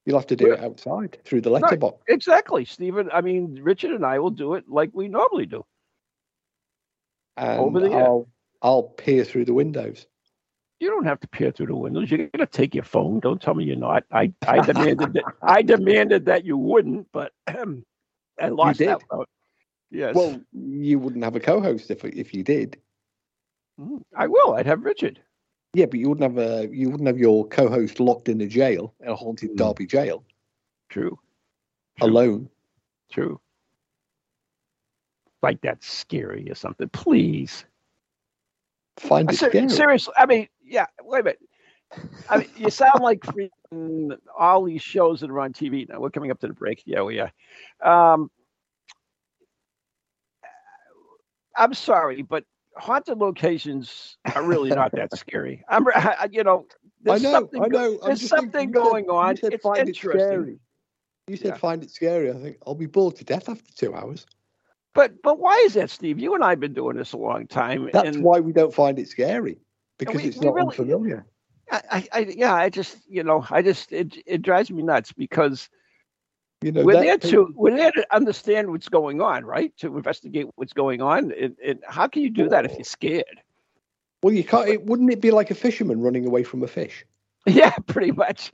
You'll 0.07 0.19
have 0.19 0.27
to 0.29 0.37
do 0.37 0.53
it 0.53 0.61
outside 0.61 1.19
through 1.25 1.41
the 1.41 1.51
letterbox. 1.51 2.03
exactly, 2.09 2.65
Stephen. 2.67 3.09
I 3.13 3.23
mean, 3.23 3.59
Richard 3.63 3.91
and 3.93 4.05
I 4.05 4.19
will 4.19 4.31
do 4.31 4.55
it 4.55 4.65
like 4.69 4.91
we 4.93 5.09
normally 5.09 5.47
do. 5.47 5.65
and 7.39 7.61
over 7.61 7.81
the 7.81 7.91
air. 7.93 8.05
I'll 8.05 8.29
I'll 8.63 8.83
peer 8.83 9.25
through 9.25 9.47
the 9.47 9.55
windows. 9.55 10.07
You 10.81 10.91
don't 10.91 11.05
have 11.07 11.21
to 11.21 11.29
peer 11.29 11.51
through 11.51 11.67
the 11.67 11.77
windows. 11.77 12.11
You're 12.11 12.27
gonna 12.29 12.47
take 12.47 12.75
your 12.75 12.85
phone. 12.85 13.21
Don't 13.21 13.41
tell 13.41 13.55
me 13.55 13.65
you're 13.65 13.77
not. 13.77 14.05
I 14.13 14.33
I 14.47 14.61
demanded 14.67 15.13
that 15.15 15.25
I 15.43 15.63
demanded 15.63 16.27
that 16.27 16.45
you 16.45 16.57
wouldn't, 16.59 17.07
but 17.13 17.33
I 17.47 18.49
lost 18.49 18.79
did. 18.79 18.89
that. 18.89 19.01
vote. 19.11 19.29
Yes. 19.91 20.15
Well, 20.15 20.41
you 20.53 20.99
wouldn't 20.99 21.23
have 21.25 21.37
a 21.37 21.41
co-host 21.41 21.91
if 21.91 22.05
if 22.05 22.35
you 22.35 22.43
did. 22.43 22.77
Mm, 23.81 24.03
I 24.17 24.27
will. 24.27 24.55
I'd 24.55 24.67
have 24.67 24.85
Richard. 24.85 25.21
Yeah, 25.73 25.87
but 25.87 25.99
you 25.99 26.09
wouldn't 26.09 26.37
have 26.37 26.39
a 26.39 26.69
you 26.73 26.91
wouldn't 26.91 27.07
have 27.07 27.19
your 27.19 27.47
co-host 27.49 28.01
locked 28.01 28.29
in 28.29 28.41
a 28.41 28.47
jail, 28.47 28.93
in 29.01 29.09
a 29.09 29.15
haunted 29.17 29.53
Mm. 29.53 29.57
Derby 29.57 29.87
jail, 29.87 30.25
True. 30.89 31.19
True. 31.99 32.09
alone. 32.09 32.49
True. 33.11 33.41
Like 35.43 35.61
that's 35.61 35.87
scary 35.93 36.51
or 36.51 36.55
something. 36.55 36.89
Please. 36.91 37.65
Find 38.99 39.31
it 39.31 39.37
Ser- 39.37 39.49
scary. 39.51 39.69
seriously, 39.69 40.15
I 40.17 40.27
mean, 40.27 40.49
yeah. 40.65 40.87
Wait 41.03 41.21
a 41.21 41.25
minute. 41.25 41.39
I 42.29 42.39
mean, 42.39 42.49
you 42.57 42.71
sound 42.71 43.01
like 43.03 43.21
freaking 43.21 44.17
all 44.37 44.65
these 44.65 44.83
shows 44.83 45.21
that 45.21 45.31
are 45.31 45.41
on 45.41 45.53
TV 45.53 45.89
now. 45.89 46.01
We're 46.01 46.11
coming 46.11 46.31
up 46.31 46.41
to 46.41 46.49
the 46.49 46.53
break. 46.55 46.83
Yeah, 46.87 47.03
we 47.03 47.21
are. 47.21 47.31
Um, 47.83 48.31
I'm 51.57 51.75
sorry, 51.75 52.23
but 52.23 52.45
haunted 52.77 53.19
locations 53.19 54.17
are 54.35 54.43
really 54.43 54.71
not 54.71 54.93
that 54.93 55.17
scary. 55.17 55.65
I'm, 55.69 55.87
I- 55.95 56.29
you 56.33 56.43
know, 56.43 56.67
I 56.75 57.11
there's 57.11 57.23
know, 57.23 57.33
something, 57.33 57.63
I 57.63 57.67
know. 57.69 57.99
I'm 58.03 58.07
there's 58.09 58.29
something 58.29 58.69
said- 58.69 58.73
going 58.75 59.09
on. 59.09 59.31
You 59.37 59.41
said 59.41 59.53
It's 59.55 59.63
find 59.63 59.89
it 59.89 59.97
scary. 59.97 60.59
You 61.29 61.37
said 61.37 61.47
Yeah. 61.49 61.57
find 61.57 61.83
it 61.83 61.91
scary. 61.91 62.31
I 62.31 62.35
think 62.35 62.57
I'll 62.67 62.75
be 62.75 62.87
bored 62.87 63.17
to 63.17 63.25
death 63.25 63.49
after 63.49 63.73
two 63.75 63.95
hours. 63.95 64.27
But 64.95 65.23
but 65.23 65.39
why 65.39 65.55
is 65.65 65.75
that, 65.75 65.91
Steve? 65.91 66.19
You 66.19 66.35
and 66.35 66.45
I 66.45 66.51
have 66.51 66.61
been 66.61 66.75
doing 66.75 66.97
this 66.97 67.13
a 67.13 67.17
long 67.17 67.47
time. 67.47 67.89
That's 67.93 68.17
and 68.17 68.23
why 68.25 68.41
we 68.41 68.53
don't 68.53 68.75
find 68.75 68.99
it 68.99 69.09
scary 69.09 69.59
because 69.99 70.23
we- 70.23 70.29
it's 70.29 70.41
not 70.41 70.55
really- 70.55 70.69
unfamiliar. 70.69 71.27
I, 71.73 72.07
I, 72.13 72.19
yeah, 72.37 72.55
I 72.55 72.69
just 72.69 72.99
you 73.09 73.25
know, 73.25 73.45
I 73.51 73.63
just 73.63 73.91
it 73.91 74.17
it 74.27 74.43
drives 74.43 74.71
me 74.71 74.83
nuts 74.83 75.13
because 75.13 75.71
You 76.63 76.73
know, 76.73 76.85
we're 76.85 77.01
there 77.01 77.19
to 77.19 77.53
we're 77.57 77.75
there 77.77 77.91
to 77.91 78.07
understand 78.15 78.71
what's 78.71 78.89
going 78.89 79.21
on, 79.23 79.45
right? 79.45 79.75
To 79.79 79.97
investigate 79.97 80.47
what's 80.57 80.75
going 80.75 81.01
on. 81.01 81.33
And, 81.33 81.57
and 81.65 81.83
how 81.89 82.07
can 82.07 82.23
you 82.23 82.31
do 82.31 82.49
that 82.51 82.65
if 82.67 82.73
you're 82.75 82.85
scared? 82.85 83.41
Well, 84.23 84.35
you 84.35 84.45
can't. 84.45 84.69
It, 84.69 84.85
wouldn't 84.87 85.11
it 85.11 85.21
be 85.21 85.31
like 85.31 85.51
a 85.51 85.55
fisherman 85.55 86.01
running 86.03 86.27
away 86.27 86.45
from 86.45 86.63
a 86.63 86.69
fish? 86.69 87.05
Yeah, 87.47 87.73
pretty 87.87 88.13
much. 88.13 88.53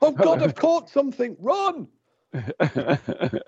Oh 0.00 0.10
God, 0.10 0.42
I've 0.42 0.56
caught 0.56 0.90
something! 0.90 1.36
Run! 1.38 1.86
Can 2.32 3.40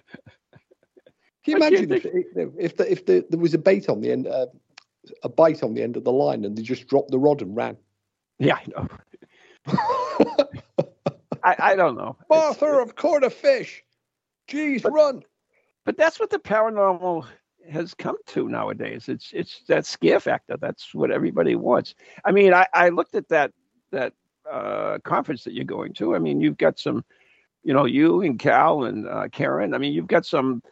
you 1.47 1.57
imagine 1.57 1.93
if 1.93 2.07
if 2.07 2.77
the, 2.77 2.93
if 2.93 3.07
the, 3.07 3.27
there 3.31 3.41
was 3.41 3.55
a 3.55 3.59
bait 3.59 3.89
on 3.89 4.01
the 4.01 4.13
end, 4.13 4.27
uh, 4.27 4.47
a 5.23 5.29
bite 5.29 5.63
on 5.63 5.75
the 5.75 5.83
end 5.83 5.97
of 5.97 6.05
the 6.05 6.13
line, 6.13 6.45
and 6.45 6.57
they 6.57 6.63
just 6.63 6.87
dropped 6.87 7.11
the 7.11 7.19
rod 7.19 7.43
and 7.43 7.57
ran? 7.57 7.77
yeah, 8.39 8.57
I 8.57 8.65
know. 8.69 8.89
I, 11.45 11.57
I 11.59 11.77
don't 11.77 11.97
know. 11.97 12.17
It's- 12.31 12.61
Martha, 12.61 12.67
I've 12.81 12.97
caught 12.97 13.25
a 13.25 13.31
fish. 13.31 13.83
Jeez, 14.49 14.85
run! 14.85 15.23
but 15.85 15.97
that's 15.97 16.19
what 16.21 16.31
the 16.31 16.39
paranormal 16.39 17.27
has 17.71 17.95
come 17.95 18.17
to 18.27 18.49
nowadays. 18.49 19.09
It's 19.09 19.31
it's 19.33 19.63
that 19.69 19.87
scare 19.87 20.21
factor. 20.21 20.57
That's 20.59 20.95
what 20.95 21.11
everybody 21.11 21.55
wants. 21.55 21.95
I 22.25 22.33
mean, 22.33 22.53
I, 22.53 22.67
I 22.75 22.91
looked 22.91 23.15
at 23.15 23.29
that 23.29 23.53
that 23.91 24.13
uh, 24.51 24.99
conference 25.05 25.45
that 25.45 25.55
you're 25.55 25.65
going 25.65 25.95
to. 25.95 26.15
I 26.15 26.19
mean, 26.19 26.41
you've 26.41 26.59
got 26.59 26.79
some, 26.79 27.05
you 27.63 27.73
know, 27.73 27.87
you 27.87 28.21
and 28.23 28.39
Cal 28.39 28.85
and 28.85 29.09
uh, 29.09 29.29
Karen. 29.33 29.73
I 29.75 29.79
mean, 29.79 29.95
you've 29.95 30.07
got 30.07 30.27
some 30.27 30.63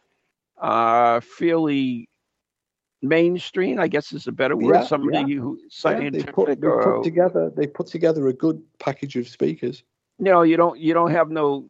uh, 0.61 1.21
fairly 1.21 2.09
mainstream. 3.03 3.79
I 3.81 3.89
guess 3.89 4.13
is 4.13 4.27
a 4.27 4.33
better 4.33 4.57
word. 4.57 4.75
Yeah, 4.77 4.87
Somebody 4.87 5.35
who 5.35 5.59
Yeah, 5.59 5.63
they 5.63 5.69
scientific 5.71 6.35
put, 6.35 6.61
they 6.61 6.69
put 6.69 7.03
together 7.05 7.51
they 7.55 7.67
put 7.67 7.87
together 7.89 8.29
a 8.29 8.33
good 8.33 8.63
package 8.79 9.17
of 9.17 9.29
speakers. 9.29 9.83
you 10.19 10.25
know 10.27 10.43
you 10.43 10.57
don't 10.57 10.79
you 10.79 10.95
don't 10.95 11.11
have 11.11 11.31
no 11.31 11.69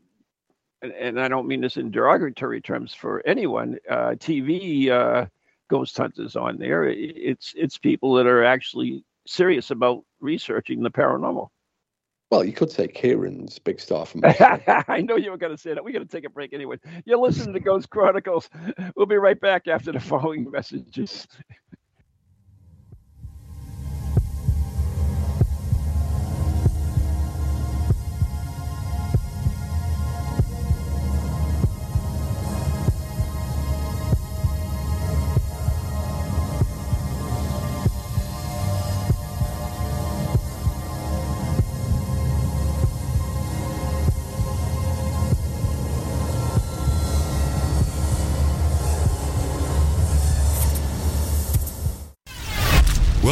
and, 0.82 0.92
and 0.92 1.20
i 1.20 1.28
don't 1.28 1.46
mean 1.46 1.60
this 1.60 1.76
in 1.76 1.90
derogatory 1.90 2.60
terms 2.60 2.92
for 2.92 3.22
anyone 3.26 3.78
uh 3.88 4.10
tv 4.18 4.88
uh 4.90 5.24
ghost 5.70 5.96
hunters 5.96 6.36
on 6.36 6.58
there 6.58 6.84
it's 6.88 7.54
it's 7.56 7.78
people 7.78 8.14
that 8.14 8.26
are 8.26 8.44
actually 8.44 9.04
serious 9.26 9.70
about 9.70 10.04
researching 10.20 10.82
the 10.82 10.90
paranormal 10.90 11.48
Well, 12.32 12.44
you 12.44 12.54
could 12.54 12.70
say 12.70 12.88
Kieran's 12.88 13.58
big 13.58 13.78
star 13.78 14.06
from. 14.06 14.22
i 14.24 15.02
know 15.02 15.16
you 15.16 15.30
were 15.30 15.36
going 15.36 15.54
to 15.54 15.58
say 15.58 15.74
that. 15.74 15.84
We're 15.84 15.92
going 15.92 16.06
to 16.06 16.10
take 16.10 16.24
a 16.24 16.30
break 16.30 16.54
anyway 16.54 16.76
you're 17.04 17.18
listening 17.18 17.52
to 17.52 17.60
ghost 17.60 17.90
chronicles. 17.90 18.48
We'll 18.96 19.04
be 19.04 19.16
right 19.16 19.38
back 19.38 19.68
after 19.68 19.92
the 19.92 20.00
following 20.00 20.50
messages 20.50 21.28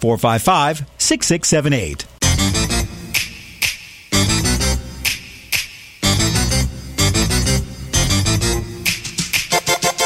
455 0.00 0.86
6678. 0.98 2.06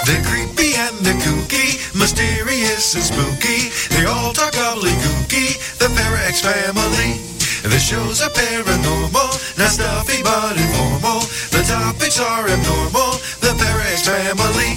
They're 0.05 0.23
creepy 0.25 0.75
and 0.77 0.97
they're 1.01 1.15
kooky, 1.23 1.79
mysterious 1.99 2.95
and 2.95 3.05
spooky. 3.05 3.71
They 3.95 4.05
all 4.05 4.33
talk 4.35 4.53
gobbledygooky, 4.53 5.79
the 5.79 5.89
Parax 5.97 6.43
family. 6.43 7.17
The 7.65 7.79
shows 7.79 8.21
are 8.21 8.29
paranormal, 8.29 9.57
not 9.57 9.71
stuffy 9.71 10.23
but 10.23 10.57
informal. 10.59 11.21
The 11.55 11.65
topics 11.67 12.21
are 12.21 12.47
abnormal, 12.47 13.13
the 13.41 13.55
Parax 13.57 14.05
family. 14.05 14.77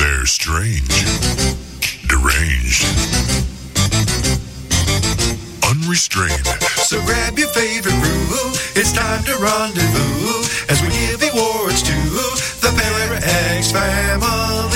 They're 0.00 0.26
strange, 0.26 0.88
deranged, 2.08 2.82
unrestrained. 5.82 6.46
So 6.86 7.00
grab 7.04 7.38
your 7.38 7.48
favorite 7.48 7.94
brew, 8.00 8.52
it's 8.74 8.92
time 8.92 9.22
to 9.24 9.36
rendezvous 9.36 10.42
as 10.68 10.82
we 10.82 10.88
give 10.88 11.22
awards 11.32 11.82
to 11.82 11.94
the 12.60 12.72
Parax 12.76 13.72
family. 13.72 14.71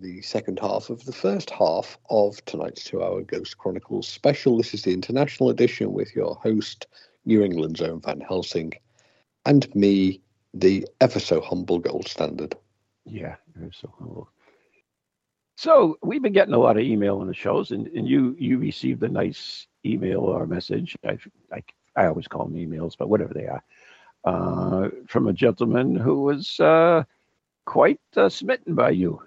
The 0.00 0.22
second 0.22 0.58
half 0.58 0.90
of 0.90 1.04
the 1.04 1.12
first 1.12 1.50
half 1.50 1.98
of 2.08 2.42
tonight's 2.46 2.84
two 2.84 3.02
hour 3.02 3.22
Ghost 3.22 3.58
Chronicles 3.58 4.08
special. 4.08 4.56
This 4.56 4.74
is 4.74 4.82
the 4.82 4.92
international 4.92 5.50
edition 5.50 5.92
with 5.92 6.14
your 6.14 6.36
host, 6.36 6.86
New 7.24 7.42
England's 7.42 7.82
own 7.82 8.00
Van 8.00 8.20
Helsing, 8.20 8.72
and 9.44 9.72
me, 9.74 10.22
the 10.54 10.86
ever 11.00 11.20
so 11.20 11.40
humble 11.40 11.78
gold 11.78 12.08
standard. 12.08 12.56
Yeah, 13.04 13.36
you're 13.58 13.72
so 13.72 13.92
humble. 13.98 14.30
So 15.56 15.98
we've 16.02 16.22
been 16.22 16.32
getting 16.32 16.54
a 16.54 16.58
lot 16.58 16.78
of 16.78 16.82
email 16.82 17.18
on 17.18 17.26
the 17.26 17.34
shows, 17.34 17.70
and, 17.70 17.86
and 17.88 18.08
you 18.08 18.34
you 18.38 18.58
received 18.58 19.02
a 19.02 19.08
nice 19.08 19.66
email 19.84 20.20
or 20.20 20.46
message. 20.46 20.96
I, 21.04 21.18
I 21.52 21.62
I 21.96 22.06
always 22.06 22.28
call 22.28 22.46
them 22.46 22.54
emails, 22.54 22.96
but 22.98 23.08
whatever 23.08 23.34
they 23.34 23.46
are, 23.46 23.62
uh, 24.24 24.88
from 25.06 25.28
a 25.28 25.32
gentleman 25.32 25.94
who 25.94 26.22
was 26.22 26.58
uh, 26.60 27.04
quite 27.66 28.00
uh, 28.16 28.28
smitten 28.28 28.74
by 28.74 28.90
you. 28.90 29.20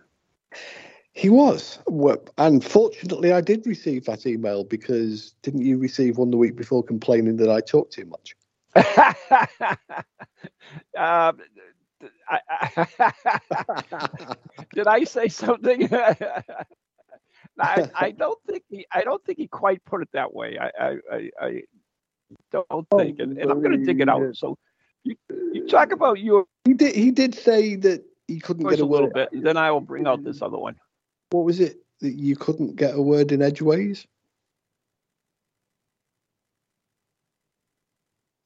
He 1.13 1.29
was. 1.29 1.79
Well, 1.87 2.17
and 2.39 2.65
fortunately, 2.65 3.31
I 3.31 3.41
did 3.41 3.67
receive 3.67 4.05
that 4.05 4.25
email 4.25 4.63
because 4.63 5.35
didn't 5.43 5.61
you 5.61 5.77
receive 5.77 6.17
one 6.17 6.31
the 6.31 6.37
week 6.37 6.55
before 6.55 6.81
complaining 6.83 7.37
that 7.37 7.51
I 7.51 7.61
talk 7.61 7.91
too 7.91 8.05
much? 8.05 8.35
um, 10.97 11.37
did 14.73 14.87
I 14.87 15.03
say 15.03 15.27
something? 15.27 15.87
I, 17.59 17.87
I 17.93 18.09
don't 18.11 18.39
think 18.47 18.63
he. 18.69 18.87
I 18.91 19.03
don't 19.03 19.23
think 19.23 19.37
he 19.37 19.47
quite 19.47 19.85
put 19.85 20.01
it 20.01 20.09
that 20.13 20.33
way. 20.33 20.57
I. 20.59 20.71
I. 20.83 20.97
I, 21.09 21.29
I 21.45 21.61
don't 22.51 22.87
think, 22.97 23.19
and, 23.19 23.37
and 23.37 23.51
I'm 23.51 23.61
going 23.61 23.77
to 23.77 23.85
dig 23.85 24.01
it 24.01 24.09
out. 24.09 24.35
So, 24.35 24.57
you, 25.03 25.15
you 25.29 25.67
talk 25.67 25.91
about 25.91 26.19
your. 26.19 26.45
He 26.65 26.73
did. 26.73 26.95
He 26.95 27.11
did 27.11 27.35
say 27.35 27.75
that 27.75 28.03
he 28.27 28.39
couldn't 28.39 28.67
get 28.67 28.79
a, 28.79 28.83
a 28.83 28.85
little 28.85 29.09
bit, 29.09 29.29
and 29.31 29.45
then 29.45 29.57
I 29.57 29.71
will 29.71 29.81
bring 29.81 30.07
out 30.07 30.23
this 30.23 30.41
other 30.41 30.57
one. 30.57 30.75
What 31.31 31.45
was 31.45 31.59
it 31.59 31.77
that 32.01 32.13
you 32.13 32.35
couldn't 32.35 32.75
get 32.75 32.95
a 32.95 33.01
word 33.01 33.31
in 33.31 33.41
edgeways? 33.41 34.05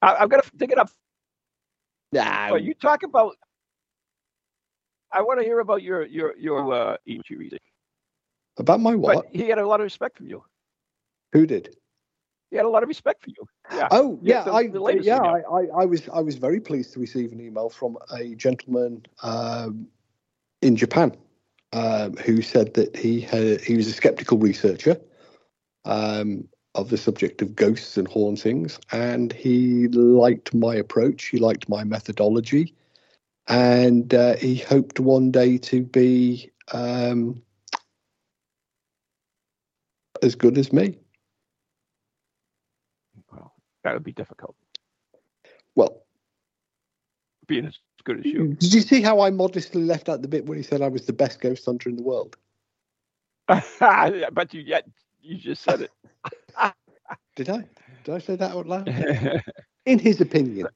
I, 0.01 0.23
am 0.23 0.29
going 0.29 0.41
to 0.41 0.49
dig 0.55 0.71
it 0.71 0.77
up. 0.77 0.89
Nah. 2.11 2.51
But 2.51 2.63
you 2.63 2.73
talk 2.73 3.03
about. 3.03 3.35
I 5.11 5.21
want 5.21 5.39
to 5.39 5.45
hear 5.45 5.59
about 5.59 5.83
your 5.83 6.05
your 6.05 6.35
your 6.37 6.73
uh, 6.73 6.97
reading. 7.05 7.59
About 8.57 8.79
my 8.79 8.95
what? 8.95 9.15
But 9.15 9.25
he 9.31 9.49
had 9.49 9.57
a 9.57 9.67
lot 9.67 9.79
of 9.79 9.83
respect 9.83 10.17
from 10.17 10.27
you. 10.27 10.43
Who 11.33 11.45
did? 11.45 11.75
He 12.49 12.55
had 12.55 12.65
a 12.65 12.69
lot 12.69 12.83
of 12.83 12.89
respect 12.89 13.23
for 13.23 13.29
you. 13.29 13.47
Yeah. 13.75 13.87
Oh 13.91 14.19
yeah, 14.21 14.43
I 14.43 14.69
yeah 15.01 15.17
I, 15.17 15.39
I, 15.39 15.81
I, 15.81 15.85
was 15.85 16.07
I 16.13 16.21
was 16.21 16.35
very 16.35 16.61
pleased 16.61 16.93
to 16.93 16.99
receive 16.99 17.31
an 17.33 17.41
email 17.41 17.69
from 17.69 17.97
a 18.11 18.35
gentleman 18.35 19.05
um, 19.21 19.87
in 20.61 20.75
Japan 20.77 21.15
um, 21.73 22.15
who 22.17 22.41
said 22.41 22.73
that 22.75 22.95
he 22.95 23.19
had, 23.19 23.61
he 23.61 23.75
was 23.75 23.87
a 23.87 23.91
skeptical 23.91 24.37
researcher 24.37 24.97
um, 25.83 26.47
of 26.75 26.89
the 26.89 26.97
subject 26.97 27.41
of 27.41 27.55
ghosts 27.55 27.97
and 27.97 28.07
hauntings, 28.07 28.79
and 28.91 29.33
he 29.33 29.87
liked 29.89 30.53
my 30.53 30.75
approach. 30.75 31.25
He 31.25 31.39
liked 31.39 31.67
my 31.67 31.83
methodology, 31.83 32.73
and 33.47 34.13
uh, 34.13 34.37
he 34.37 34.55
hoped 34.55 35.01
one 35.01 35.31
day 35.31 35.57
to 35.57 35.81
be 35.83 36.49
um, 36.71 37.41
as 40.23 40.35
good 40.35 40.57
as 40.57 40.71
me. 40.71 40.97
That 43.87 43.93
would 43.93 44.03
be 44.03 44.11
difficult. 44.11 44.53
Well, 45.75 46.03
being 47.47 47.67
as 47.67 47.79
good 48.03 48.19
as 48.19 48.25
you. 48.25 48.39
Mm-hmm. 48.41 48.53
Did 48.55 48.73
you 48.73 48.81
see 48.81 49.01
how 49.01 49.21
I 49.21 49.29
modestly 49.29 49.81
left 49.81 50.09
out 50.09 50.21
the 50.21 50.27
bit 50.27 50.45
when 50.45 50.57
he 50.57 50.63
said 50.63 50.81
I 50.81 50.89
was 50.89 51.05
the 51.05 51.13
best 51.13 51.39
ghost 51.39 51.63
hunter 51.63 51.87
in 51.87 51.95
the 51.95 52.03
world? 52.03 52.35
but 53.47 54.53
you 54.53 54.59
yet 54.59 54.89
you 55.21 55.37
just 55.37 55.63
said 55.63 55.83
it. 55.83 55.91
Did 57.37 57.47
I? 57.47 57.63
Did 58.03 58.15
I 58.15 58.17
say 58.19 58.35
that 58.35 58.51
out 58.51 58.67
loud? 58.67 58.89
in 59.85 59.99
his 59.99 60.19
opinion. 60.19 60.67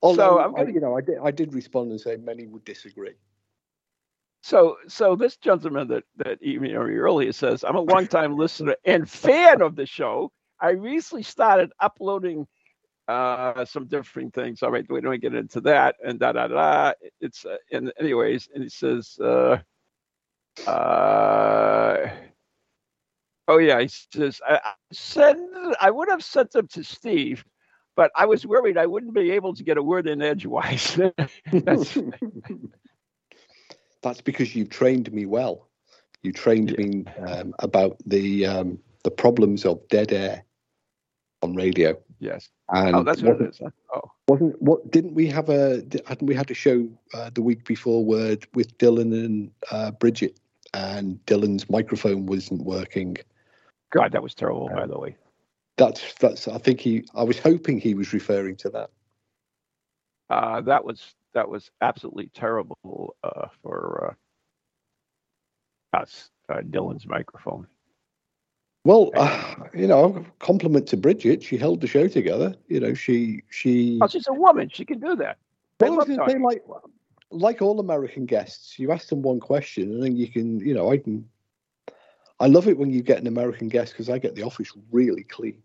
Although, 0.00 0.38
so 0.38 0.40
I'm 0.40 0.54
gonna, 0.54 0.72
you 0.72 0.80
know, 0.80 0.96
I 0.96 1.02
did, 1.02 1.18
I 1.22 1.30
did 1.30 1.52
respond 1.52 1.90
and 1.90 2.00
say 2.00 2.16
many 2.16 2.46
would 2.46 2.64
disagree. 2.64 3.16
So, 4.42 4.78
so 4.88 5.14
this 5.14 5.36
gentleman 5.36 5.88
that 5.88 6.04
that 6.16 6.42
emailed 6.42 6.88
me 6.88 6.96
earlier 6.96 7.32
says, 7.32 7.64
"I'm 7.64 7.76
a 7.76 7.82
longtime 7.82 8.38
listener 8.38 8.76
and 8.86 9.06
fan 9.06 9.60
of 9.60 9.76
the 9.76 9.84
show. 9.84 10.32
I 10.60 10.70
recently 10.70 11.22
started 11.22 11.72
uploading 11.80 12.46
uh, 13.08 13.64
some 13.64 13.86
different 13.86 14.34
things. 14.34 14.62
All 14.62 14.70
right, 14.70 14.86
we 14.88 15.00
don't 15.00 15.20
get 15.20 15.34
into 15.34 15.60
that 15.62 15.96
and 16.04 16.18
da 16.18 16.32
da 16.32 16.46
da. 16.46 16.92
It's 17.20 17.44
uh, 17.44 17.56
and 17.72 17.92
anyways, 17.98 18.48
and 18.54 18.62
he 18.62 18.68
says, 18.70 19.18
uh, 19.20 19.58
uh, 20.66 22.10
oh 23.48 23.58
yeah, 23.58 23.80
he 23.80 23.88
says 23.88 24.40
I, 24.48 24.60
I 24.62 24.72
send 24.92 25.74
I 25.80 25.90
would 25.90 26.08
have 26.08 26.22
sent 26.22 26.52
them 26.52 26.68
to 26.68 26.84
Steve, 26.84 27.44
but 27.96 28.12
I 28.16 28.26
was 28.26 28.46
worried 28.46 28.78
I 28.78 28.86
wouldn't 28.86 29.14
be 29.14 29.32
able 29.32 29.54
to 29.54 29.64
get 29.64 29.76
a 29.76 29.82
word 29.82 30.06
in 30.06 30.22
edgewise. 30.22 30.98
That's, 31.52 31.98
That's 34.02 34.20
because 34.20 34.54
you 34.54 34.64
trained 34.64 35.12
me 35.12 35.26
well. 35.26 35.68
You 36.22 36.32
trained 36.32 36.70
yeah. 36.70 36.86
me 36.86 37.04
um, 37.26 37.54
about 37.58 37.96
the 38.06 38.46
um, 38.46 38.78
the 39.04 39.10
problems 39.10 39.64
of 39.64 39.86
dead 39.88 40.12
air 40.12 40.44
on 41.42 41.54
radio. 41.54 41.96
Yes. 42.18 42.48
And 42.68 42.96
oh, 42.96 43.02
that's 43.02 43.22
what 43.22 43.40
it 43.40 43.50
is. 43.50 43.60
Oh, 43.94 44.10
wasn't 44.28 44.60
what? 44.60 44.90
Didn't 44.90 45.14
we 45.14 45.26
have 45.28 45.48
a? 45.48 45.82
Hadn't 46.06 46.26
we 46.26 46.34
had 46.34 46.50
a 46.50 46.54
show 46.54 46.88
uh, 47.14 47.30
the 47.34 47.42
week 47.42 47.64
before 47.64 48.04
word 48.04 48.46
with 48.54 48.76
Dylan 48.78 49.12
and 49.12 49.50
uh, 49.70 49.90
Bridget, 49.92 50.38
and 50.74 51.18
Dylan's 51.26 51.68
microphone 51.68 52.26
wasn't 52.26 52.62
working. 52.62 53.16
God, 53.92 54.12
that 54.12 54.22
was 54.22 54.34
terrible. 54.34 54.68
by 54.68 54.86
the 54.86 54.98
way. 54.98 55.16
That's 55.76 56.14
that's. 56.14 56.46
I 56.46 56.58
think 56.58 56.80
he. 56.80 57.04
I 57.14 57.22
was 57.22 57.38
hoping 57.38 57.80
he 57.80 57.94
was 57.94 58.12
referring 58.12 58.56
to 58.56 58.70
that. 58.70 58.90
Uh, 60.28 60.60
that 60.60 60.84
was 60.84 61.14
that 61.34 61.48
was 61.48 61.70
absolutely 61.80 62.30
terrible 62.34 63.16
uh, 63.24 63.48
for 63.62 64.16
uh, 65.94 65.96
us. 65.96 66.30
Uh, 66.48 66.60
Dylan's 66.60 67.06
microphone. 67.06 67.66
Well, 68.84 69.10
uh, 69.14 69.54
you 69.74 69.86
know, 69.86 70.24
compliment 70.38 70.86
to 70.88 70.96
Bridget. 70.96 71.42
She 71.42 71.58
held 71.58 71.80
the 71.80 71.86
show 71.86 72.08
together. 72.08 72.54
You 72.68 72.80
know, 72.80 72.94
she 72.94 73.42
she. 73.50 73.98
Oh, 74.00 74.08
she's 74.08 74.26
a 74.28 74.32
woman. 74.32 74.70
She 74.72 74.84
can 74.84 75.00
do 75.00 75.16
that. 75.16 75.36
Well, 75.80 76.04
say, 76.06 76.38
like 76.38 76.62
like 77.30 77.62
all 77.62 77.78
American 77.78 78.26
guests, 78.26 78.78
you 78.78 78.90
ask 78.92 79.08
them 79.08 79.22
one 79.22 79.40
question, 79.40 79.92
and 79.92 80.02
then 80.02 80.16
you 80.16 80.28
can, 80.28 80.60
you 80.60 80.74
know, 80.74 80.90
I 80.90 80.98
can. 80.98 81.28
I 82.38 82.46
love 82.46 82.68
it 82.68 82.78
when 82.78 82.90
you 82.90 83.02
get 83.02 83.20
an 83.20 83.26
American 83.26 83.68
guest 83.68 83.92
because 83.92 84.08
I 84.08 84.18
get 84.18 84.34
the 84.34 84.42
office 84.42 84.72
really 84.90 85.24
clean. 85.24 85.62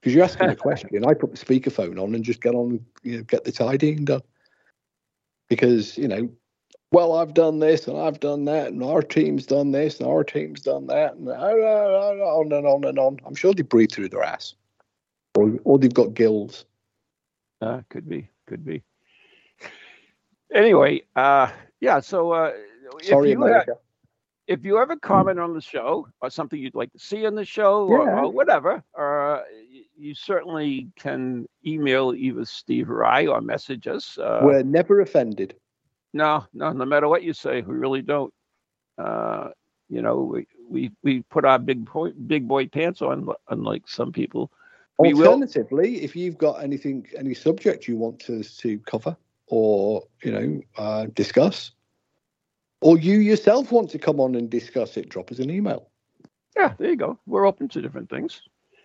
Because 0.00 0.14
you 0.14 0.22
ask 0.22 0.38
them 0.38 0.50
a 0.50 0.56
question, 0.68 1.04
I 1.06 1.14
put 1.14 1.34
the 1.34 1.44
speakerphone 1.44 2.02
on 2.02 2.14
and 2.14 2.24
just 2.24 2.40
get 2.40 2.54
on, 2.54 2.84
you 3.04 3.18
know, 3.18 3.22
get 3.22 3.44
the 3.44 3.52
tidying 3.52 4.04
done. 4.04 4.22
Because 5.48 5.96
you 5.96 6.08
know, 6.08 6.28
well, 6.92 7.14
I've 7.14 7.34
done 7.34 7.60
this 7.60 7.86
and 7.86 7.98
I've 7.98 8.20
done 8.20 8.44
that, 8.46 8.68
and 8.68 8.82
our 8.82 9.02
team's 9.02 9.46
done 9.46 9.70
this 9.70 10.00
and 10.00 10.08
our 10.08 10.24
team's 10.24 10.60
done 10.60 10.86
that, 10.88 11.14
and 11.14 11.28
on 11.28 12.52
and 12.52 12.66
on 12.66 12.84
and 12.84 12.98
on. 12.98 13.18
I'm 13.24 13.34
sure 13.34 13.54
they 13.54 13.62
breathe 13.62 13.92
through 13.92 14.08
their 14.08 14.22
ass, 14.22 14.54
or 15.36 15.58
or 15.64 15.78
they've 15.78 15.92
got 15.92 16.14
gills. 16.14 16.64
Uh, 17.60 17.82
could 17.90 18.08
be, 18.08 18.28
could 18.46 18.64
be. 18.64 18.82
Anyway, 20.52 21.02
uh, 21.14 21.50
yeah. 21.80 22.00
So, 22.00 22.32
uh, 22.32 22.52
sorry, 23.02 23.30
if 23.30 23.38
you, 23.38 23.44
America. 23.44 23.72
if 24.48 24.64
you 24.64 24.78
ever 24.78 24.96
comment 24.96 25.38
on 25.38 25.54
the 25.54 25.60
show 25.60 26.08
or 26.20 26.30
something 26.30 26.58
you'd 26.58 26.74
like 26.74 26.92
to 26.92 26.98
see 26.98 27.24
on 27.26 27.34
the 27.34 27.44
show 27.44 27.86
or, 27.86 28.04
yeah. 28.04 28.20
or 28.20 28.32
whatever, 28.32 28.82
or 28.94 29.44
you 29.96 30.14
certainly 30.14 30.88
can 30.96 31.46
email 31.64 32.14
either 32.16 32.44
Steve 32.44 32.90
or 32.90 33.04
I 33.04 33.26
or 33.26 33.40
message 33.40 33.86
us. 33.86 34.18
Uh, 34.18 34.40
We're 34.42 34.62
never 34.62 35.00
offended. 35.00 35.54
No, 36.12 36.46
no, 36.52 36.72
no 36.72 36.84
matter 36.84 37.08
what 37.08 37.22
you 37.22 37.32
say, 37.32 37.62
we 37.62 37.74
really 37.74 38.02
don't. 38.02 38.32
Uh, 38.98 39.50
you 39.88 40.02
know, 40.02 40.16
we, 40.18 40.46
we 40.68 40.90
we 41.02 41.22
put 41.22 41.44
our 41.44 41.58
big 41.58 41.84
boy 41.90 42.10
big 42.10 42.46
boy 42.46 42.66
pants 42.66 43.02
on, 43.02 43.28
unlike 43.48 43.88
some 43.88 44.12
people. 44.12 44.50
We 44.98 45.14
Alternatively, 45.14 45.92
will... 45.92 46.04
if 46.04 46.14
you've 46.14 46.38
got 46.38 46.62
anything, 46.62 47.06
any 47.16 47.34
subject 47.34 47.88
you 47.88 47.96
want 47.96 48.28
us 48.28 48.56
to 48.58 48.78
cover 48.80 49.16
or 49.46 50.04
you 50.22 50.32
know 50.32 50.60
uh, 50.76 51.06
discuss, 51.14 51.72
or 52.80 52.98
you 52.98 53.18
yourself 53.18 53.72
want 53.72 53.90
to 53.90 53.98
come 53.98 54.20
on 54.20 54.34
and 54.34 54.50
discuss 54.50 54.96
it, 54.96 55.08
drop 55.08 55.30
us 55.30 55.38
an 55.38 55.50
email. 55.50 55.88
Yeah, 56.56 56.74
there 56.78 56.90
you 56.90 56.96
go. 56.96 57.18
We're 57.26 57.46
open 57.46 57.68
to 57.68 57.80
different 57.80 58.10
things. 58.10 58.42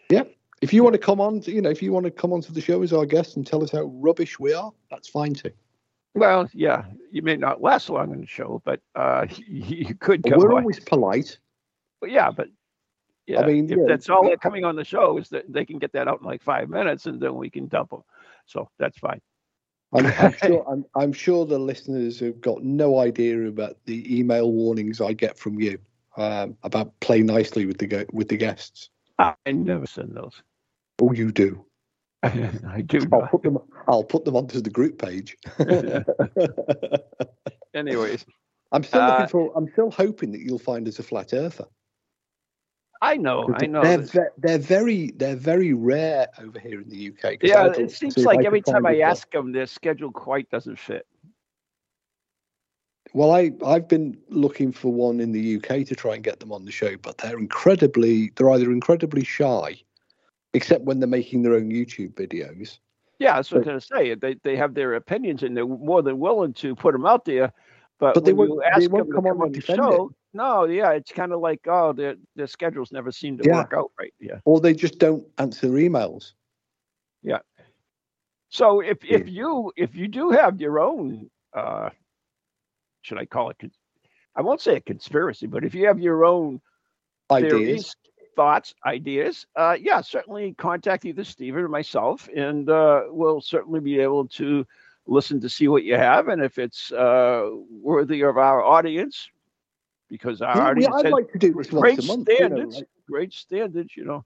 Yeah. 0.09 0.23
If 0.61 0.73
you 0.73 0.83
want 0.83 0.93
to 0.93 0.99
come 0.99 1.19
on, 1.19 1.41
to, 1.41 1.51
you 1.51 1.61
know, 1.61 1.69
if 1.69 1.81
you 1.81 1.91
want 1.91 2.05
to 2.05 2.11
come 2.11 2.31
onto 2.31 2.53
the 2.53 2.61
show 2.61 2.81
as 2.81 2.93
our 2.93 3.05
guest 3.05 3.35
and 3.35 3.45
tell 3.45 3.63
us 3.63 3.71
how 3.71 3.83
rubbish 3.83 4.39
we 4.39 4.53
are, 4.53 4.71
that's 4.89 5.07
fine 5.07 5.33
too. 5.33 5.51
Well, 6.15 6.49
yeah, 6.53 6.85
you 7.11 7.21
may 7.21 7.35
not 7.35 7.61
last 7.61 7.89
long 7.89 8.13
in 8.13 8.21
the 8.21 8.27
show, 8.27 8.61
but 8.63 8.79
uh, 8.95 9.27
you 9.47 9.93
could 9.95 10.23
go. 10.23 10.37
We're 10.37 10.53
on. 10.53 10.61
always 10.61 10.79
polite. 10.79 11.37
But 11.99 12.11
yeah, 12.11 12.31
but 12.31 12.47
yeah, 13.27 13.41
I 13.41 13.45
mean, 13.45 13.69
if 13.69 13.77
yeah, 13.77 13.83
that's 13.87 14.09
all 14.09 14.23
they're 14.23 14.37
coming 14.37 14.63
on 14.63 14.75
the 14.75 14.85
show 14.85 15.17
is 15.17 15.29
that 15.29 15.51
they 15.51 15.65
can 15.65 15.77
get 15.77 15.91
that 15.93 16.07
out 16.07 16.21
in 16.21 16.25
like 16.25 16.41
five 16.41 16.69
minutes, 16.69 17.05
and 17.05 17.19
then 17.19 17.35
we 17.35 17.49
can 17.49 17.67
dump 17.67 17.89
them. 17.89 18.03
So 18.45 18.69
that's 18.79 18.97
fine. 18.97 19.21
I'm, 19.93 20.05
I'm 20.05 20.33
sure. 20.43 20.65
I'm, 20.69 20.85
I'm, 20.95 21.13
sure 21.13 21.45
the 21.45 21.59
listeners 21.59 22.19
have 22.21 22.39
got 22.39 22.63
no 22.63 22.99
idea 22.99 23.47
about 23.47 23.77
the 23.85 24.19
email 24.19 24.51
warnings 24.51 25.01
I 25.01 25.13
get 25.13 25.37
from 25.37 25.59
you 25.59 25.77
um, 26.17 26.57
about 26.63 26.97
play 27.01 27.21
nicely 27.21 27.65
with 27.65 27.77
the 27.77 28.05
with 28.13 28.29
the 28.29 28.37
guests. 28.37 28.89
I 29.19 29.35
never 29.47 29.85
send 29.85 30.15
those. 30.15 30.41
Oh, 31.01 31.11
you 31.11 31.31
do. 31.31 31.65
I 32.67 32.81
do. 32.81 32.99
I'll 33.11 33.27
put 33.27 33.43
them. 33.43 33.57
I'll 33.87 34.03
put 34.03 34.25
them 34.25 34.35
onto 34.35 34.61
the 34.61 34.69
group 34.69 34.99
page. 34.99 35.37
Anyways, 37.75 38.25
I'm 38.71 38.83
still 38.83 39.01
looking 39.01 39.25
uh, 39.25 39.27
for. 39.27 39.51
I'm 39.55 39.69
still 39.73 39.91
hoping 39.91 40.31
that 40.31 40.41
you'll 40.41 40.59
find 40.59 40.87
us 40.87 40.99
a 40.99 41.03
flat 41.03 41.33
earther. 41.33 41.65
I 43.01 43.17
know. 43.17 43.53
I 43.53 43.67
know. 43.67 43.81
They're, 43.81 43.99
ve- 43.99 44.33
they're 44.37 44.57
very. 44.57 45.11
They're 45.11 45.35
very 45.35 45.73
rare 45.73 46.27
over 46.39 46.59
here 46.59 46.81
in 46.81 46.89
the 46.89 47.09
UK. 47.09 47.37
Yeah, 47.43 47.67
it 47.67 47.91
seems 47.91 48.17
like 48.17 48.43
every 48.43 48.61
time 48.61 48.85
I 48.85 48.99
ask 48.99 49.29
them, 49.31 49.51
their 49.51 49.67
schedule 49.67 50.11
quite 50.11 50.49
doesn't 50.49 50.79
fit. 50.79 51.05
Well, 53.13 53.31
I 53.31 53.51
I've 53.65 53.87
been 53.87 54.17
looking 54.29 54.71
for 54.71 54.91
one 54.91 55.19
in 55.19 55.31
the 55.31 55.57
UK 55.57 55.85
to 55.87 55.95
try 55.95 56.15
and 56.15 56.23
get 56.23 56.39
them 56.39 56.51
on 56.51 56.65
the 56.65 56.71
show, 56.71 56.97
but 56.97 57.19
they're 57.19 57.37
incredibly 57.37 58.31
they're 58.35 58.49
either 58.49 58.71
incredibly 58.71 59.23
shy, 59.23 59.79
except 60.55 60.83
when 60.85 60.99
they're 60.99 61.07
making 61.07 61.43
their 61.43 61.53
own 61.55 61.69
YouTube 61.69 62.13
videos. 62.13 62.79
Yeah, 63.19 63.35
that's 63.35 63.51
what 63.51 63.63
But- 63.63 63.71
I 63.71 63.75
was 63.75 63.85
going 63.87 64.03
to 64.03 64.09
say. 64.09 64.15
They 64.15 64.33
they 64.43 64.55
have 64.57 64.73
their 64.73 64.95
opinions 64.95 65.43
and 65.43 65.55
they're 65.55 65.65
more 65.67 66.01
than 66.01 66.19
willing 66.19 66.53
to 66.55 66.75
put 66.75 66.93
them 66.93 67.05
out 67.05 67.25
there. 67.25 67.51
But, 67.97 68.13
But 68.15 68.25
they 68.25 68.33
when 68.33 68.49
won't- 68.49 68.61
you 68.61 68.63
ask 68.63 68.79
they 68.81 68.87
won't 68.87 69.07
them 69.07 69.15
to 69.15 69.21
come 69.21 69.25
on 69.27 69.41
on 69.41 69.51
the 69.53 69.61
show, 69.61 70.11
no, 70.33 70.65
yeah, 70.65 70.91
it's 70.91 71.11
kind 71.13 71.31
of 71.31 71.39
like 71.39 71.61
oh, 71.67 71.93
their 71.93 72.15
their 72.35 72.47
schedules 72.47 72.91
never 72.91 73.11
seem 73.11 73.37
to 73.37 73.43
Yeah. 73.45 73.57
work 73.59 73.73
out 73.73 73.91
right. 73.99 74.13
Yeah. 74.19 74.39
Or 74.45 74.59
they 74.59 74.73
just 74.73 74.99
don't 74.99 75.25
answer 75.37 75.67
emails. 75.69 76.33
Yeah. 77.23 77.39
So 78.49 78.81
if 78.81 78.97
if 79.03 79.29
you 79.29 79.71
if 79.77 79.95
you 79.95 80.07
do 80.09 80.31
have 80.31 80.59
your 80.59 80.79
own, 80.79 81.29
uh, 81.53 81.89
should 83.01 83.17
I 83.17 83.25
call 83.25 83.49
it? 83.51 83.57
I 84.35 84.41
won't 84.41 84.59
say 84.59 84.75
a 84.75 84.81
conspiracy, 84.81 85.47
but 85.47 85.63
if 85.63 85.73
you 85.73 85.87
have 85.87 85.99
your 85.99 86.25
own 86.25 86.59
Ideas. 87.31 87.51
theories, 87.51 87.95
thoughts, 88.35 88.75
ideas, 88.85 89.45
uh, 89.55 89.75
yeah, 89.79 90.01
certainly 90.01 90.53
contact 90.57 91.05
either 91.05 91.23
Stephen 91.23 91.61
or 91.63 91.67
myself, 91.69 92.27
and 92.35 92.69
uh, 92.69 93.03
we'll 93.09 93.41
certainly 93.41 93.79
be 93.79 93.99
able 93.99 94.27
to 94.27 94.65
listen 95.07 95.39
to 95.41 95.49
see 95.49 95.67
what 95.67 95.83
you 95.83 95.95
have, 95.95 96.27
and 96.27 96.41
if 96.43 96.57
it's 96.57 96.91
uh, 96.91 97.49
worthy 97.69 98.21
of 98.21 98.37
our 98.37 98.63
audience, 98.63 99.29
because 100.09 100.41
our 100.41 100.55
Yeah, 100.55 100.63
we- 100.63 100.69
audience 100.85 100.95
I'd 101.05 101.11
like 101.11 101.31
to 101.31 101.39
do 101.39 101.53
this 101.53 101.69
great 101.69 101.97
once 101.97 102.03
a 102.05 102.07
month. 102.07 102.27
You 102.29 102.33
know, 102.39 102.47
standards, 102.47 102.75
like- 102.77 102.87
great 103.07 103.33
standards, 103.33 103.95
you 103.95 104.05
know. 104.05 104.25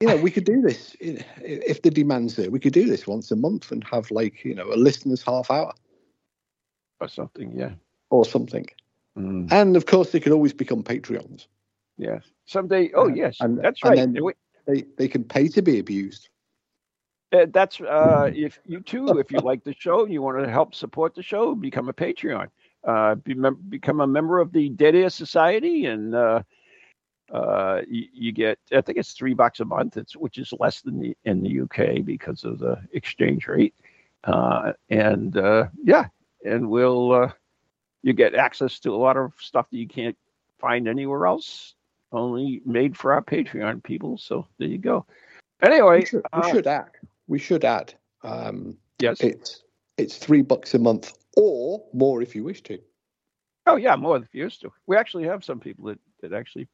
you 0.00 0.06
know, 0.08 0.16
we 0.16 0.30
could 0.30 0.44
do 0.44 0.60
this 0.62 0.96
if 1.00 1.82
the 1.82 1.90
demand's 1.90 2.36
there. 2.36 2.50
We 2.50 2.60
could 2.60 2.72
do 2.72 2.86
this 2.86 3.06
once 3.06 3.30
a 3.32 3.36
month 3.36 3.72
and 3.72 3.82
have 3.92 4.10
like 4.10 4.44
you 4.44 4.54
know 4.54 4.72
a 4.72 4.76
listener's 4.76 5.22
half 5.22 5.50
hour 5.50 5.72
Or 7.00 7.08
something, 7.08 7.52
yeah. 7.58 7.72
or 8.10 8.24
something. 8.24 8.66
Mm, 9.16 9.50
And 9.50 9.76
of 9.76 9.86
course, 9.86 10.12
they 10.12 10.20
could 10.20 10.32
always 10.32 10.52
become 10.52 10.84
Patreons. 10.84 11.48
Yes. 11.98 12.24
Someday. 12.46 12.90
Oh, 12.94 13.04
Uh, 13.10 13.14
yes. 13.14 13.36
and- 13.40 13.58
that's 13.58 13.82
right. 13.84 13.98
And 13.98 14.18
we- 14.20 14.32
They 14.66 14.82
they 14.96 15.08
can 15.08 15.24
pay 15.24 15.48
to 15.48 15.62
be 15.62 15.78
abused. 15.78 16.28
Uh, 17.32 17.46
that's 17.50 17.80
uh, 17.80 18.30
if 18.34 18.58
you 18.66 18.80
too, 18.80 19.18
if 19.18 19.30
you 19.30 19.38
like 19.40 19.62
the 19.64 19.74
show 19.74 20.04
and 20.04 20.12
you 20.12 20.22
want 20.22 20.42
to 20.42 20.50
help 20.50 20.74
support 20.74 21.14
the 21.14 21.22
show, 21.22 21.54
become 21.54 21.88
a 21.88 21.92
Patreon. 21.92 22.48
Uh, 22.84 23.14
be 23.16 23.34
mem- 23.34 23.62
become 23.68 24.00
a 24.00 24.06
member 24.06 24.40
of 24.40 24.52
the 24.52 24.68
Dead 24.70 24.94
Air 24.94 25.10
Society, 25.10 25.86
and 25.86 26.14
uh, 26.14 26.42
uh, 27.32 27.82
you, 27.88 28.04
you 28.12 28.32
get 28.32 28.58
I 28.72 28.80
think 28.80 28.98
it's 28.98 29.12
three 29.12 29.34
bucks 29.34 29.60
a 29.60 29.64
month. 29.64 29.96
It's 29.96 30.16
which 30.16 30.38
is 30.38 30.52
less 30.58 30.80
than 30.82 30.98
the 31.00 31.16
in 31.24 31.42
the 31.42 31.60
UK 31.62 32.04
because 32.04 32.44
of 32.44 32.58
the 32.58 32.78
exchange 32.92 33.46
rate. 33.48 33.74
Uh, 34.24 34.72
and 34.90 35.36
uh, 35.36 35.68
yeah, 35.82 36.06
and 36.44 36.68
we'll 36.70 37.12
uh, 37.12 37.32
you 38.02 38.12
get 38.12 38.34
access 38.34 38.78
to 38.80 38.94
a 38.94 38.96
lot 38.96 39.16
of 39.16 39.32
stuff 39.38 39.68
that 39.70 39.76
you 39.78 39.88
can't 39.88 40.16
find 40.58 40.88
anywhere 40.88 41.26
else. 41.26 41.74
Only 42.12 42.62
made 42.64 42.96
for 42.96 43.12
our 43.12 43.22
Patreon 43.22 43.82
people. 43.82 44.16
So 44.18 44.46
there 44.58 44.68
you 44.68 44.78
go. 44.78 45.04
Anyway, 45.62 46.00
We 46.00 46.06
should, 46.06 46.22
we 46.32 46.40
uh, 46.40 46.50
should 46.50 46.66
add. 46.66 46.90
We 47.26 47.38
should 47.38 47.64
add. 47.64 47.94
Um, 48.22 48.76
yes. 48.98 49.20
it's 49.20 49.62
it's 49.96 50.16
three 50.16 50.42
bucks 50.42 50.74
a 50.74 50.78
month 50.78 51.12
or 51.36 51.84
more 51.92 52.22
if 52.22 52.34
you 52.34 52.44
wish 52.44 52.62
to. 52.64 52.78
Oh 53.66 53.76
yeah, 53.76 53.96
more 53.96 54.18
than 54.18 54.28
you 54.32 54.44
used 54.44 54.60
to. 54.62 54.72
We 54.86 54.96
actually 54.96 55.24
have 55.24 55.44
some 55.44 55.60
people 55.60 55.86
that, 55.86 55.98
that 56.22 56.32
actually 56.32 56.68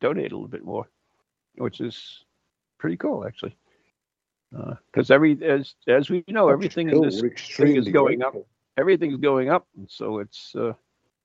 donate 0.00 0.32
a 0.32 0.36
little 0.36 0.48
bit 0.48 0.64
more, 0.64 0.88
which 1.56 1.80
is 1.80 2.24
pretty 2.78 2.96
cool 2.96 3.26
actually. 3.26 3.56
Because 4.92 5.10
every 5.10 5.38
as 5.44 5.74
as 5.88 6.10
we 6.10 6.24
know, 6.28 6.48
everything 6.48 6.90
in 6.90 7.00
this 7.00 7.20
thing 7.20 7.76
is 7.76 7.88
going 7.88 8.22
up. 8.22 8.34
everything's 8.76 9.16
going 9.16 9.48
up, 9.48 9.66
and 9.76 9.88
so 9.90 10.18
it's 10.18 10.54
uh, 10.54 10.72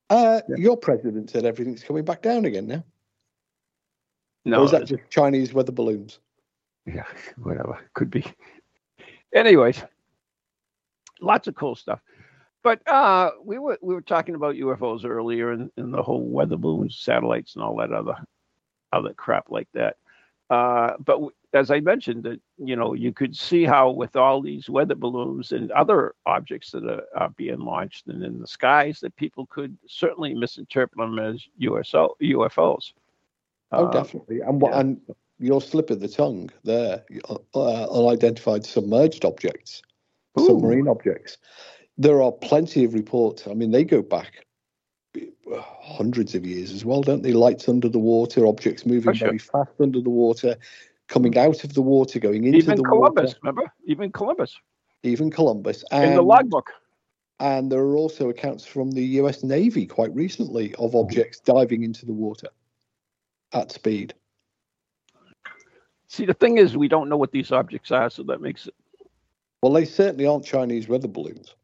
Uh, 0.09 0.41
Yeah. 0.47 0.55
Your 0.57 0.77
president 0.77 1.29
said 1.31 1.45
everything's 1.45 1.83
coming 1.83 2.05
back 2.05 2.21
down 2.21 2.45
again 2.45 2.67
now. 2.67 2.83
No, 4.45 4.61
or 4.61 4.65
is 4.65 4.71
that 4.71 4.85
just 4.85 5.01
Chinese 5.09 5.53
weather 5.53 5.71
balloons? 5.71 6.19
yeah, 6.85 7.05
whatever 7.37 7.79
could 7.93 8.09
be. 8.09 8.25
Anyways, 9.33 9.83
lots 11.21 11.47
of 11.47 11.55
cool 11.55 11.75
stuff. 11.75 11.99
But 12.63 12.87
uh, 12.87 13.31
we 13.43 13.59
were 13.59 13.77
we 13.81 13.93
were 13.93 14.01
talking 14.01 14.35
about 14.35 14.55
UFOs 14.55 15.05
earlier 15.05 15.51
and, 15.51 15.69
and 15.77 15.93
the 15.93 16.01
whole 16.01 16.27
weather 16.27 16.57
balloons, 16.57 16.97
satellites, 16.97 17.55
and 17.55 17.63
all 17.63 17.77
that 17.77 17.91
other 17.91 18.15
other 18.91 19.13
crap 19.13 19.51
like 19.51 19.67
that. 19.73 19.97
Uh, 20.49 20.93
but 20.99 21.13
w- 21.13 21.31
as 21.53 21.69
I 21.69 21.79
mentioned, 21.79 22.23
that 22.23 22.39
you 22.57 22.75
know 22.75 22.93
you 22.93 23.13
could 23.13 23.35
see 23.35 23.65
how 23.65 23.91
with 23.91 24.15
all 24.15 24.41
these 24.41 24.67
weather 24.67 24.95
balloons 24.95 25.51
and 25.51 25.71
other 25.71 26.15
objects 26.25 26.71
that 26.71 26.85
are, 26.85 27.03
are 27.15 27.29
being 27.29 27.59
launched 27.59 28.07
and 28.07 28.23
in 28.23 28.39
the 28.39 28.47
skies, 28.47 28.99
that 29.01 29.15
people 29.15 29.45
could 29.45 29.77
certainly 29.87 30.33
misinterpret 30.33 30.97
them 30.97 31.19
as 31.19 31.43
USO 31.57 32.15
UFOs. 32.21 32.93
Oh, 33.77 33.85
Uh, 33.85 33.91
definitely. 33.91 34.41
And 34.41 34.61
what? 34.61 34.73
yeah. 34.73 34.79
And 34.79 35.01
your 35.39 35.61
slip 35.61 35.89
of 35.89 35.99
the 35.99 36.07
tongue 36.07 36.49
there, 36.63 37.03
uh, 37.29 37.37
uh, 37.53 37.87
unidentified 37.91 38.65
submerged 38.65 39.25
objects, 39.25 39.81
Ooh. 40.39 40.47
submarine 40.47 40.87
objects. 40.87 41.37
There 41.97 42.21
are 42.21 42.31
plenty 42.31 42.83
of 42.83 42.93
reports. 42.93 43.47
I 43.47 43.53
mean, 43.53 43.71
they 43.71 43.83
go 43.83 44.01
back 44.01 44.45
uh, 45.17 45.61
hundreds 45.61 46.35
of 46.35 46.45
years 46.45 46.71
as 46.71 46.83
well, 46.85 47.01
don't 47.01 47.23
they? 47.23 47.33
Lights 47.33 47.69
under 47.69 47.89
the 47.89 47.99
water, 47.99 48.45
objects 48.45 48.85
moving 48.85 49.11
Oh, 49.11 49.13
sure. 49.13 49.27
very 49.27 49.39
fast 49.39 49.71
under 49.79 50.01
the 50.01 50.09
water, 50.09 50.55
coming 51.07 51.37
out 51.37 51.63
of 51.63 51.73
the 51.73 51.81
water, 51.81 52.19
going 52.19 52.45
into 52.45 52.59
the 52.63 52.71
water. 52.71 52.73
Even 52.73 52.83
the 52.83 52.89
Columbus, 52.89 53.23
water. 53.31 53.39
remember? 53.43 53.71
Even 53.85 54.11
Columbus 54.11 54.57
Even 55.03 55.31
Columbus. 55.31 55.83
in 55.91 56.15
the 56.15 56.23
logbook. 56.23 56.71
And 57.39 57.71
there 57.71 57.79
are 57.81 57.97
also 57.97 58.29
accounts 58.29 58.65
from 58.65 58.91
the 58.91 59.03
US 59.19 59.43
Navy 59.43 59.85
quite 59.85 60.13
recently 60.15 60.73
of 60.75 60.95
objects 60.95 61.39
diving 61.41 61.83
into 61.83 62.05
the 62.05 62.13
water 62.13 62.47
at 63.53 63.71
speed. 63.71 64.13
See, 66.07 66.25
the 66.25 66.33
thing 66.33 66.57
is, 66.57 66.77
we 66.77 66.87
don't 66.87 67.09
know 67.09 67.17
what 67.17 67.31
these 67.31 67.51
objects 67.51 67.91
are, 67.91 68.09
so 68.09 68.23
that 68.23 68.41
makes 68.41 68.67
it 68.67 68.73
Well, 69.61 69.73
they 69.73 69.85
certainly 69.85 70.27
aren't 70.27 70.45
Chinese 70.45 70.87
weather 70.87 71.07
balloons, 71.07 71.55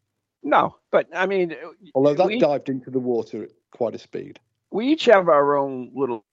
no. 0.44 0.76
But 0.92 1.08
I 1.14 1.26
mean, 1.26 1.56
although 1.96 2.16
that 2.16 2.28
we, 2.28 2.40
dived 2.40 2.70
into 2.70 2.90
the 2.90 3.00
water 3.00 3.44
at 3.44 3.52
quite 3.72 3.96
a 3.96 4.00
speed. 4.00 4.40
we 4.72 4.88
each 4.88 5.06
have 5.06 5.30
our 5.30 5.58
own 5.58 5.92
little 5.94 6.26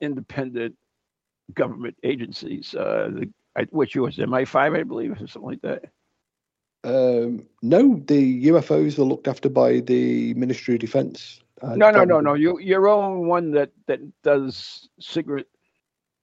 independent 0.00 0.76
government 1.54 1.96
agencies. 2.02 2.74
Uh, 2.74 3.10
the, 3.12 3.30
I, 3.56 3.62
which 3.70 3.94
yours, 3.94 4.16
MI5, 4.16 4.78
I 4.78 4.82
believe, 4.82 5.12
or 5.12 5.26
something 5.26 5.42
like 5.42 5.62
that. 5.62 5.84
Um, 6.84 7.46
no, 7.62 8.00
the 8.06 8.46
UFOs 8.46 8.98
are 8.98 9.02
looked 9.04 9.28
after 9.28 9.48
by 9.48 9.80
the 9.80 10.34
Ministry 10.34 10.74
of 10.74 10.80
Defense. 10.80 11.40
Uh, 11.62 11.74
No, 11.76 11.90
no, 11.90 12.04
no, 12.04 12.20
no. 12.20 12.34
You, 12.34 12.58
your 12.60 12.88
own 12.88 13.26
one 13.26 13.52
that 13.52 13.70
that 13.86 14.00
does 14.22 14.88
secret. 15.00 15.46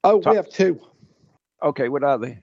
Oh, 0.03 0.21
Top- 0.21 0.31
we 0.31 0.35
have 0.37 0.49
two 0.49 0.79
Okay, 1.63 1.89
what 1.89 2.03
are 2.03 2.17
they? 2.17 2.39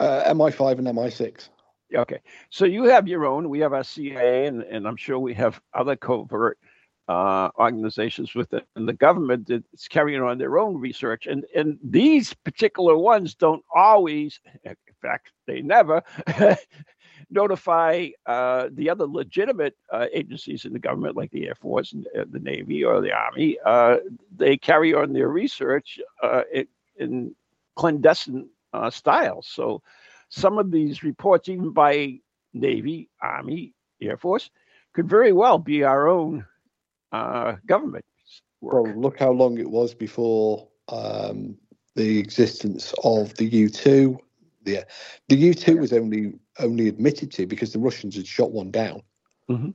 uh, 0.00 0.24
MI5 0.34 0.78
and 0.78 0.88
MI6. 0.88 1.48
Okay, 1.94 2.18
so 2.50 2.64
you 2.64 2.84
have 2.84 3.06
your 3.06 3.24
own. 3.24 3.48
We 3.48 3.60
have 3.60 3.72
our 3.72 3.84
CIA, 3.84 4.46
and, 4.46 4.62
and 4.62 4.88
I'm 4.88 4.96
sure 4.96 5.18
we 5.20 5.34
have 5.34 5.60
other 5.72 5.94
covert 5.94 6.58
uh, 7.08 7.50
organizations 7.58 8.34
with 8.34 8.52
it, 8.52 8.66
and 8.74 8.88
the 8.88 8.92
government 8.92 9.46
that's 9.46 9.86
carrying 9.86 10.20
on 10.20 10.38
their 10.38 10.58
own 10.58 10.78
research. 10.78 11.26
And 11.26 11.44
and 11.54 11.78
these 11.82 12.34
particular 12.34 12.96
ones 12.98 13.36
don't 13.36 13.64
always, 13.74 14.40
in 14.64 14.74
fact, 15.00 15.30
they 15.46 15.62
never 15.62 16.02
notify 17.30 18.08
uh, 18.26 18.68
the 18.72 18.88
other 18.88 19.06
legitimate 19.06 19.76
uh, 19.92 20.06
agencies 20.12 20.64
in 20.64 20.72
the 20.72 20.78
government, 20.78 21.16
like 21.16 21.30
the 21.30 21.46
Air 21.46 21.54
Force 21.54 21.92
and 21.92 22.06
uh, 22.18 22.24
the 22.30 22.38
Navy 22.38 22.84
or 22.84 23.00
the 23.00 23.12
Army. 23.12 23.58
Uh, 23.64 23.96
they 24.36 24.56
carry 24.56 24.94
on 24.94 25.12
their 25.12 25.28
research 25.28 25.98
uh, 26.22 26.42
in, 26.52 26.66
in 26.96 27.34
clandestine 27.74 28.48
uh, 28.72 28.90
style. 28.90 29.42
So 29.42 29.82
some 30.28 30.58
of 30.58 30.70
these 30.70 31.02
reports, 31.02 31.48
even 31.48 31.70
by 31.70 32.20
Navy, 32.52 33.08
Army, 33.20 33.74
Air 34.00 34.16
Force, 34.16 34.50
could 34.92 35.08
very 35.08 35.32
well 35.32 35.58
be 35.58 35.82
our 35.82 36.08
own 36.08 36.46
uh, 37.12 37.56
government. 37.66 38.04
Well, 38.60 38.86
look 38.96 39.18
how 39.18 39.30
long 39.30 39.58
it 39.58 39.70
was 39.70 39.94
before 39.94 40.66
um, 40.88 41.56
the 41.94 42.18
existence 42.18 42.94
of 43.04 43.34
the 43.34 43.50
U2. 43.50 44.18
The 44.66 44.84
the 45.28 45.36
U2 45.50 45.80
was 45.80 45.92
only 45.92 46.34
only 46.58 46.88
admitted 46.88 47.32
to 47.32 47.46
because 47.46 47.72
the 47.72 47.78
Russians 47.78 48.16
had 48.16 48.26
shot 48.26 48.50
one 48.52 48.70
down. 48.70 49.02
Mhm. 49.48 49.74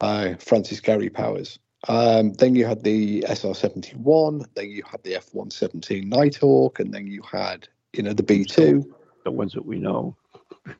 Uh, 0.00 0.34
Francis 0.36 0.80
Gary 0.80 1.10
Powers. 1.10 1.58
Um, 1.88 2.32
then 2.34 2.54
you 2.54 2.64
had 2.66 2.82
the 2.84 3.24
SR-71. 3.28 4.44
Then 4.54 4.70
you 4.70 4.82
had 4.90 5.02
the 5.02 5.16
F-117 5.16 6.04
Nighthawk, 6.06 6.78
and 6.80 6.92
then 6.94 7.06
you 7.06 7.22
had 7.22 7.68
you 7.92 8.02
know 8.02 8.12
the 8.14 8.22
B-2. 8.22 8.84
the 9.24 9.30
ones 9.30 9.52
that 9.52 9.66
we 9.66 9.78
know. 9.78 10.16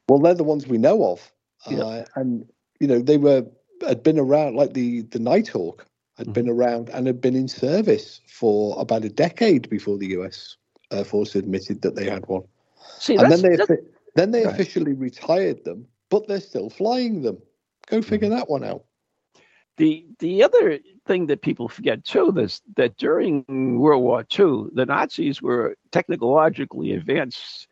Well, 0.09 0.21
they're 0.21 0.35
the 0.35 0.45
ones 0.45 0.67
we 0.67 0.79
know 0.79 1.05
of, 1.13 1.33
Yeah. 1.71 1.83
uh, 1.85 2.05
and 2.17 2.49
you 2.81 2.87
know 2.87 3.01
they 3.01 3.19
were 3.19 3.45
had 3.87 4.03
been 4.03 4.19
around 4.19 4.57
like 4.57 4.75
the 4.75 5.03
the 5.03 5.19
Nighthawk 5.19 5.87
had 6.17 6.27
Mm-hmm. 6.27 6.33
been 6.35 6.49
around 6.51 6.89
and 6.91 7.07
had 7.07 7.21
been 7.21 7.35
in 7.35 7.49
service 7.49 8.21
for 8.27 8.79
about 8.79 9.05
a 9.05 9.09
decade 9.09 9.69
before 9.71 9.97
the 9.99 10.09
U.S. 10.09 10.57
Air 10.93 11.05
Force 11.05 11.35
admitted 11.35 11.81
that 11.83 11.95
they 11.97 12.09
had 12.11 12.27
one, 12.27 12.43
See, 12.99 13.17
and 13.17 13.31
then 13.31 13.43
they 13.43 13.57
that's- 13.57 13.79
then 14.17 14.31
they 14.33 14.43
Go 14.43 14.49
ahead. 14.51 14.61
officially 14.61 14.93
retired 14.95 15.65
them, 15.65 15.87
but 16.11 16.27
they're 16.27 16.41
still 16.41 16.71
flying 16.71 17.23
them. 17.23 17.39
Go 17.87 18.03
figure 18.03 18.29
Mm-hmm. 18.29 18.37
that 18.39 18.51
one 18.51 18.65
out. 18.65 18.85
the 19.77 20.07
the 20.19 20.43
other 20.43 20.79
thing 21.07 21.27
that 21.27 21.43
people 21.43 21.69
forget 21.69 22.05
too 22.05 22.37
is 22.39 22.61
that 22.77 22.97
during 22.99 23.45
World 23.81 24.03
War 24.03 24.21
II, 24.39 24.69
the 24.75 24.87
Nazis 24.87 25.41
were 25.43 25.77
technologically 25.93 26.93
advanced 26.93 27.69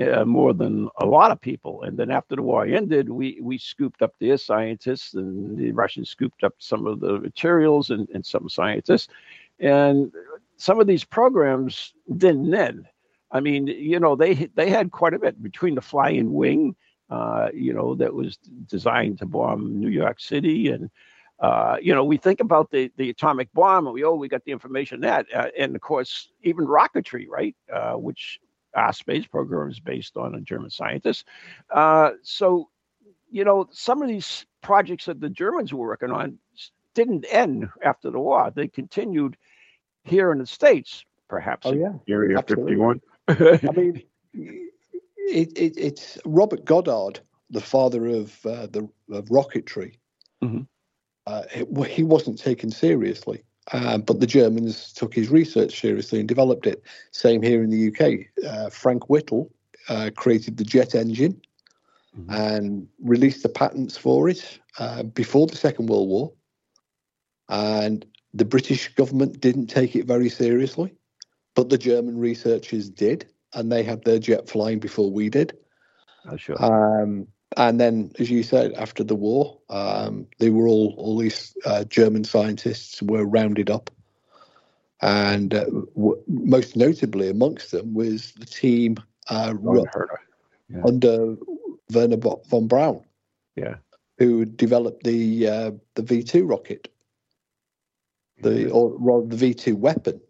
uh, 0.00 0.24
more 0.24 0.54
than 0.54 0.88
a 1.00 1.06
lot 1.06 1.30
of 1.32 1.40
people. 1.40 1.82
And 1.82 1.98
then 1.98 2.10
after 2.10 2.36
the 2.36 2.42
war 2.42 2.64
ended, 2.64 3.08
we 3.10 3.38
we 3.42 3.58
scooped 3.58 4.02
up 4.02 4.14
their 4.20 4.38
scientists, 4.38 5.14
and 5.14 5.58
the 5.58 5.72
Russians 5.72 6.08
scooped 6.10 6.44
up 6.44 6.54
some 6.58 6.86
of 6.86 7.00
the 7.00 7.18
materials 7.20 7.90
and, 7.90 8.08
and 8.14 8.24
some 8.24 8.48
scientists, 8.48 9.08
and 9.58 10.12
some 10.56 10.80
of 10.80 10.86
these 10.86 11.04
programs 11.04 11.92
didn't 12.16 12.54
end. 12.54 12.86
I 13.34 13.40
mean, 13.40 13.66
you 13.66 13.98
know, 13.98 14.14
they 14.14 14.48
they 14.54 14.70
had 14.70 14.92
quite 14.92 15.12
a 15.12 15.18
bit 15.18 15.42
between 15.42 15.74
the 15.74 15.82
flying 15.82 16.32
wing, 16.32 16.76
uh, 17.10 17.48
you 17.52 17.74
know, 17.74 17.96
that 17.96 18.14
was 18.14 18.36
designed 18.66 19.18
to 19.18 19.26
bomb 19.26 19.80
New 19.80 19.90
York 19.90 20.20
City, 20.20 20.70
and 20.70 20.88
uh, 21.40 21.76
you 21.82 21.92
know, 21.92 22.04
we 22.04 22.16
think 22.16 22.38
about 22.38 22.70
the 22.70 22.92
the 22.96 23.10
atomic 23.10 23.52
bomb, 23.52 23.86
and 23.86 23.94
we 23.94 24.04
oh, 24.04 24.14
we 24.14 24.28
got 24.28 24.44
the 24.44 24.52
information 24.52 25.00
that, 25.00 25.26
uh, 25.34 25.48
and 25.58 25.74
of 25.74 25.82
course, 25.82 26.28
even 26.42 26.64
rocketry, 26.64 27.26
right, 27.28 27.56
uh, 27.72 27.94
which 27.94 28.38
our 28.76 28.92
space 28.92 29.26
program 29.26 29.68
is 29.68 29.80
based 29.80 30.16
on 30.16 30.36
a 30.36 30.40
German 30.40 30.70
scientist. 30.70 31.26
Uh, 31.72 32.12
so, 32.22 32.68
you 33.30 33.44
know, 33.44 33.68
some 33.72 34.00
of 34.00 34.08
these 34.08 34.46
projects 34.62 35.06
that 35.06 35.20
the 35.20 35.28
Germans 35.28 35.72
were 35.72 35.88
working 35.88 36.10
on 36.10 36.38
didn't 36.94 37.26
end 37.28 37.68
after 37.82 38.12
the 38.12 38.20
war; 38.20 38.52
they 38.54 38.68
continued 38.68 39.36
here 40.04 40.30
in 40.30 40.38
the 40.38 40.46
states, 40.46 41.04
perhaps. 41.28 41.66
Oh 41.66 41.72
yeah, 41.72 41.94
Area 42.08 42.38
Absolutely. 42.38 42.74
51. 42.74 43.00
I 43.28 43.58
mean, 43.74 44.02
it, 44.34 45.52
it, 45.56 45.74
it's 45.76 46.18
Robert 46.24 46.64
Goddard, 46.64 47.20
the 47.50 47.60
father 47.60 48.06
of 48.06 48.44
uh, 48.46 48.66
the 48.66 48.88
of 49.10 49.26
rocketry. 49.26 49.96
Mhm. 50.42 50.66
Uh, 51.26 51.42
it- 51.54 51.86
he 51.90 52.02
wasn't 52.02 52.38
taken 52.38 52.70
seriously, 52.70 53.42
uh, 53.72 53.96
but 53.98 54.20
the 54.20 54.26
Germans 54.26 54.92
took 54.92 55.14
his 55.14 55.30
research 55.30 55.80
seriously 55.80 56.18
and 56.20 56.28
developed 56.28 56.66
it. 56.66 56.82
Same 57.12 57.40
here 57.42 57.62
in 57.62 57.70
the 57.70 57.88
UK. 57.88 58.26
Uh, 58.46 58.68
Frank 58.70 59.08
Whittle 59.08 59.50
uh, 59.88 60.10
created 60.14 60.56
the 60.58 60.64
jet 60.64 60.94
engine 60.94 61.40
Mhm. 62.16 62.26
and 62.60 62.88
released 63.02 63.42
the 63.42 63.48
patents 63.48 63.96
for 63.96 64.28
it 64.28 64.60
uh, 64.78 65.02
before 65.02 65.46
the 65.46 65.56
Second 65.56 65.88
World 65.88 66.08
War. 66.08 66.32
And 67.48 68.04
the 68.34 68.44
British 68.44 68.94
government 68.94 69.40
didn't 69.40 69.66
take 69.68 69.96
it 69.96 70.06
very 70.06 70.28
seriously, 70.28 70.94
but 71.54 71.68
the 71.70 71.78
German 71.78 72.18
researchers 72.18 72.90
did, 72.90 73.26
and 73.54 73.70
they 73.70 73.82
had 73.82 74.04
their 74.04 74.18
jet 74.18 74.48
flying 74.48 74.78
before 74.78 75.10
we 75.10 75.28
did. 75.30 75.56
Oh, 76.28 76.36
sure. 76.36 76.62
Um, 76.62 77.26
and 77.56 77.80
then, 77.80 78.10
as 78.18 78.30
you 78.30 78.42
said, 78.42 78.72
after 78.74 79.04
the 79.04 79.14
war, 79.14 79.58
um, 79.70 80.26
they 80.38 80.50
were 80.50 80.66
all 80.66 80.94
all 80.98 81.16
these 81.18 81.56
uh, 81.64 81.84
German 81.84 82.24
scientists 82.24 83.00
were 83.02 83.24
rounded 83.24 83.70
up, 83.70 83.90
and 85.02 85.54
uh, 85.54 85.64
w- 85.94 86.22
most 86.26 86.76
notably 86.76 87.28
amongst 87.28 87.70
them 87.70 87.94
was 87.94 88.32
the 88.32 88.46
team 88.46 88.96
uh, 89.30 89.54
ru- 89.60 89.84
Yeah. 90.68 90.82
under 90.84 91.36
Wernher 91.92 92.16
von 92.16 92.66
Braun, 92.66 93.04
Yeah. 93.54 93.76
who 94.18 94.44
developed 94.44 95.04
the 95.04 95.46
uh, 95.48 95.70
the 95.94 96.02
V 96.02 96.24
two 96.24 96.46
rocket, 96.46 96.88
the 98.42 98.70
or 98.70 98.96
rather 98.98 99.26
the 99.28 99.36
V 99.36 99.54
two 99.54 99.76
weapon, 99.76 100.20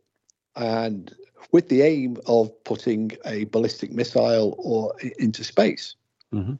and 0.56 1.14
with 1.52 1.68
the 1.68 1.82
aim 1.82 2.16
of 2.26 2.50
putting 2.64 3.12
a 3.24 3.44
ballistic 3.44 3.92
missile 3.92 4.54
or 4.58 4.94
into 5.18 5.44
space. 5.44 5.94
Mhm. 6.32 6.58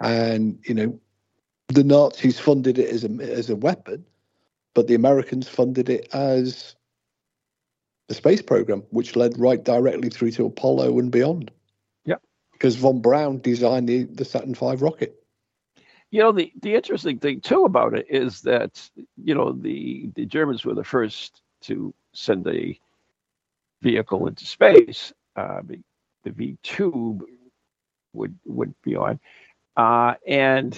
And 0.00 0.58
you 0.64 0.74
know, 0.74 1.00
the 1.68 1.84
Nazis 1.84 2.38
funded 2.38 2.78
it 2.78 2.90
as 2.90 3.04
a 3.04 3.10
as 3.20 3.50
a 3.50 3.56
weapon, 3.56 4.04
but 4.74 4.86
the 4.86 4.94
Americans 4.94 5.48
funded 5.48 5.88
it 5.88 6.08
as 6.14 6.76
the 8.08 8.14
space 8.14 8.42
program, 8.42 8.82
which 8.90 9.16
led 9.16 9.38
right 9.38 9.62
directly 9.62 10.08
through 10.08 10.30
to 10.32 10.46
Apollo 10.46 10.98
and 10.98 11.10
beyond. 11.10 11.50
Yep. 12.04 12.22
Because 12.52 12.76
von 12.76 13.00
Braun 13.00 13.40
designed 13.40 13.88
the, 13.88 14.04
the 14.04 14.24
Saturn 14.24 14.54
V 14.54 14.76
rocket. 14.76 15.22
You 16.10 16.20
know, 16.20 16.32
the, 16.32 16.52
the 16.62 16.74
interesting 16.74 17.18
thing 17.18 17.40
too 17.40 17.64
about 17.64 17.94
it 17.94 18.06
is 18.08 18.42
that, 18.42 18.88
you 19.22 19.34
know, 19.34 19.52
the, 19.52 20.08
the 20.14 20.24
Germans 20.24 20.64
were 20.64 20.74
the 20.74 20.84
first 20.84 21.42
to 21.62 21.92
send 22.12 22.46
a 22.46 22.78
vehicle 23.82 24.26
into 24.26 24.46
space. 24.46 25.12
Uh, 25.34 25.60
the, 25.64 25.78
V 26.26 26.58
two 26.64 27.24
would 28.12 28.36
would 28.44 28.74
be 28.82 28.96
on, 28.96 29.20
uh, 29.76 30.14
and 30.26 30.76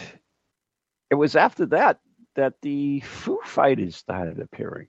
it 1.11 1.15
was 1.15 1.37
after 1.37 1.65
that 1.67 2.01
that 2.35 2.55
the 2.61 3.01
Foo 3.01 3.41
Fighters 3.45 3.97
started 3.97 4.41
appearing, 4.41 4.89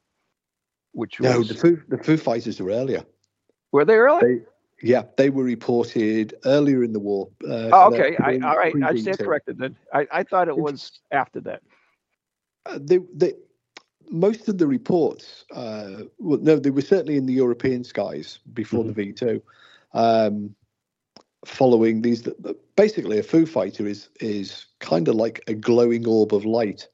which 0.91 1.21
No, 1.21 1.37
was 1.39 1.47
the 1.47 1.55
Foo, 1.55 1.81
the 1.87 1.97
Foo 1.97 2.17
Fighters 2.17 2.61
were 2.61 2.71
earlier. 2.71 3.05
were 3.71 3.85
they 3.85 3.95
early? 3.95 4.21
They, 4.21 4.41
yeah, 4.81 5.03
they 5.17 5.29
were 5.29 5.43
reported 5.43 6.35
earlier 6.45 6.83
in 6.83 6.93
the 6.93 6.99
war. 6.99 7.29
Uh, 7.43 7.69
oh, 7.71 7.93
okay, 7.93 8.15
I, 8.17 8.39
all 8.45 8.57
right, 8.57 8.73
I 8.83 8.95
stand 8.95 9.19
corrected 9.19 9.57
then. 9.57 9.75
I, 9.93 10.07
I 10.11 10.23
thought 10.23 10.47
it 10.47 10.57
was 10.57 10.99
after 11.11 11.41
that. 11.41 11.61
Uh, 12.65 12.79
they, 12.81 12.99
they, 13.13 13.33
most 14.09 14.47
of 14.47 14.57
the 14.57 14.67
reports, 14.67 15.45
uh, 15.53 16.03
well, 16.17 16.39
no, 16.41 16.57
they 16.57 16.69
were 16.69 16.81
certainly 16.81 17.17
in 17.17 17.25
the 17.25 17.33
European 17.33 17.83
skies 17.83 18.39
before 18.53 18.83
the 18.83 18.93
V2. 18.93 19.41
Um, 19.93 20.55
following 21.45 22.01
these, 22.01 22.27
basically, 22.75 23.19
a 23.19 23.23
Foo 23.23 23.45
Fighter 23.45 23.87
is 23.87 24.09
is 24.19 24.65
kind 24.79 25.07
of 25.07 25.15
like 25.15 25.41
a 25.47 25.53
glowing 25.53 26.07
orb 26.07 26.33
of 26.33 26.45
light 26.45 26.87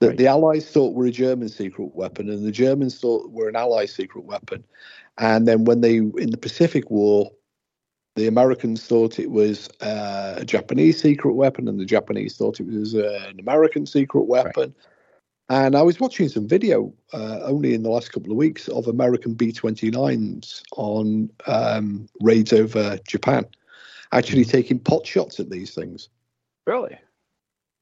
that 0.00 0.08
Right. 0.08 0.18
the 0.18 0.26
Allies 0.26 0.70
thought 0.70 0.94
were 0.94 1.06
a 1.06 1.10
German 1.10 1.48
secret 1.48 1.94
weapon, 1.94 2.28
and 2.28 2.44
the 2.44 2.52
Germans 2.52 2.98
thought 2.98 3.30
were 3.30 3.48
an 3.48 3.56
Allied 3.56 3.90
secret 3.90 4.24
weapon. 4.24 4.64
And 5.18 5.48
then 5.48 5.64
when 5.64 5.80
they 5.80 5.96
in 5.96 6.30
the 6.30 6.38
Pacific 6.38 6.90
War, 6.90 7.30
the 8.16 8.26
Americans 8.26 8.86
thought 8.86 9.18
it 9.18 9.30
was 9.30 9.68
uh, 9.80 10.34
a 10.38 10.44
Japanese 10.44 11.00
secret 11.00 11.34
weapon, 11.34 11.68
and 11.68 11.78
the 11.78 11.84
Japanese 11.84 12.36
thought 12.36 12.60
it 12.60 12.66
was 12.66 12.94
uh, 12.94 13.24
an 13.28 13.40
American 13.40 13.86
secret 13.86 14.24
weapon. 14.24 14.74
And 15.48 15.76
I 15.76 15.82
was 15.82 16.00
watching 16.00 16.28
some 16.28 16.48
video 16.48 16.92
uh, 17.12 17.40
only 17.42 17.72
in 17.74 17.82
the 17.84 17.90
last 17.90 18.12
couple 18.12 18.32
of 18.32 18.36
weeks 18.36 18.66
of 18.68 18.88
American 18.88 19.34
B 19.34 19.52
29s 19.52 20.62
on 20.72 21.30
um, 21.46 22.08
raids 22.20 22.52
over 22.52 22.98
Japan, 23.06 23.46
actually 24.12 24.44
taking 24.44 24.80
pot 24.80 25.06
shots 25.06 25.38
at 25.38 25.50
these 25.50 25.72
things. 25.72 26.08
Really? 26.66 26.98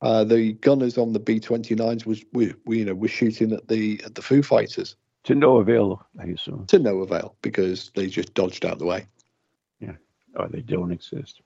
Uh, 0.03 0.25
the 0.25 0.53
gunners 0.55 0.99
on 0.99 1.15
the 1.15 1.19
B 1.21 1.41
29s 1.41 2.05
was 2.05 2.23
we, 2.35 2.53
we 2.67 2.81
you 2.81 2.85
know 2.85 2.95
were 2.95 3.09
shooting 3.09 3.53
at 3.53 3.67
the 3.69 3.99
at 4.05 4.15
the 4.15 4.21
Foo 4.21 4.43
Fighters 4.43 4.97
To 5.23 5.35
no 5.35 5.57
avail, 5.57 6.05
I 6.21 6.25
assume. 6.27 6.67
to 6.67 6.79
no 6.79 6.99
avail 6.99 7.35
because 7.41 7.91
they 7.95 8.09
just 8.09 8.35
dodged 8.35 8.67
out 8.67 8.73
of 8.75 8.79
the 8.81 8.85
way, 8.85 9.07
Yeah, 9.81 9.93
Or 10.37 10.49
they 10.49 10.61
don't 10.61 10.93
exist. 10.93 11.41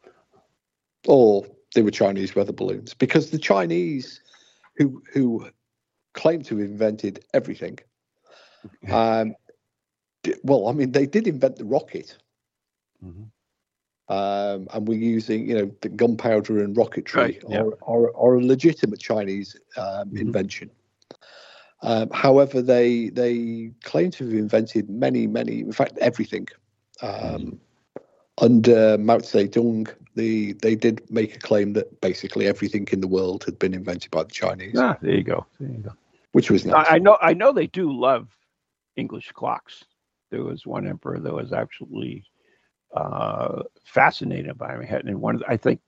or 1.07 1.47
they 1.77 1.83
were 1.83 1.93
Chinese 1.93 2.35
weather 2.35 2.53
balloons 2.53 2.93
because 2.95 3.31
the 3.31 3.39
Chinese 3.39 4.21
who 4.77 5.01
who 5.13 5.47
claim 6.15 6.43
to 6.43 6.57
have 6.59 6.71
invented 6.71 7.25
everything. 7.35 7.79
Um, 8.91 9.35
well, 10.43 10.67
I 10.69 10.73
mean, 10.73 10.93
they 10.93 11.07
did 11.07 11.27
invent 11.27 11.57
the 11.57 11.65
rocket, 11.65 12.17
Mhm. 13.05 13.31
um, 14.09 14.69
and 14.73 14.89
we're 14.89 14.99
using, 14.99 15.49
you 15.49 15.55
know, 15.55 15.71
the 15.81 15.89
gunpowder 15.89 16.63
and 16.63 16.77
rocketry 16.77 17.15
Right, 17.15 17.43
yeah. 17.49 17.61
are, 17.63 17.79
are, 17.83 18.17
are 18.17 18.35
a 18.37 18.45
legitimate 18.45 19.01
Chinese 19.01 19.57
um, 19.77 20.11
Mhm. 20.11 20.21
invention. 20.21 20.71
Um, 21.83 22.11
however, 22.11 22.61
they 22.61 23.11
they 23.11 23.71
claim 23.85 24.11
to 24.13 24.25
have 24.25 24.35
invented 24.35 24.91
many, 24.91 25.27
many, 25.27 25.61
in 25.61 25.73
fact, 25.73 25.97
everything. 25.99 26.49
Um, 27.03 27.61
under 28.41 28.99
Mao 28.99 29.19
Zedong, 29.19 29.93
the 30.15 30.53
they 30.55 30.75
did 30.75 31.09
make 31.11 31.37
a 31.37 31.39
claim 31.39 31.73
that 31.75 32.01
basically 32.01 32.47
everything 32.47 32.89
in 32.93 33.01
the 33.01 33.09
world 33.09 33.45
had 33.45 33.59
been 33.59 33.75
invented 33.75 34.11
by 34.11 34.25
the 34.25 34.31
Chinese, 34.31 34.79
Ah, 34.79 34.97
there 35.01 35.15
you 35.15 35.23
go. 35.23 35.47
There 35.61 35.71
you 35.71 35.79
go. 35.79 35.93
which 36.33 36.51
was 36.51 36.65
nice. 36.65 36.87
I, 36.89 36.97
I 36.97 36.99
know. 36.99 37.19
I 37.21 37.35
know 37.35 37.53
they 37.53 37.67
do 37.67 37.93
love 37.93 38.29
English 38.97 39.33
clocks. 39.33 39.85
There 40.31 40.43
was 40.43 40.67
one 40.67 40.87
emperor 40.87 41.19
that 41.21 41.33
was 41.33 41.53
actually 41.53 42.25
uh, 42.95 43.63
fascinated 43.85 44.59
by 44.59 44.77
them. 44.77 44.83
And 45.07 45.21
one, 45.21 45.37
of 45.37 45.41
the, 45.41 45.51
I 45.51 45.57
think, 45.57 45.81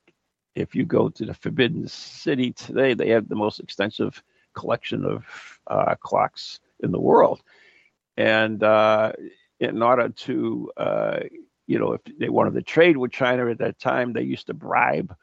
if 0.55 0.74
you 0.74 0.84
go 0.84 1.09
to 1.09 1.26
the 1.26 1.34
Forbidden 1.34 1.86
City 1.88 2.53
today, 2.53 2.94
they 2.94 3.11
have 3.11 3.28
the 3.28 3.36
most 3.36 3.61
extensive 3.61 4.22
collection 4.55 5.05
of 5.05 5.24
uh, 5.66 5.94
clocks 6.01 6.61
in 6.80 6.90
the 6.90 7.01
world. 7.01 7.42
And 8.16 8.62
uh, 8.62 9.12
in 9.61 9.82
order 9.82 10.09
to, 10.09 10.72
uh, 10.76 11.20
you 11.71 11.79
know, 11.79 11.93
if 11.93 12.01
they 12.18 12.29
wanted 12.29 12.55
to 12.55 12.62
trade 12.62 12.97
with 12.97 13.12
China 13.12 13.49
at 13.49 13.59
that 13.59 13.79
time, 13.79 14.12
they 14.12 14.23
used 14.23 14.49
to 14.49 14.55
bribe 14.55 15.14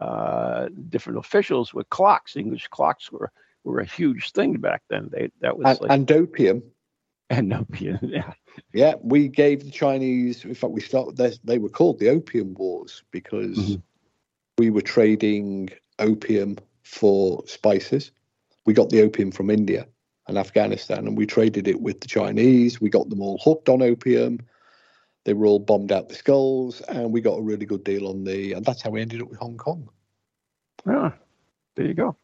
uh, 0.00 0.68
different 0.88 1.18
officials 1.18 1.74
with 1.74 1.90
clocks. 1.90 2.36
English 2.36 2.68
clocks 2.68 3.10
were 3.10 3.32
were 3.64 3.80
a 3.80 3.84
huge 3.84 4.30
thing 4.30 4.52
back 4.60 4.82
then. 4.88 5.08
They 5.10 5.30
that 5.40 5.58
was 5.58 5.66
and, 5.66 5.80
like 5.80 5.90
and 5.90 6.12
opium. 6.12 6.62
and 7.30 7.52
opium. 7.52 7.98
Yeah, 8.16 8.32
Yeah, 8.72 8.94
we 9.02 9.28
gave 9.28 9.64
the 9.64 9.72
Chinese. 9.72 10.44
In 10.44 10.54
fact, 10.54 10.72
we 10.72 10.80
started. 10.80 11.16
They, 11.16 11.32
they 11.42 11.58
were 11.58 11.68
called 11.68 11.98
the 11.98 12.10
Opium 12.10 12.54
Wars 12.54 13.02
because 13.10 13.58
Mhm. 13.58 13.82
we 14.56 14.70
were 14.70 14.82
trading 14.82 15.70
opium 15.98 16.58
for 16.84 17.42
spices, 17.46 18.12
we 18.66 18.72
got 18.72 18.90
the 18.90 19.02
opium 19.02 19.30
from 19.30 19.50
India 19.50 19.86
and 20.26 20.38
Afghanistan, 20.38 21.06
and 21.06 21.16
we 21.18 21.26
traded 21.26 21.66
it 21.66 21.80
with 21.80 22.00
the 22.00 22.08
Chinese. 22.08 22.80
We 22.80 22.88
got 22.88 23.08
them 23.08 23.20
all 23.20 23.38
hooked 23.38 23.68
on 23.68 23.82
opium. 23.82 24.38
They 25.28 25.34
were 25.34 25.44
all 25.44 25.58
bombed 25.58 25.92
out 25.92 26.08
the 26.08 26.14
skulls, 26.14 26.80
and 26.80 27.12
we 27.12 27.20
got 27.20 27.34
a 27.34 27.42
really 27.42 27.66
good 27.66 27.84
deal 27.84 28.08
on 28.08 28.24
the. 28.24 28.54
And 28.54 28.64
that's 28.64 28.80
how 28.80 28.88
we 28.88 29.02
ended 29.02 29.20
up 29.20 29.28
with 29.28 29.38
Hong 29.38 29.58
Kong. 29.58 29.86
Yeah, 30.86 31.12
there 31.76 31.84
you 31.84 31.92
go. 31.92 32.16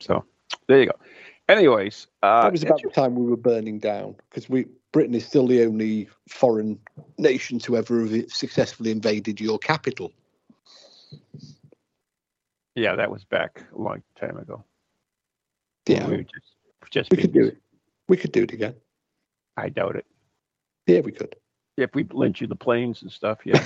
So 0.00 0.22
there 0.68 0.80
you 0.80 0.84
go. 0.88 0.98
Anyways, 1.48 2.08
uh, 2.22 2.42
that 2.42 2.52
was 2.52 2.62
about 2.62 2.82
the 2.82 2.90
time 2.90 3.14
we 3.14 3.24
were 3.24 3.38
burning 3.38 3.78
down 3.78 4.16
because 4.28 4.50
we 4.50 4.66
Britain 4.92 5.14
is 5.14 5.24
still 5.24 5.46
the 5.46 5.64
only 5.64 6.10
foreign 6.28 6.78
nation 7.16 7.58
to 7.60 7.78
ever 7.78 8.06
have 8.06 8.30
successfully 8.30 8.90
invaded 8.90 9.40
your 9.40 9.58
capital. 9.58 10.12
Yeah, 12.74 12.96
that 12.96 13.10
was 13.10 13.24
back 13.24 13.62
a 13.74 13.80
long 13.80 14.02
time 14.20 14.36
ago. 14.36 14.62
Yeah, 15.88 16.06
we 16.06 16.24
just, 16.24 16.54
just 16.90 17.10
we 17.10 17.16
could 17.16 17.32
do 17.32 17.46
it. 17.46 17.56
We 18.08 18.18
could 18.18 18.32
do 18.32 18.42
it 18.42 18.52
again. 18.52 18.74
I 19.56 19.70
doubt 19.70 19.96
it. 19.96 20.04
Yeah, 20.86 21.00
we 21.00 21.12
could. 21.12 21.34
If 21.76 21.94
we 21.94 22.04
lent 22.10 22.40
you 22.40 22.46
the 22.46 22.56
planes 22.56 23.02
and 23.02 23.10
stuff, 23.10 23.40
yeah. 23.44 23.64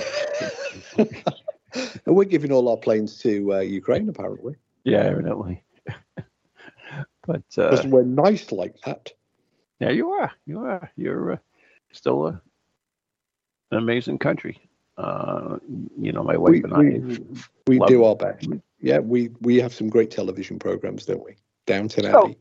and 0.97 2.15
we're 2.15 2.23
giving 2.23 2.51
all 2.51 2.69
our 2.69 2.77
planes 2.77 3.17
to 3.19 3.53
uh, 3.55 3.59
Ukraine, 3.59 4.09
apparently. 4.09 4.55
Yeah, 4.83 5.03
evidently. 5.03 5.63
but 6.15 7.43
uh, 7.57 7.69
because 7.69 7.85
we're 7.85 8.03
nice 8.03 8.51
like 8.51 8.79
that. 8.81 9.11
Yeah, 9.79 9.91
you 9.91 10.11
are. 10.11 10.31
You 10.45 10.61
are. 10.65 10.91
You're 10.95 11.33
uh, 11.33 11.37
still 11.91 12.27
a, 12.27 12.41
an 13.71 13.77
amazing 13.77 14.17
country. 14.17 14.59
Uh, 14.97 15.57
you 15.97 16.11
know, 16.11 16.23
my 16.23 16.35
wife 16.35 16.51
we, 16.51 16.63
and 16.63 16.73
I. 16.73 16.79
We, 17.67 17.79
we 17.79 17.85
do 17.87 18.05
our 18.05 18.15
best. 18.15 18.47
Yeah, 18.81 18.99
we 18.99 19.29
we 19.41 19.57
have 19.57 19.73
some 19.73 19.89
great 19.89 20.09
television 20.09 20.57
programs, 20.57 21.05
don't 21.05 21.23
we? 21.23 21.35
Downton 21.67 22.05
Abbey. 22.05 22.37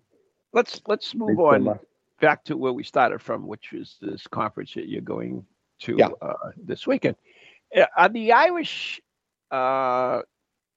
let's 0.55 0.81
let's 0.87 1.15
move 1.15 1.39
on 1.39 1.79
back 2.21 2.45
to 2.45 2.57
where 2.57 2.73
we 2.73 2.83
started 2.83 3.21
from, 3.21 3.47
which 3.47 3.73
is 3.73 3.97
this 4.01 4.27
conference 4.27 4.75
that 4.75 4.89
you're 4.89 5.01
going 5.01 5.45
to 5.81 5.97
yeah. 5.99 6.09
uh, 6.21 6.35
this 6.57 6.87
weekend. 6.87 7.17
Are 7.97 8.09
the 8.09 8.33
Irish 8.33 9.01
uh, 9.51 10.23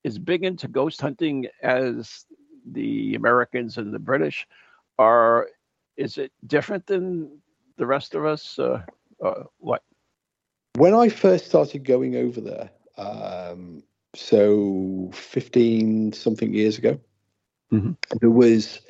as 0.05 0.17
big 0.17 0.43
into 0.43 0.67
ghost 0.67 1.01
hunting 1.01 1.47
as 1.61 2.25
the 2.71 3.15
Americans 3.15 3.77
and 3.77 3.93
the 3.93 3.99
British, 3.99 4.47
Are 4.97 5.47
is 5.97 6.17
it 6.17 6.31
different 6.47 6.87
than 6.87 7.41
the 7.77 7.85
rest 7.85 8.15
of 8.15 8.25
us? 8.25 8.57
Uh, 8.57 8.81
uh, 9.23 9.43
what? 9.57 9.83
When 10.77 10.93
I 10.93 11.09
first 11.09 11.45
started 11.45 11.83
going 11.83 12.15
over 12.15 12.41
there, 12.41 12.69
um, 12.97 13.83
so 14.15 15.09
15 15.13 16.13
something 16.13 16.53
years 16.53 16.77
ago, 16.77 16.99
mm-hmm. 17.71 17.91
there 18.19 18.29
was 18.29 18.81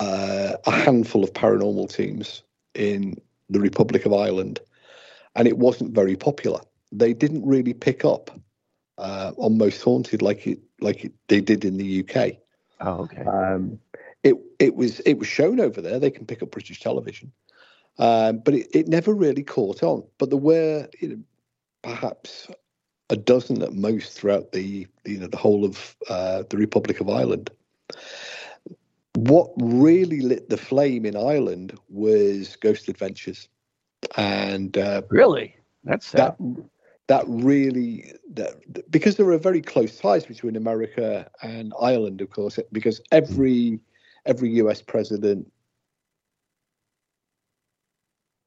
uh, 0.00 0.56
a 0.66 0.70
handful 0.70 1.22
of 1.22 1.32
paranormal 1.32 1.94
teams 1.94 2.42
in 2.74 3.14
the 3.48 3.60
Republic 3.60 4.06
of 4.06 4.12
Ireland, 4.12 4.60
and 5.36 5.46
it 5.46 5.58
wasn't 5.58 5.94
very 5.94 6.16
popular. 6.16 6.60
They 6.90 7.12
didn't 7.12 7.46
really 7.46 7.74
pick 7.74 8.04
up 8.04 8.30
uh, 8.98 9.32
on 9.36 9.58
Most 9.58 9.82
Haunted 9.82 10.22
like 10.22 10.46
it 10.46 10.58
like 10.80 11.04
it, 11.04 11.12
they 11.28 11.40
did 11.40 11.64
in 11.64 11.76
the 11.76 12.00
UK. 12.00 12.36
Oh, 12.80 13.02
okay. 13.02 13.22
Um, 13.22 13.78
it 14.24 14.36
it 14.58 14.74
was 14.74 15.00
it 15.00 15.18
was 15.18 15.28
shown 15.28 15.60
over 15.60 15.80
there. 15.80 15.98
They 15.98 16.10
can 16.10 16.26
pick 16.26 16.42
up 16.42 16.50
British 16.50 16.80
television, 16.80 17.30
um, 17.98 18.38
but 18.38 18.54
it, 18.54 18.68
it 18.74 18.88
never 18.88 19.14
really 19.14 19.42
caught 19.42 19.82
on. 19.82 20.02
But 20.18 20.30
there 20.30 20.38
were 20.38 20.88
you 21.00 21.08
know, 21.08 21.18
perhaps 21.82 22.48
a 23.10 23.16
dozen 23.16 23.62
at 23.62 23.74
most 23.74 24.12
throughout 24.12 24.52
the 24.52 24.86
you 25.04 25.18
know 25.18 25.26
the 25.26 25.36
whole 25.36 25.64
of 25.64 25.96
uh, 26.08 26.44
the 26.48 26.56
Republic 26.56 27.00
of 27.00 27.08
Ireland. 27.08 27.50
What 29.20 29.50
really 29.56 30.20
lit 30.20 30.48
the 30.48 30.56
flame 30.56 31.04
in 31.04 31.16
Ireland 31.16 31.78
was 31.88 32.56
Ghost 32.56 32.88
Adventures, 32.88 33.48
and 34.16 34.76
uh, 34.78 35.02
really 35.10 35.56
that's 35.84 36.06
sad. 36.06 36.36
that 36.38 36.66
that 37.08 37.24
really 37.26 38.12
that 38.32 38.90
because 38.90 39.16
there 39.16 39.28
are 39.30 39.38
very 39.38 39.60
close 39.60 39.98
ties 39.98 40.24
between 40.24 40.56
America 40.56 41.28
and 41.42 41.74
Ireland, 41.80 42.20
of 42.20 42.30
course, 42.30 42.58
because 42.72 43.00
every 43.10 43.80
every 44.26 44.50
U.S. 44.50 44.80
president, 44.80 45.50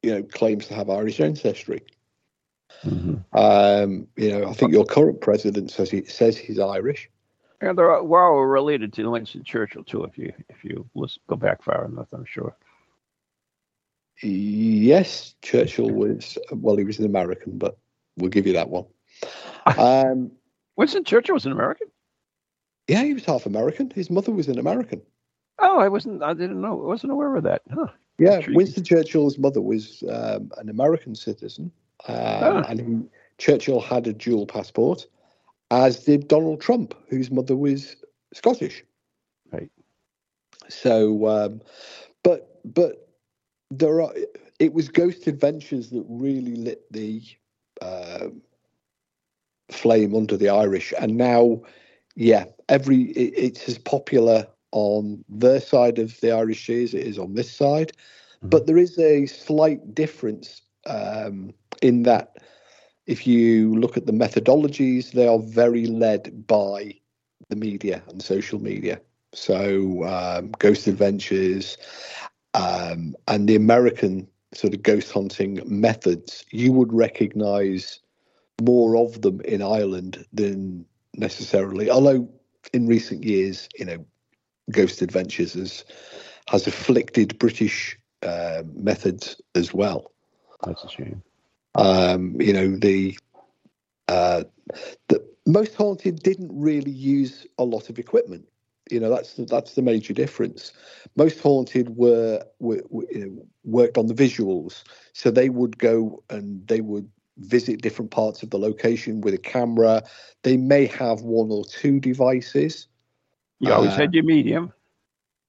you 0.01 0.11
know, 0.11 0.23
claims 0.23 0.67
to 0.67 0.73
have 0.73 0.89
Irish 0.89 1.19
ancestry. 1.19 1.81
Mm-hmm. 2.85 3.37
Um, 3.37 4.07
you 4.15 4.31
know, 4.31 4.47
I 4.49 4.53
think 4.53 4.71
your 4.71 4.85
current 4.85 5.21
president 5.21 5.69
says 5.69 5.91
he 5.91 6.05
says 6.05 6.37
he's 6.37 6.57
Irish. 6.57 7.09
And 7.63 7.77
they're 7.77 8.03
we're 8.03 8.33
all 8.33 8.45
related 8.45 8.91
to 8.93 9.09
Winston 9.09 9.43
Churchill 9.43 9.83
too. 9.83 10.03
If 10.03 10.17
you 10.17 10.33
if 10.49 10.63
you 10.63 10.89
listen, 10.95 11.21
go 11.27 11.35
back 11.35 11.63
far 11.63 11.85
enough, 11.85 12.07
I'm 12.11 12.25
sure. 12.25 12.55
Yes, 14.21 15.35
Churchill 15.41 15.89
was 15.89 16.37
well. 16.51 16.75
He 16.75 16.83
was 16.83 16.99
an 16.99 17.05
American, 17.05 17.57
but 17.57 17.77
we'll 18.17 18.29
give 18.29 18.47
you 18.47 18.53
that 18.53 18.69
one. 18.69 18.85
Um, 19.77 20.33
Winston 20.75 21.05
Churchill 21.05 21.35
was 21.35 21.45
an 21.45 21.53
American. 21.53 21.87
Yeah, 22.89 23.03
he 23.03 23.13
was 23.13 23.23
half 23.23 23.45
American. 23.45 23.89
His 23.91 24.09
mother 24.09 24.33
was 24.33 24.49
an 24.49 24.59
American. 24.59 25.01
Oh, 25.59 25.79
I 25.79 25.87
wasn't. 25.87 26.21
I 26.21 26.33
didn't 26.33 26.59
know. 26.59 26.83
I 26.83 26.87
wasn't 26.87 27.13
aware 27.13 27.33
of 27.37 27.43
that. 27.43 27.61
Huh. 27.73 27.87
Yeah, 28.19 28.41
Winston 28.49 28.83
Churchill's 28.83 29.37
mother 29.37 29.61
was 29.61 30.03
um, 30.11 30.51
an 30.57 30.67
American 30.67 31.15
citizen, 31.15 31.71
um, 32.07 32.17
ah. 32.17 32.63
and 32.67 32.79
he, 32.79 33.09
Churchill 33.37 33.79
had 33.79 34.05
a 34.05 34.13
dual 34.13 34.45
passport, 34.45 35.07
as 35.73 36.03
did 36.03 36.27
Donald 36.27 36.61
Trump, 36.61 36.93
whose 37.09 37.31
mother 37.31 37.55
was 37.55 37.95
Scottish. 38.33 38.83
Right. 39.51 39.69
So, 40.69 41.27
um, 41.27 41.61
but 42.23 42.59
but 42.63 43.09
there 43.71 44.01
are. 44.01 44.13
It 44.59 44.73
was 44.73 44.87
Ghost 44.87 45.27
Adventures 45.27 45.89
that 45.89 46.05
really 46.07 46.55
lit 46.55 46.83
the 46.91 47.21
uh, 47.81 48.27
flame 49.71 50.15
under 50.15 50.37
the 50.37 50.49
Irish, 50.49 50.93
and 50.99 51.17
now, 51.17 51.61
yeah, 52.15 52.45
every 52.69 53.11
it, 53.11 53.33
it's 53.35 53.67
as 53.67 53.77
popular 53.77 54.47
on 54.71 55.23
their 55.27 55.59
side 55.59 55.99
of 55.99 56.19
the 56.21 56.31
Irish 56.31 56.65
Sea 56.65 56.83
as 56.83 56.93
it 56.93 57.05
is 57.05 57.19
on 57.19 57.33
this 57.33 57.51
side, 57.51 57.91
mm-hmm. 58.37 58.49
but 58.49 58.67
there 58.67 58.77
is 58.77 58.97
a 58.99 59.25
slight 59.25 59.93
difference 59.93 60.61
um, 60.85 61.53
in 61.81 62.03
that 62.03 62.37
if 63.05 63.27
you 63.27 63.75
look 63.75 63.97
at 63.97 64.05
the 64.05 64.13
methodologies, 64.13 65.11
they 65.11 65.27
are 65.27 65.39
very 65.39 65.87
led 65.87 66.47
by 66.47 66.93
the 67.49 67.55
media 67.55 68.01
and 68.07 68.21
social 68.21 68.61
media. 68.61 69.01
So, 69.33 70.03
um, 70.05 70.51
Ghost 70.59 70.87
Adventures 70.87 71.77
um, 72.53 73.15
and 73.27 73.49
the 73.49 73.55
American 73.55 74.27
sort 74.53 74.73
of 74.73 74.83
ghost 74.83 75.11
hunting 75.11 75.61
methods, 75.65 76.45
you 76.51 76.71
would 76.71 76.93
recognize 76.93 77.99
more 78.61 78.95
of 78.95 79.21
them 79.21 79.41
in 79.41 79.61
Ireland 79.61 80.25
than 80.31 80.85
necessarily. 81.15 81.89
Although 81.89 82.29
in 82.71 82.87
recent 82.87 83.23
years, 83.23 83.67
you 83.77 83.85
know, 83.85 84.05
Ghost 84.71 85.01
Adventures 85.01 85.53
has, 85.53 85.83
has 86.47 86.67
afflicted 86.67 87.37
British 87.39 87.97
uh, 88.21 88.63
methods 88.73 89.41
as 89.55 89.73
well. 89.73 90.11
That's 90.63 90.83
a 90.83 90.89
shame. 90.89 91.23
Um, 91.75 92.39
you 92.39 92.53
know, 92.53 92.75
the, 92.75 93.17
uh, 94.07 94.43
the 95.07 95.25
most 95.45 95.75
haunted 95.75 96.21
didn't 96.21 96.51
really 96.53 96.91
use 96.91 97.45
a 97.57 97.63
lot 97.63 97.89
of 97.89 97.99
equipment. 97.99 98.47
You 98.91 98.99
know, 98.99 99.09
that's 99.09 99.33
the, 99.33 99.45
that's 99.45 99.73
the 99.73 99.81
major 99.81 100.13
difference. 100.13 100.73
Most 101.15 101.39
haunted 101.39 101.95
were, 101.95 102.43
were, 102.59 102.81
were 102.89 103.05
you 103.11 103.25
know, 103.25 103.45
worked 103.63 103.97
on 103.97 104.07
the 104.07 104.13
visuals, 104.13 104.83
so 105.13 105.31
they 105.31 105.49
would 105.49 105.77
go 105.77 106.21
and 106.29 106.65
they 106.67 106.81
would 106.81 107.09
visit 107.37 107.81
different 107.81 108.11
parts 108.11 108.43
of 108.43 108.49
the 108.49 108.59
location 108.59 109.21
with 109.21 109.33
a 109.33 109.39
camera. 109.39 110.03
They 110.43 110.57
may 110.57 110.85
have 110.87 111.21
one 111.21 111.49
or 111.49 111.63
two 111.65 111.99
devices. 111.99 112.87
You 113.59 113.73
always 113.73 113.93
uh, 113.93 114.01
had 114.01 114.13
your 114.13 114.23
medium. 114.23 114.73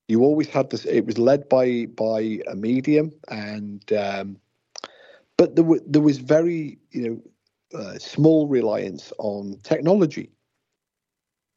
You 0.07 0.21
always 0.23 0.47
had 0.47 0.69
this. 0.69 0.85
It 0.85 1.05
was 1.05 1.17
led 1.17 1.49
by 1.49 1.87
by 1.87 2.39
a 2.47 2.55
medium, 2.55 3.11
and 3.29 3.83
um, 3.93 4.37
but 5.37 5.55
there, 5.55 5.63
w- 5.63 5.83
there 5.85 6.01
was 6.01 6.17
very 6.17 6.77
you 6.91 7.21
know 7.73 7.79
uh, 7.79 7.97
small 7.97 8.47
reliance 8.47 9.11
on 9.17 9.59
technology. 9.63 10.31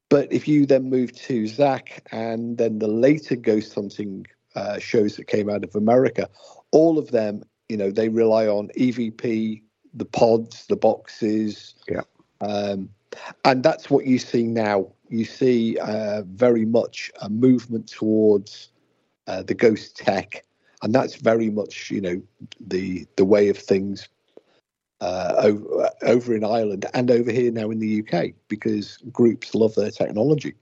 But 0.09 0.31
if 0.33 0.47
you 0.47 0.65
then 0.65 0.89
move 0.89 1.13
to 1.13 1.45
Zak 1.47 2.07
and 2.11 2.57
then 2.57 2.79
the 2.79 2.87
later 2.87 3.35
ghost 3.35 3.75
hunting 3.75 4.25
uh, 4.55 4.79
shows 4.79 5.15
that 5.17 5.27
came 5.27 5.49
out 5.49 5.63
of 5.63 5.75
America, 5.75 6.27
all 6.71 6.97
of 6.97 7.11
them, 7.11 7.43
you 7.69 7.77
know, 7.77 7.91
they 7.91 8.09
rely 8.09 8.47
on 8.47 8.69
EVP, 8.77 9.61
the 9.93 10.05
pods, 10.05 10.65
the 10.65 10.75
boxes. 10.75 11.75
Yeah. 11.87 12.01
Um, 12.41 12.89
and 13.45 13.63
that's 13.63 13.89
what 13.89 14.07
you 14.07 14.17
see 14.17 14.43
now. 14.43 14.91
You 15.09 15.25
see 15.25 15.77
uh, 15.77 16.23
very 16.23 16.65
much 16.65 17.11
a 17.21 17.29
movement 17.29 17.87
towards 17.87 18.69
uh, 19.27 19.43
the 19.43 19.53
ghost 19.53 19.95
tech, 19.95 20.43
and 20.81 20.93
that's 20.93 21.15
very 21.15 21.49
much, 21.49 21.91
you 21.91 22.01
know, 22.01 22.21
the 22.59 23.05
the 23.15 23.25
way 23.25 23.49
of 23.49 23.57
things 23.57 24.07
uh, 25.01 25.33
over, 25.37 25.89
over 26.03 26.35
in 26.35 26.43
Ireland 26.43 26.85
and 26.93 27.09
over 27.11 27.31
here 27.31 27.51
now 27.51 27.69
in 27.71 27.79
the 27.79 28.03
UK 28.03 28.33
because 28.47 28.97
groups 29.11 29.55
love 29.55 29.75
their 29.75 29.91
technology. 29.91 30.55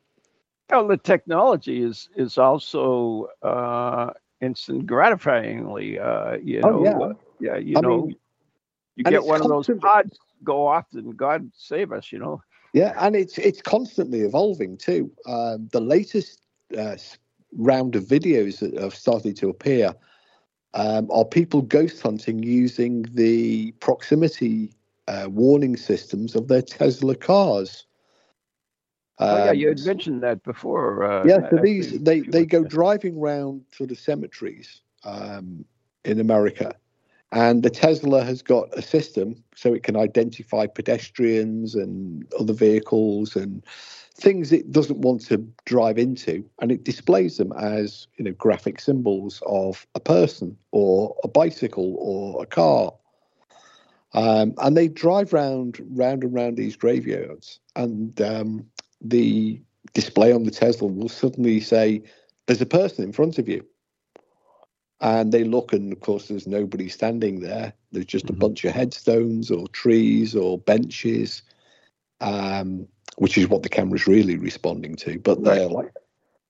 Well, 0.70 0.88
the 0.88 0.98
technology 0.98 1.82
is 1.82 2.10
is 2.16 2.38
also 2.38 3.30
uh, 3.42 4.12
instant 4.42 4.86
gratifyingly, 4.86 6.00
uh, 6.00 6.38
you 6.44 6.62
Oh, 6.64 6.70
know, 6.70 6.84
yeah. 6.84 7.00
uh, 7.00 7.14
yeah, 7.40 7.58
you 7.58 7.78
I 7.78 7.82
know, 7.82 8.08
mean, 8.08 8.16
you 8.96 9.04
get 9.04 9.24
one 9.24 9.42
of 9.42 9.48
those 9.48 9.70
pods 9.80 10.18
go 10.44 10.68
off, 10.68 10.88
and 10.94 11.16
God 11.16 11.50
save 11.56 11.92
us, 11.92 12.12
you 12.12 12.20
know. 12.20 12.42
Yeah, 12.74 12.94
and 13.00 13.16
it's 13.16 13.38
it's 13.38 13.62
constantly 13.62 14.22
evolving 14.22 14.78
too. 14.78 15.12
Um, 15.26 15.68
the 15.72 15.82
latest 15.82 16.42
uh, 16.78 16.98
round 17.54 17.96
of 17.96 18.04
videos 18.04 18.60
that 18.60 18.80
have 18.82 18.96
started 18.96 19.36
to 19.38 19.50
appear 19.50 19.94
um, 20.74 21.10
are 21.12 21.26
people 21.26 21.62
ghost 21.62 22.02
hunting 22.02 22.44
using 22.44 23.04
the 23.14 23.72
proximity 23.74 24.72
uh, 25.08 25.28
warning 25.30 25.78
systems 25.78 26.36
of 26.36 26.48
their 26.48 26.62
Tesla 26.62 27.16
cars. 27.16 27.86
oh 29.20 29.38
yeah, 29.38 29.52
Um, 29.52 29.58
you 29.58 29.68
had 29.70 29.80
mentioned 29.80 30.22
that 30.24 30.44
before. 30.44 31.04
Uh, 31.04 31.28
yeah, 31.28 31.50
so 31.50 31.58
these 31.64 32.00
they 32.00 32.22
they 32.22 32.46
go 32.46 32.60
ago. 32.60 32.68
driving 32.68 33.20
round 33.20 33.64
sort 33.72 33.92
of 33.92 33.98
cemeteries 33.98 34.82
um, 35.04 35.66
in 36.06 36.20
America, 36.20 36.76
and 37.32 37.64
the 37.64 37.70
Tesla 37.70 38.24
has 38.24 38.42
got 38.42 38.68
a 38.78 38.82
system 38.82 39.44
so 39.56 39.74
it 39.74 39.84
can 39.84 39.96
identify 39.96 40.68
pedestrians 40.68 41.74
and 41.74 42.32
other 42.40 42.54
vehicles 42.54 43.36
and 43.36 43.66
things 44.20 44.52
it 44.52 44.72
doesn't 44.72 45.00
want 45.00 45.22
to 45.28 45.38
drive 45.66 45.98
into, 45.98 46.44
and 46.60 46.72
it 46.72 46.84
displays 46.84 47.38
them 47.38 47.54
as 47.54 48.08
you 48.18 48.26
know 48.26 48.32
graphic 48.34 48.80
symbols 48.80 49.42
of 49.46 49.86
a 49.96 50.00
person 50.00 50.58
or 50.72 51.16
a 51.24 51.28
bicycle 51.28 51.96
or 52.00 52.42
a 52.44 52.46
car. 52.46 52.94
Um, 54.14 54.54
and 54.58 54.76
they 54.76 54.88
drive 54.88 55.34
round, 55.34 55.80
round 55.92 56.24
and 56.24 56.34
round 56.34 56.58
these 56.58 56.76
graveyards, 56.76 57.60
and 57.76 58.20
um, 58.22 58.66
the 59.02 59.62
display 59.94 60.32
on 60.32 60.44
the 60.44 60.52
Tesla 60.52 60.88
will 60.88 61.10
suddenly 61.10 61.60
say, 61.60 62.02
"There's 62.48 62.62
a 62.62 62.66
person 62.66 63.04
in 63.04 63.12
front 63.12 63.38
of 63.38 63.48
you," 63.48 63.64
and 65.02 65.32
they 65.32 65.44
look, 65.44 65.74
and 65.74 65.94
of 65.94 66.00
course, 66.00 66.28
there's 66.28 66.48
nobody 66.48 66.90
standing 66.90 67.42
there. 67.42 67.74
There's 67.92 68.06
just 68.06 68.26
Mhm. 68.26 68.32
a 68.32 68.34
bunch 68.34 68.66
of 68.66 68.74
headstones 68.74 69.52
or 69.52 69.68
trees 69.68 70.36
or 70.36 70.58
benches, 70.58 71.44
um, 72.22 72.88
which 73.18 73.38
is 73.38 73.48
what 73.48 73.64
the 73.64 73.70
camera's 73.70 74.08
really 74.08 74.38
responding 74.38 74.96
to. 74.96 75.20
But 75.20 75.44
they're 75.44 75.68
like, 75.68 75.92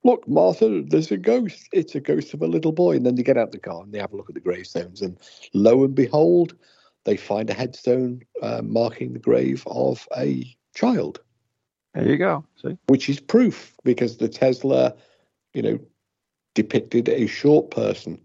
"Look, 0.03 0.27
Martha, 0.27 0.83
there's 0.83 1.11
a 1.11 1.17
ghost. 1.17 1.67
It's 1.73 1.95
a 1.95 1.99
ghost 1.99 2.33
of 2.33 2.41
a 2.41 2.47
little 2.47 2.71
boy." 2.71 2.95
And 2.95 3.05
then 3.05 3.15
they 3.15 3.23
get 3.23 3.37
out 3.37 3.51
the 3.51 3.59
car 3.59 3.83
and 3.83 3.93
they 3.93 3.99
have 3.99 4.13
a 4.13 4.17
look 4.17 4.29
at 4.29 4.35
the 4.35 4.41
gravestones, 4.41 5.01
and 5.01 5.17
lo 5.53 5.83
and 5.83 5.95
behold, 5.95 6.55
they 7.05 7.17
find 7.17 7.49
a 7.49 7.53
headstone 7.53 8.21
uh, 8.41 8.61
marking 8.63 9.13
the 9.13 9.19
grave 9.19 9.63
of 9.67 10.07
a 10.17 10.45
child 10.75 11.19
There 11.93 12.07
you 12.07 12.17
go. 12.17 12.45
See, 12.61 12.77
which 12.87 13.09
is 13.09 13.19
proof 13.19 13.73
because 13.83 14.17
the 14.17 14.27
Tesla, 14.29 14.93
you 15.53 15.61
know, 15.61 15.79
depicted 16.53 17.09
a 17.09 17.27
short 17.27 17.71
person. 17.71 18.19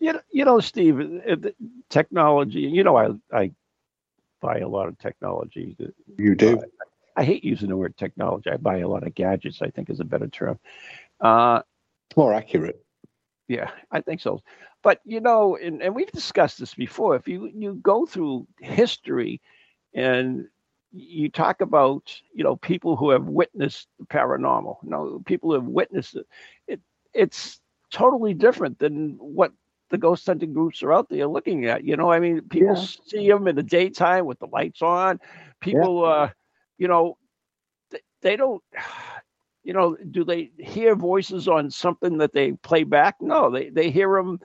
you 0.00 0.12
know, 0.14 0.20
you 0.30 0.44
know, 0.44 0.60
Steve, 0.60 1.00
uh, 1.00 1.36
technology. 1.90 2.60
You 2.60 2.82
know, 2.82 2.96
I 2.96 3.10
I 3.32 3.52
buy 4.40 4.58
a 4.58 4.68
lot 4.68 4.88
of 4.88 4.98
technology. 4.98 5.76
You 6.18 6.34
do. 6.34 6.58
I 6.58 6.64
hate 7.16 7.36
using 7.36 7.60
the 7.60 7.66
word 7.66 7.86
technology. 7.96 8.42
I 8.42 8.56
buy 8.56 8.78
a 8.78 8.80
lot 8.80 8.96
of 8.96 9.14
gadgets. 9.14 9.60
I 9.60 9.68
think 9.68 9.88
is 9.88 10.00
a 10.00 10.04
better 10.04 10.26
term. 10.28 10.58
Uh, 11.20 11.60
more 12.16 12.32
accurate. 12.32 12.84
Yeah, 13.48 13.70
I 13.90 14.00
think 14.00 14.20
so. 14.20 14.40
But 14.82 15.00
you 15.04 15.20
know, 15.20 15.56
and, 15.56 15.82
and 15.82 15.94
we've 15.94 16.10
discussed 16.10 16.58
this 16.58 16.74
before. 16.74 17.14
If 17.16 17.26
you 17.28 17.50
you 17.54 17.74
go 17.82 18.06
through 18.06 18.46
history 18.60 19.40
and 19.94 20.46
you 20.92 21.28
talk 21.28 21.60
about 21.60 22.14
you 22.32 22.42
know 22.42 22.56
people 22.56 22.96
who 22.96 23.10
have 23.10 23.26
witnessed 23.26 23.88
the 23.98 24.06
paranormal, 24.06 24.76
you 24.82 24.90
know, 24.90 25.22
people 25.24 25.50
who 25.50 25.54
have 25.54 25.66
witnessed 25.66 26.16
it, 26.16 26.26
it 26.66 26.80
it's 27.12 27.60
totally 27.90 28.34
different 28.34 28.78
than 28.78 29.16
what 29.18 29.52
the 29.90 29.98
ghost 29.98 30.26
hunting 30.26 30.52
groups 30.52 30.82
are 30.82 30.92
out 30.92 31.08
there 31.08 31.26
looking 31.26 31.66
at. 31.66 31.84
You 31.84 31.96
know, 31.96 32.10
I 32.10 32.20
mean, 32.20 32.42
people 32.48 32.74
Yeah. 32.74 32.86
see 33.06 33.28
them 33.28 33.46
in 33.46 33.56
the 33.56 33.62
daytime 33.62 34.24
with 34.26 34.38
the 34.38 34.46
lights 34.46 34.82
on. 34.82 35.20
People, 35.60 36.04
uh, 36.04 36.30
you 36.82 36.88
know, 36.88 37.16
they, 38.22 38.34
don't 38.34 38.60
you 39.62 39.72
know, 39.72 39.96
do 40.10 40.24
they 40.24 40.50
hear 40.58 40.96
voices 40.96 41.46
on 41.46 41.70
something 41.70 42.18
that 42.18 42.32
they 42.32 42.52
play 42.52 42.82
back? 42.82 43.14
No, 43.20 43.50
they 43.50 43.70
they 43.70 43.90
hear 43.90 44.16
them 44.16 44.40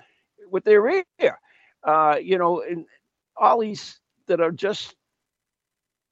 with 0.52 0.64
their 0.64 0.88
ear. 0.88 1.40
Uh, 1.84 2.18
you 2.22 2.38
know, 2.38 2.62
and 2.62 2.86
all 3.36 3.60
these 3.60 4.00
that 4.28 4.40
are 4.40 4.52
just 4.52 4.96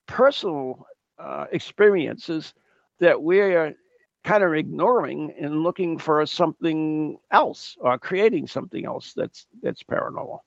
personal 0.07 0.88
uh, 1.19 1.45
experiences 1.51 2.53
that 2.99 3.21
we're 3.21 3.76
kind 4.23 4.43
of 4.43 4.55
ignoring 4.55 5.32
and 5.39 5.61
looking 5.61 5.99
for 5.99 6.26
something 6.26 7.19
else 7.30 7.78
or 7.80 7.99
creating 7.99 8.47
something 8.47 8.84
else 8.84 9.13
that's 9.15 9.45
that's 9.61 9.84
paranormal. 9.84 10.39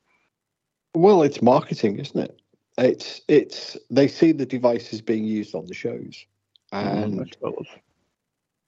Well, 0.96 1.22
it's 1.22 1.40
marketing, 1.40 2.00
isn't 2.00 2.18
it? 2.18 2.40
It's 2.78 3.20
it's 3.26 3.76
they 3.90 4.06
see 4.06 4.30
the 4.32 4.46
devices 4.46 5.00
being 5.00 5.24
used 5.24 5.54
on 5.54 5.66
the 5.66 5.74
shows, 5.74 6.24
and 6.70 7.34
I 7.44 7.50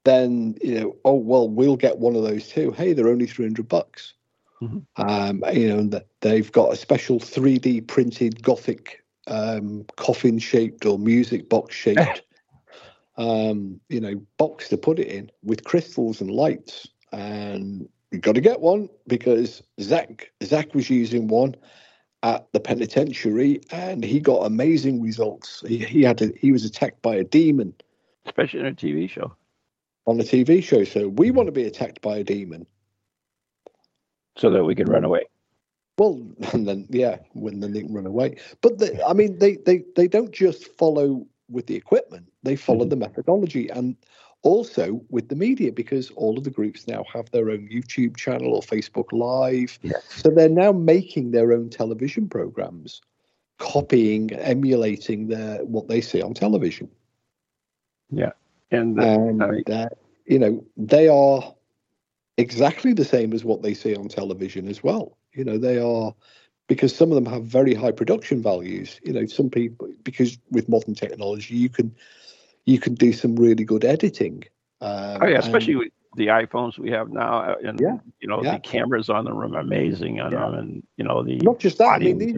then 0.04 0.56
you 0.62 0.80
know, 0.80 0.96
oh 1.04 1.14
well, 1.14 1.48
we'll 1.48 1.76
get 1.76 1.98
one 1.98 2.16
of 2.16 2.24
those 2.24 2.48
too. 2.48 2.72
Hey, 2.72 2.92
they're 2.92 3.08
only 3.08 3.26
three 3.26 3.44
hundred 3.44 3.68
bucks. 3.68 4.14
Mhm. 4.60 4.84
Um, 4.96 5.44
you 5.52 5.68
know, 5.68 5.78
and 5.78 6.02
they've 6.20 6.50
got 6.50 6.72
a 6.72 6.76
special 6.76 7.20
three 7.20 7.58
D 7.58 7.80
printed 7.80 8.42
Gothic 8.42 9.02
um, 9.28 9.86
coffin 9.96 10.40
shaped 10.40 10.84
or 10.86 10.98
music 10.98 11.48
box 11.48 11.76
shaped, 11.76 12.22
um, 13.16 13.80
you 13.88 14.00
know, 14.00 14.20
box 14.38 14.68
to 14.70 14.76
put 14.76 14.98
it 14.98 15.06
in 15.06 15.30
with 15.44 15.64
crystals 15.64 16.20
and 16.20 16.30
lights. 16.30 16.88
And 17.12 17.88
you've 18.10 18.22
got 18.22 18.34
to 18.34 18.40
get 18.40 18.60
one 18.60 18.88
because 19.06 19.62
Zak 19.80 20.32
Zak 20.42 20.74
was 20.74 20.90
using 20.90 21.28
one 21.28 21.54
at 22.22 22.52
the 22.52 22.60
penitentiary 22.60 23.60
and 23.70 24.04
he 24.04 24.20
got 24.20 24.46
amazing 24.46 25.00
results. 25.02 25.62
He, 25.66 25.78
he 25.78 26.02
had 26.02 26.20
a, 26.20 26.30
he 26.38 26.52
was 26.52 26.64
attacked 26.64 27.00
by 27.02 27.16
a 27.16 27.24
demon 27.24 27.74
especially 28.26 28.60
in 28.60 28.66
a 28.66 28.72
TV 28.72 29.08
show. 29.08 29.34
on 30.06 30.20
a 30.20 30.24
TV 30.24 30.62
show. 30.62 30.84
So 30.84 31.08
we 31.08 31.30
want 31.30 31.46
to 31.46 31.52
be 31.52 31.64
attacked 31.64 32.00
by 32.00 32.18
a 32.18 32.24
demon. 32.24 32.66
So 34.36 34.50
that 34.50 34.64
we 34.64 34.74
can 34.74 34.88
run 34.88 35.04
away. 35.04 35.24
Well, 35.98 36.22
and 36.52 36.66
then 36.66 36.86
yeah, 36.90 37.18
when 37.32 37.60
then 37.60 37.72
they 37.72 37.82
can 37.82 37.92
run 37.92 38.06
away. 38.06 38.36
But 38.60 38.78
the, 38.78 39.04
I 39.06 39.12
mean, 39.12 39.38
they 39.38 39.56
they 39.56 39.84
they 39.96 40.08
don't 40.08 40.32
just 40.32 40.66
follow 40.78 41.26
with 41.50 41.66
the 41.66 41.76
equipment; 41.76 42.30
they 42.42 42.56
follow 42.56 42.80
mm-hmm. 42.80 42.90
the 42.90 42.96
methodology 42.96 43.68
and 43.68 43.96
also 44.42 45.00
with 45.10 45.28
the 45.28 45.36
media 45.36 45.72
because 45.72 46.10
all 46.12 46.38
of 46.38 46.44
the 46.44 46.50
groups 46.50 46.86
now 46.88 47.04
have 47.12 47.30
their 47.30 47.50
own 47.50 47.68
YouTube 47.68 48.16
channel 48.16 48.54
or 48.54 48.62
Facebook 48.62 49.12
Live. 49.12 49.78
Yes. 49.82 50.04
So 50.08 50.30
they're 50.30 50.48
now 50.48 50.72
making 50.72 51.32
their 51.32 51.52
own 51.52 51.68
television 51.68 52.28
programs, 52.28 53.02
copying, 53.58 54.32
emulating 54.32 55.28
their 55.28 55.64
what 55.64 55.88
they 55.88 56.00
see 56.00 56.22
on 56.22 56.34
television. 56.34 56.90
And 58.70 58.98
uh, 58.98 59.02
and 59.02 59.40
Right. 59.40 59.70
uh, 59.70 59.88
you 60.26 60.38
know 60.38 60.64
they 60.76 61.08
are 61.08 61.54
exactly 62.36 62.92
the 62.92 63.04
same 63.04 63.32
as 63.32 63.44
what 63.44 63.62
they 63.62 63.74
see 63.74 63.94
on 63.94 64.08
television 64.08 64.68
as 64.68 64.82
well 64.82 65.18
you 65.34 65.44
know 65.44 65.58
they 65.58 65.78
are 65.78 66.14
because 66.68 66.94
some 66.94 67.10
of 67.10 67.16
them 67.16 67.26
have 67.26 67.44
very 67.44 67.74
high 67.74 67.90
production 67.90 68.42
values 68.42 69.00
you 69.04 69.12
know 69.12 69.26
some 69.26 69.50
people 69.50 69.88
because 70.04 70.38
with 70.50 70.68
modern 70.68 70.94
technology 70.94 71.54
you 71.54 71.68
can 71.68 71.94
you 72.70 72.78
can 72.78 72.94
do 72.94 73.12
some 73.12 73.36
really 73.36 73.64
good 73.64 73.84
editing 73.84 74.44
um, 74.80 75.18
oh 75.22 75.26
yeah, 75.26 75.36
and- 75.36 75.44
especially 75.44 75.76
with 75.76 75.92
the 76.16 76.26
iPhones 76.26 76.76
we 76.76 76.90
have 76.90 77.08
now, 77.10 77.38
uh, 77.38 77.54
and 77.62 77.78
Yeah, 77.80 77.98
you 78.20 78.26
know 78.28 78.42
yeah. 78.42 78.54
the 78.54 78.60
cameras 78.60 79.08
on 79.08 79.24
them 79.26 79.38
are 79.38 79.58
amazing 79.58 80.20
on 80.20 80.32
Yeah. 80.32 80.40
them, 80.40 80.54
and 80.54 80.82
you 80.96 81.04
know 81.04 81.22
the 81.22 81.36
not 81.36 81.58
just 81.60 81.78
that 81.78 81.92
i 81.94 81.98
mean 81.98 82.18
these, 82.18 82.36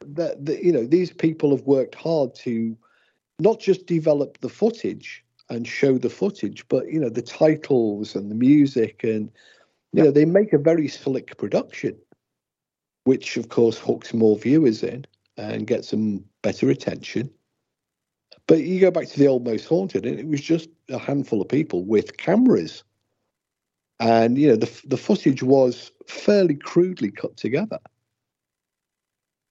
the, 0.00 0.36
the, 0.40 0.64
you 0.64 0.72
know 0.72 0.86
these 0.86 1.12
people 1.12 1.50
have 1.50 1.66
worked 1.66 1.94
hard 1.94 2.34
to 2.36 2.76
not 3.40 3.60
just 3.60 3.86
develop 3.86 4.38
the 4.40 4.48
footage 4.48 5.22
and 5.50 5.66
show 5.68 5.98
the 5.98 6.08
footage 6.08 6.66
but 6.68 6.90
you 6.90 6.98
know 6.98 7.10
the 7.10 7.20
titles 7.22 8.14
and 8.14 8.30
the 8.30 8.34
music 8.34 9.04
and 9.04 9.30
you 9.92 10.02
know 10.02 10.10
they 10.10 10.24
make 10.24 10.52
a 10.54 10.58
very 10.58 10.88
slick 10.88 11.36
production 11.36 11.94
which 13.04 13.36
of 13.36 13.48
course 13.50 13.76
hooks 13.78 14.14
more 14.14 14.38
viewers 14.38 14.82
in 14.82 15.04
and 15.36 15.66
gets 15.66 15.90
them 15.90 16.24
better 16.42 16.70
attention 16.70 17.28
but 18.46 18.58
you 18.60 18.80
go 18.80 18.90
back 18.90 19.08
to 19.08 19.18
the 19.18 19.28
old 19.28 19.44
Most 19.44 19.66
haunted 19.66 20.06
and 20.06 20.18
it 20.18 20.26
was 20.26 20.40
just 20.40 20.68
a 20.90 20.98
handful 20.98 21.40
of 21.40 21.48
people 21.48 21.84
with 21.84 22.16
cameras 22.16 22.84
and 24.00 24.36
you 24.38 24.48
know 24.48 24.56
the 24.56 24.70
the 24.86 24.96
footage 24.96 25.42
was 25.42 25.92
fairly 26.06 26.54
crudely 26.54 27.10
cut 27.10 27.36
together 27.36 27.78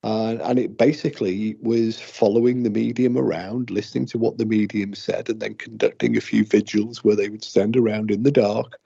and, 0.04 0.42
and 0.42 0.60
it 0.60 0.78
basically 0.78 1.56
was 1.62 2.00
following 2.00 2.64
the 2.64 2.70
medium 2.70 3.18
around, 3.18 3.70
listening 3.70 4.06
to 4.08 4.18
what 4.18 4.38
the 4.38 4.46
medium 4.46 4.94
said, 4.94 5.30
and 5.30 5.40
then 5.40 5.56
conducting 5.56 6.18
a 6.18 6.22
few 6.22 6.44
vigils 6.44 7.04
where 7.04 7.16
they 7.16 7.30
would 7.30 7.44
stand 7.44 7.78
around 7.78 8.12
in 8.12 8.24
the 8.24 8.32
dark. 8.32 8.80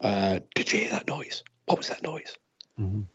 Uh, 0.00 0.40
did 0.54 0.72
you 0.72 0.80
hear 0.80 0.90
that 0.90 1.08
noise? 1.08 1.42
What 1.64 1.78
was 1.78 1.88
that 1.88 2.02
noise? 2.02 2.36
Mhm. 2.78 3.06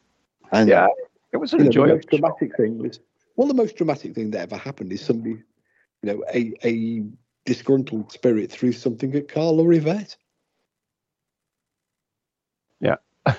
And 0.52 0.70
Yeah, 0.70 0.88
it 1.32 1.38
was 1.38 1.54
an 1.54 1.60
you 1.60 1.66
know, 1.66 1.70
the 1.70 1.78
enjoyable. 1.78 1.96
most 1.96 2.10
dramatic 2.10 2.58
thing 2.58 2.80
was 2.80 3.00
well, 3.36 3.48
the 3.48 3.54
most 3.54 3.76
dramatic 3.78 4.14
thing 4.14 4.32
that 4.32 4.42
ever 4.42 4.58
happened 4.58 4.92
is 4.92 5.02
somebody, 5.02 5.42
you 6.02 6.14
know, 6.14 6.24
a 6.34 6.54
a 6.64 7.04
disgruntled 7.46 8.12
spirit 8.12 8.52
threw 8.52 8.72
something 8.72 9.16
at 9.16 9.28
Karl 9.28 9.60
or 9.60 9.74
Yvette. 9.74 10.16
Yeah. 12.80 12.96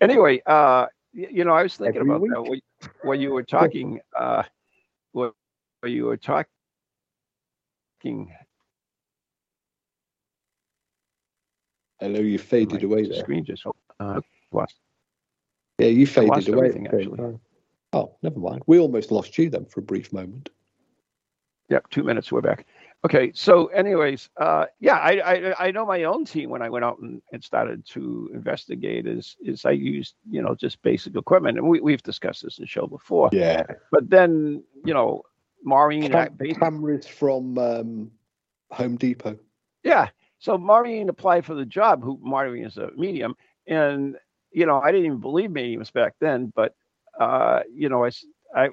anyway, 0.00 0.42
uh, 0.46 0.86
you 1.12 1.44
know, 1.44 1.52
I 1.52 1.62
was 1.62 1.76
thinking 1.76 2.00
Every 2.00 2.10
about 2.10 2.22
week. 2.22 2.32
that 2.32 2.42
when, 2.42 2.60
when 3.02 3.20
you 3.20 3.32
were 3.32 3.42
talking. 3.42 4.00
Uh, 4.18 4.42
when, 5.12 5.32
you 5.84 6.06
were 6.06 6.16
talking. 6.16 6.48
Hello, 12.00 12.20
you 12.20 12.38
faded 12.38 12.82
away 12.82 13.06
there. 13.06 13.20
Screen 13.20 13.44
just 13.44 13.64
uh, 14.00 14.20
lost. 14.50 14.74
Yeah, 15.78 15.88
you 15.88 16.06
faded 16.06 16.48
away. 16.48 16.68
everything, 16.68 16.86
at 16.86 16.92
the 16.92 16.98
same 17.04 17.14
actually. 17.14 17.38
Oh, 17.92 18.16
never 18.22 18.38
mind. 18.38 18.62
We 18.66 18.78
almost 18.78 19.12
lost 19.12 19.36
you 19.38 19.50
then 19.50 19.66
for 19.66 19.80
a 19.80 19.82
brief 19.82 20.12
moment. 20.12 20.48
Yep, 21.72 21.88
two 21.88 22.02
minutes. 22.02 22.30
We're 22.30 22.42
back. 22.42 22.66
Okay, 23.02 23.32
so 23.34 23.68
anyways, 23.68 24.28
uh, 24.36 24.66
yeah, 24.78 24.96
I, 24.98 25.12
I 25.24 25.68
I 25.68 25.70
know 25.70 25.86
my 25.86 26.04
own 26.04 26.26
team 26.26 26.50
when 26.50 26.60
I 26.60 26.68
went 26.68 26.84
out 26.84 26.98
and, 26.98 27.22
and 27.32 27.42
started 27.42 27.86
to 27.86 28.30
investigate 28.34 29.06
is 29.06 29.36
is 29.40 29.64
I 29.64 29.70
used 29.70 30.14
you 30.30 30.42
know 30.42 30.54
just 30.54 30.82
basic 30.82 31.16
equipment 31.16 31.56
and 31.56 31.66
we 31.66 31.80
we've 31.80 32.02
discussed 32.02 32.42
this 32.42 32.58
in 32.58 32.64
the 32.64 32.68
show 32.68 32.86
before. 32.86 33.30
Yeah. 33.32 33.62
But 33.90 34.10
then 34.10 34.62
you 34.84 34.92
know 34.92 35.22
Maureen, 35.64 36.12
Cam- 36.12 36.36
cameras 36.60 37.06
from 37.06 37.56
um, 37.56 38.10
Home 38.72 38.96
Depot. 38.98 39.38
yeah. 39.82 40.08
So 40.40 40.58
Maureen 40.58 41.08
applied 41.08 41.46
for 41.46 41.54
the 41.54 41.64
job. 41.64 42.04
Who 42.04 42.18
Maureen 42.20 42.66
is 42.66 42.76
a 42.76 42.90
medium, 42.98 43.34
and 43.66 44.16
you 44.52 44.66
know 44.66 44.78
I 44.78 44.92
didn't 44.92 45.06
even 45.06 45.20
believe 45.20 45.50
mediums 45.50 45.90
back 45.90 46.16
then, 46.20 46.52
but 46.54 46.74
uh, 47.18 47.60
you 47.74 47.88
know 47.88 48.04
I 48.04 48.10
I 48.54 48.68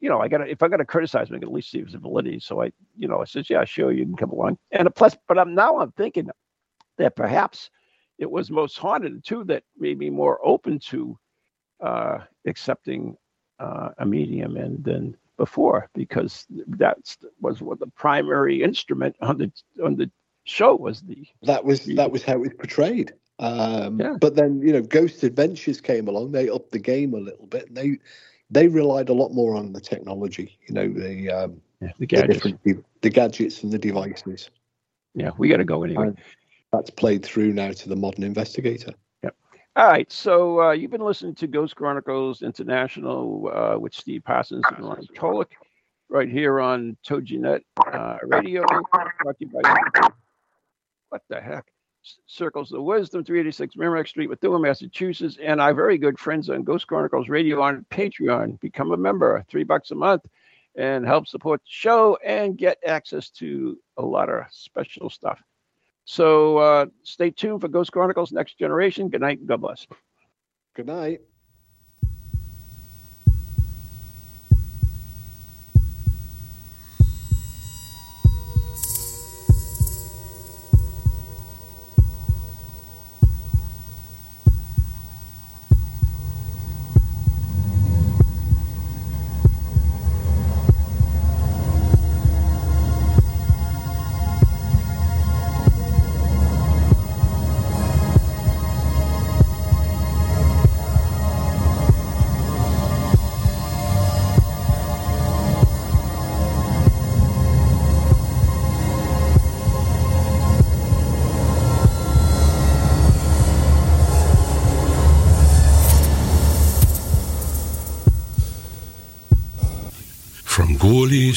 you 0.00 0.08
know, 0.08 0.20
I 0.20 0.28
got 0.28 0.38
to, 0.38 0.50
if 0.50 0.62
I 0.62 0.68
got 0.68 0.78
to 0.78 0.84
criticize 0.84 1.28
him, 1.30 1.36
I 1.36 1.38
can 1.40 1.48
at 1.48 1.54
least 1.54 1.70
see 1.70 1.82
his 1.84 1.94
validity. 1.94 2.40
So 2.40 2.62
I, 2.62 2.72
you 2.98 3.08
know, 3.08 3.20
I 3.20 3.24
says, 3.24 3.50
yeah, 3.50 3.64
sure, 3.64 3.92
you 3.92 4.04
can 4.04 4.16
come 4.16 4.30
along. 4.30 4.58
And 4.72 4.92
plus, 4.94 5.16
but 5.28 5.38
I'm 5.38 5.54
now 5.54 5.80
I'm 5.80 5.92
thinking 5.92 6.30
that 6.98 7.16
perhaps 7.16 7.70
it 8.18 8.30
was 8.30 8.50
most 8.50 8.78
haunted 8.78 9.24
too 9.24 9.44
that 9.44 9.64
made 9.78 9.98
me 9.98 10.10
more 10.10 10.40
open 10.44 10.78
to 10.80 11.18
uh, 11.82 12.18
accepting 12.46 13.16
uh, 13.58 13.90
a 13.98 14.06
medium 14.06 14.56
and 14.56 14.84
than 14.84 15.16
before 15.38 15.88
because 15.94 16.46
that 16.68 16.98
was 17.40 17.62
what 17.62 17.80
the 17.80 17.86
primary 17.88 18.62
instrument 18.62 19.16
on 19.22 19.38
the 19.38 19.52
on 19.84 19.96
the 19.96 20.10
show 20.44 20.74
was 20.76 21.02
the 21.02 21.26
That 21.42 21.64
was 21.64 21.84
that 21.86 22.10
was 22.10 22.22
how 22.24 22.34
it 22.34 22.40
was 22.40 22.54
portrayed. 22.58 23.12
Um, 23.38 24.00
Yeah. 24.00 24.16
But 24.20 24.36
then 24.36 24.60
you 24.62 24.72
know, 24.72 24.82
Ghost 24.82 25.22
Adventures 25.24 25.80
came 25.80 26.08
along. 26.08 26.32
They 26.32 26.48
upped 26.50 26.72
the 26.72 26.78
game 26.78 27.14
a 27.14 27.18
little 27.18 27.46
bit. 27.46 27.68
And 27.68 27.76
they 27.76 27.98
they 28.50 28.68
relied 28.68 29.08
a 29.08 29.12
lot 29.12 29.32
more 29.32 29.56
on 29.56 29.72
the 29.72 29.80
technology. 29.80 30.58
You 30.66 30.74
know, 30.74 30.88
the 30.88 31.30
um, 31.30 31.60
the 31.80 31.92
the 31.98 32.06
gadgets. 32.06 32.46
de- 32.64 32.84
the 33.00 33.10
gadgets 33.10 33.62
and 33.62 33.72
the 33.72 33.78
devices. 33.78 34.50
Yeah, 35.14 35.30
we 35.38 35.48
got 35.48 35.58
to 35.58 35.64
go 35.64 35.82
anyway. 35.82 36.08
And 36.08 36.18
that's 36.72 36.90
played 36.90 37.24
through 37.24 37.52
now 37.52 37.72
to 37.72 37.88
the 37.88 37.96
modern 37.96 38.24
investigator. 38.24 38.92
Yep. 39.22 39.34
All 39.76 39.88
right, 39.88 40.10
so 40.10 40.62
uh, 40.62 40.72
you've 40.72 40.90
been 40.90 41.00
listening 41.00 41.34
to 41.36 41.46
Ghost 41.46 41.76
Chronicles 41.76 42.42
International 42.42 43.50
uh, 43.52 43.78
with 43.78 43.94
Steve 43.94 44.22
Parsons 44.24 44.64
and 44.76 44.84
Ron 44.84 45.06
Kolek 45.16 45.52
right 46.08 46.28
here 46.28 46.60
on 46.60 46.96
Toginet 47.06 47.62
uh, 47.92 48.18
Radio. 48.24 48.64
Brought 48.66 49.38
to 49.38 49.46
you 49.46 49.46
by 49.48 50.10
what 51.08 51.22
the 51.28 51.40
heck? 51.40 51.66
Circles 52.26 52.72
of 52.72 52.82
Wisdom, 52.82 53.24
386 53.24 53.76
Merrimack 53.76 54.08
Street, 54.08 54.30
Methuen, 54.30 54.62
Massachusetts, 54.62 55.38
and 55.42 55.60
our 55.60 55.74
very 55.74 55.98
good 55.98 56.18
friends 56.18 56.48
on 56.48 56.62
Ghost 56.62 56.86
Chronicles 56.86 57.28
Radio 57.28 57.60
on 57.62 57.84
Patreon. 57.90 58.58
Become 58.60 58.92
a 58.92 58.96
member, 58.96 59.44
three 59.48 59.64
bucks 59.64 59.90
a 59.90 59.94
month, 59.94 60.26
and 60.76 61.06
help 61.06 61.26
support 61.26 61.60
the 61.60 61.70
show 61.70 62.16
and 62.24 62.56
get 62.56 62.78
access 62.86 63.30
to 63.30 63.78
a 63.96 64.02
lot 64.02 64.28
of 64.28 64.44
special 64.50 65.10
stuff. 65.10 65.42
So 66.04 66.58
uh, 66.58 66.86
stay 67.02 67.30
tuned 67.30 67.60
for 67.60 67.68
Ghost 67.68 67.92
Chronicles 67.92 68.32
Next 68.32 68.58
Generation. 68.58 69.08
Good 69.08 69.20
night. 69.20 69.38
and 69.38 69.48
God 69.48 69.60
bless. 69.60 69.86
Good 70.74 70.86
night. 70.86 71.20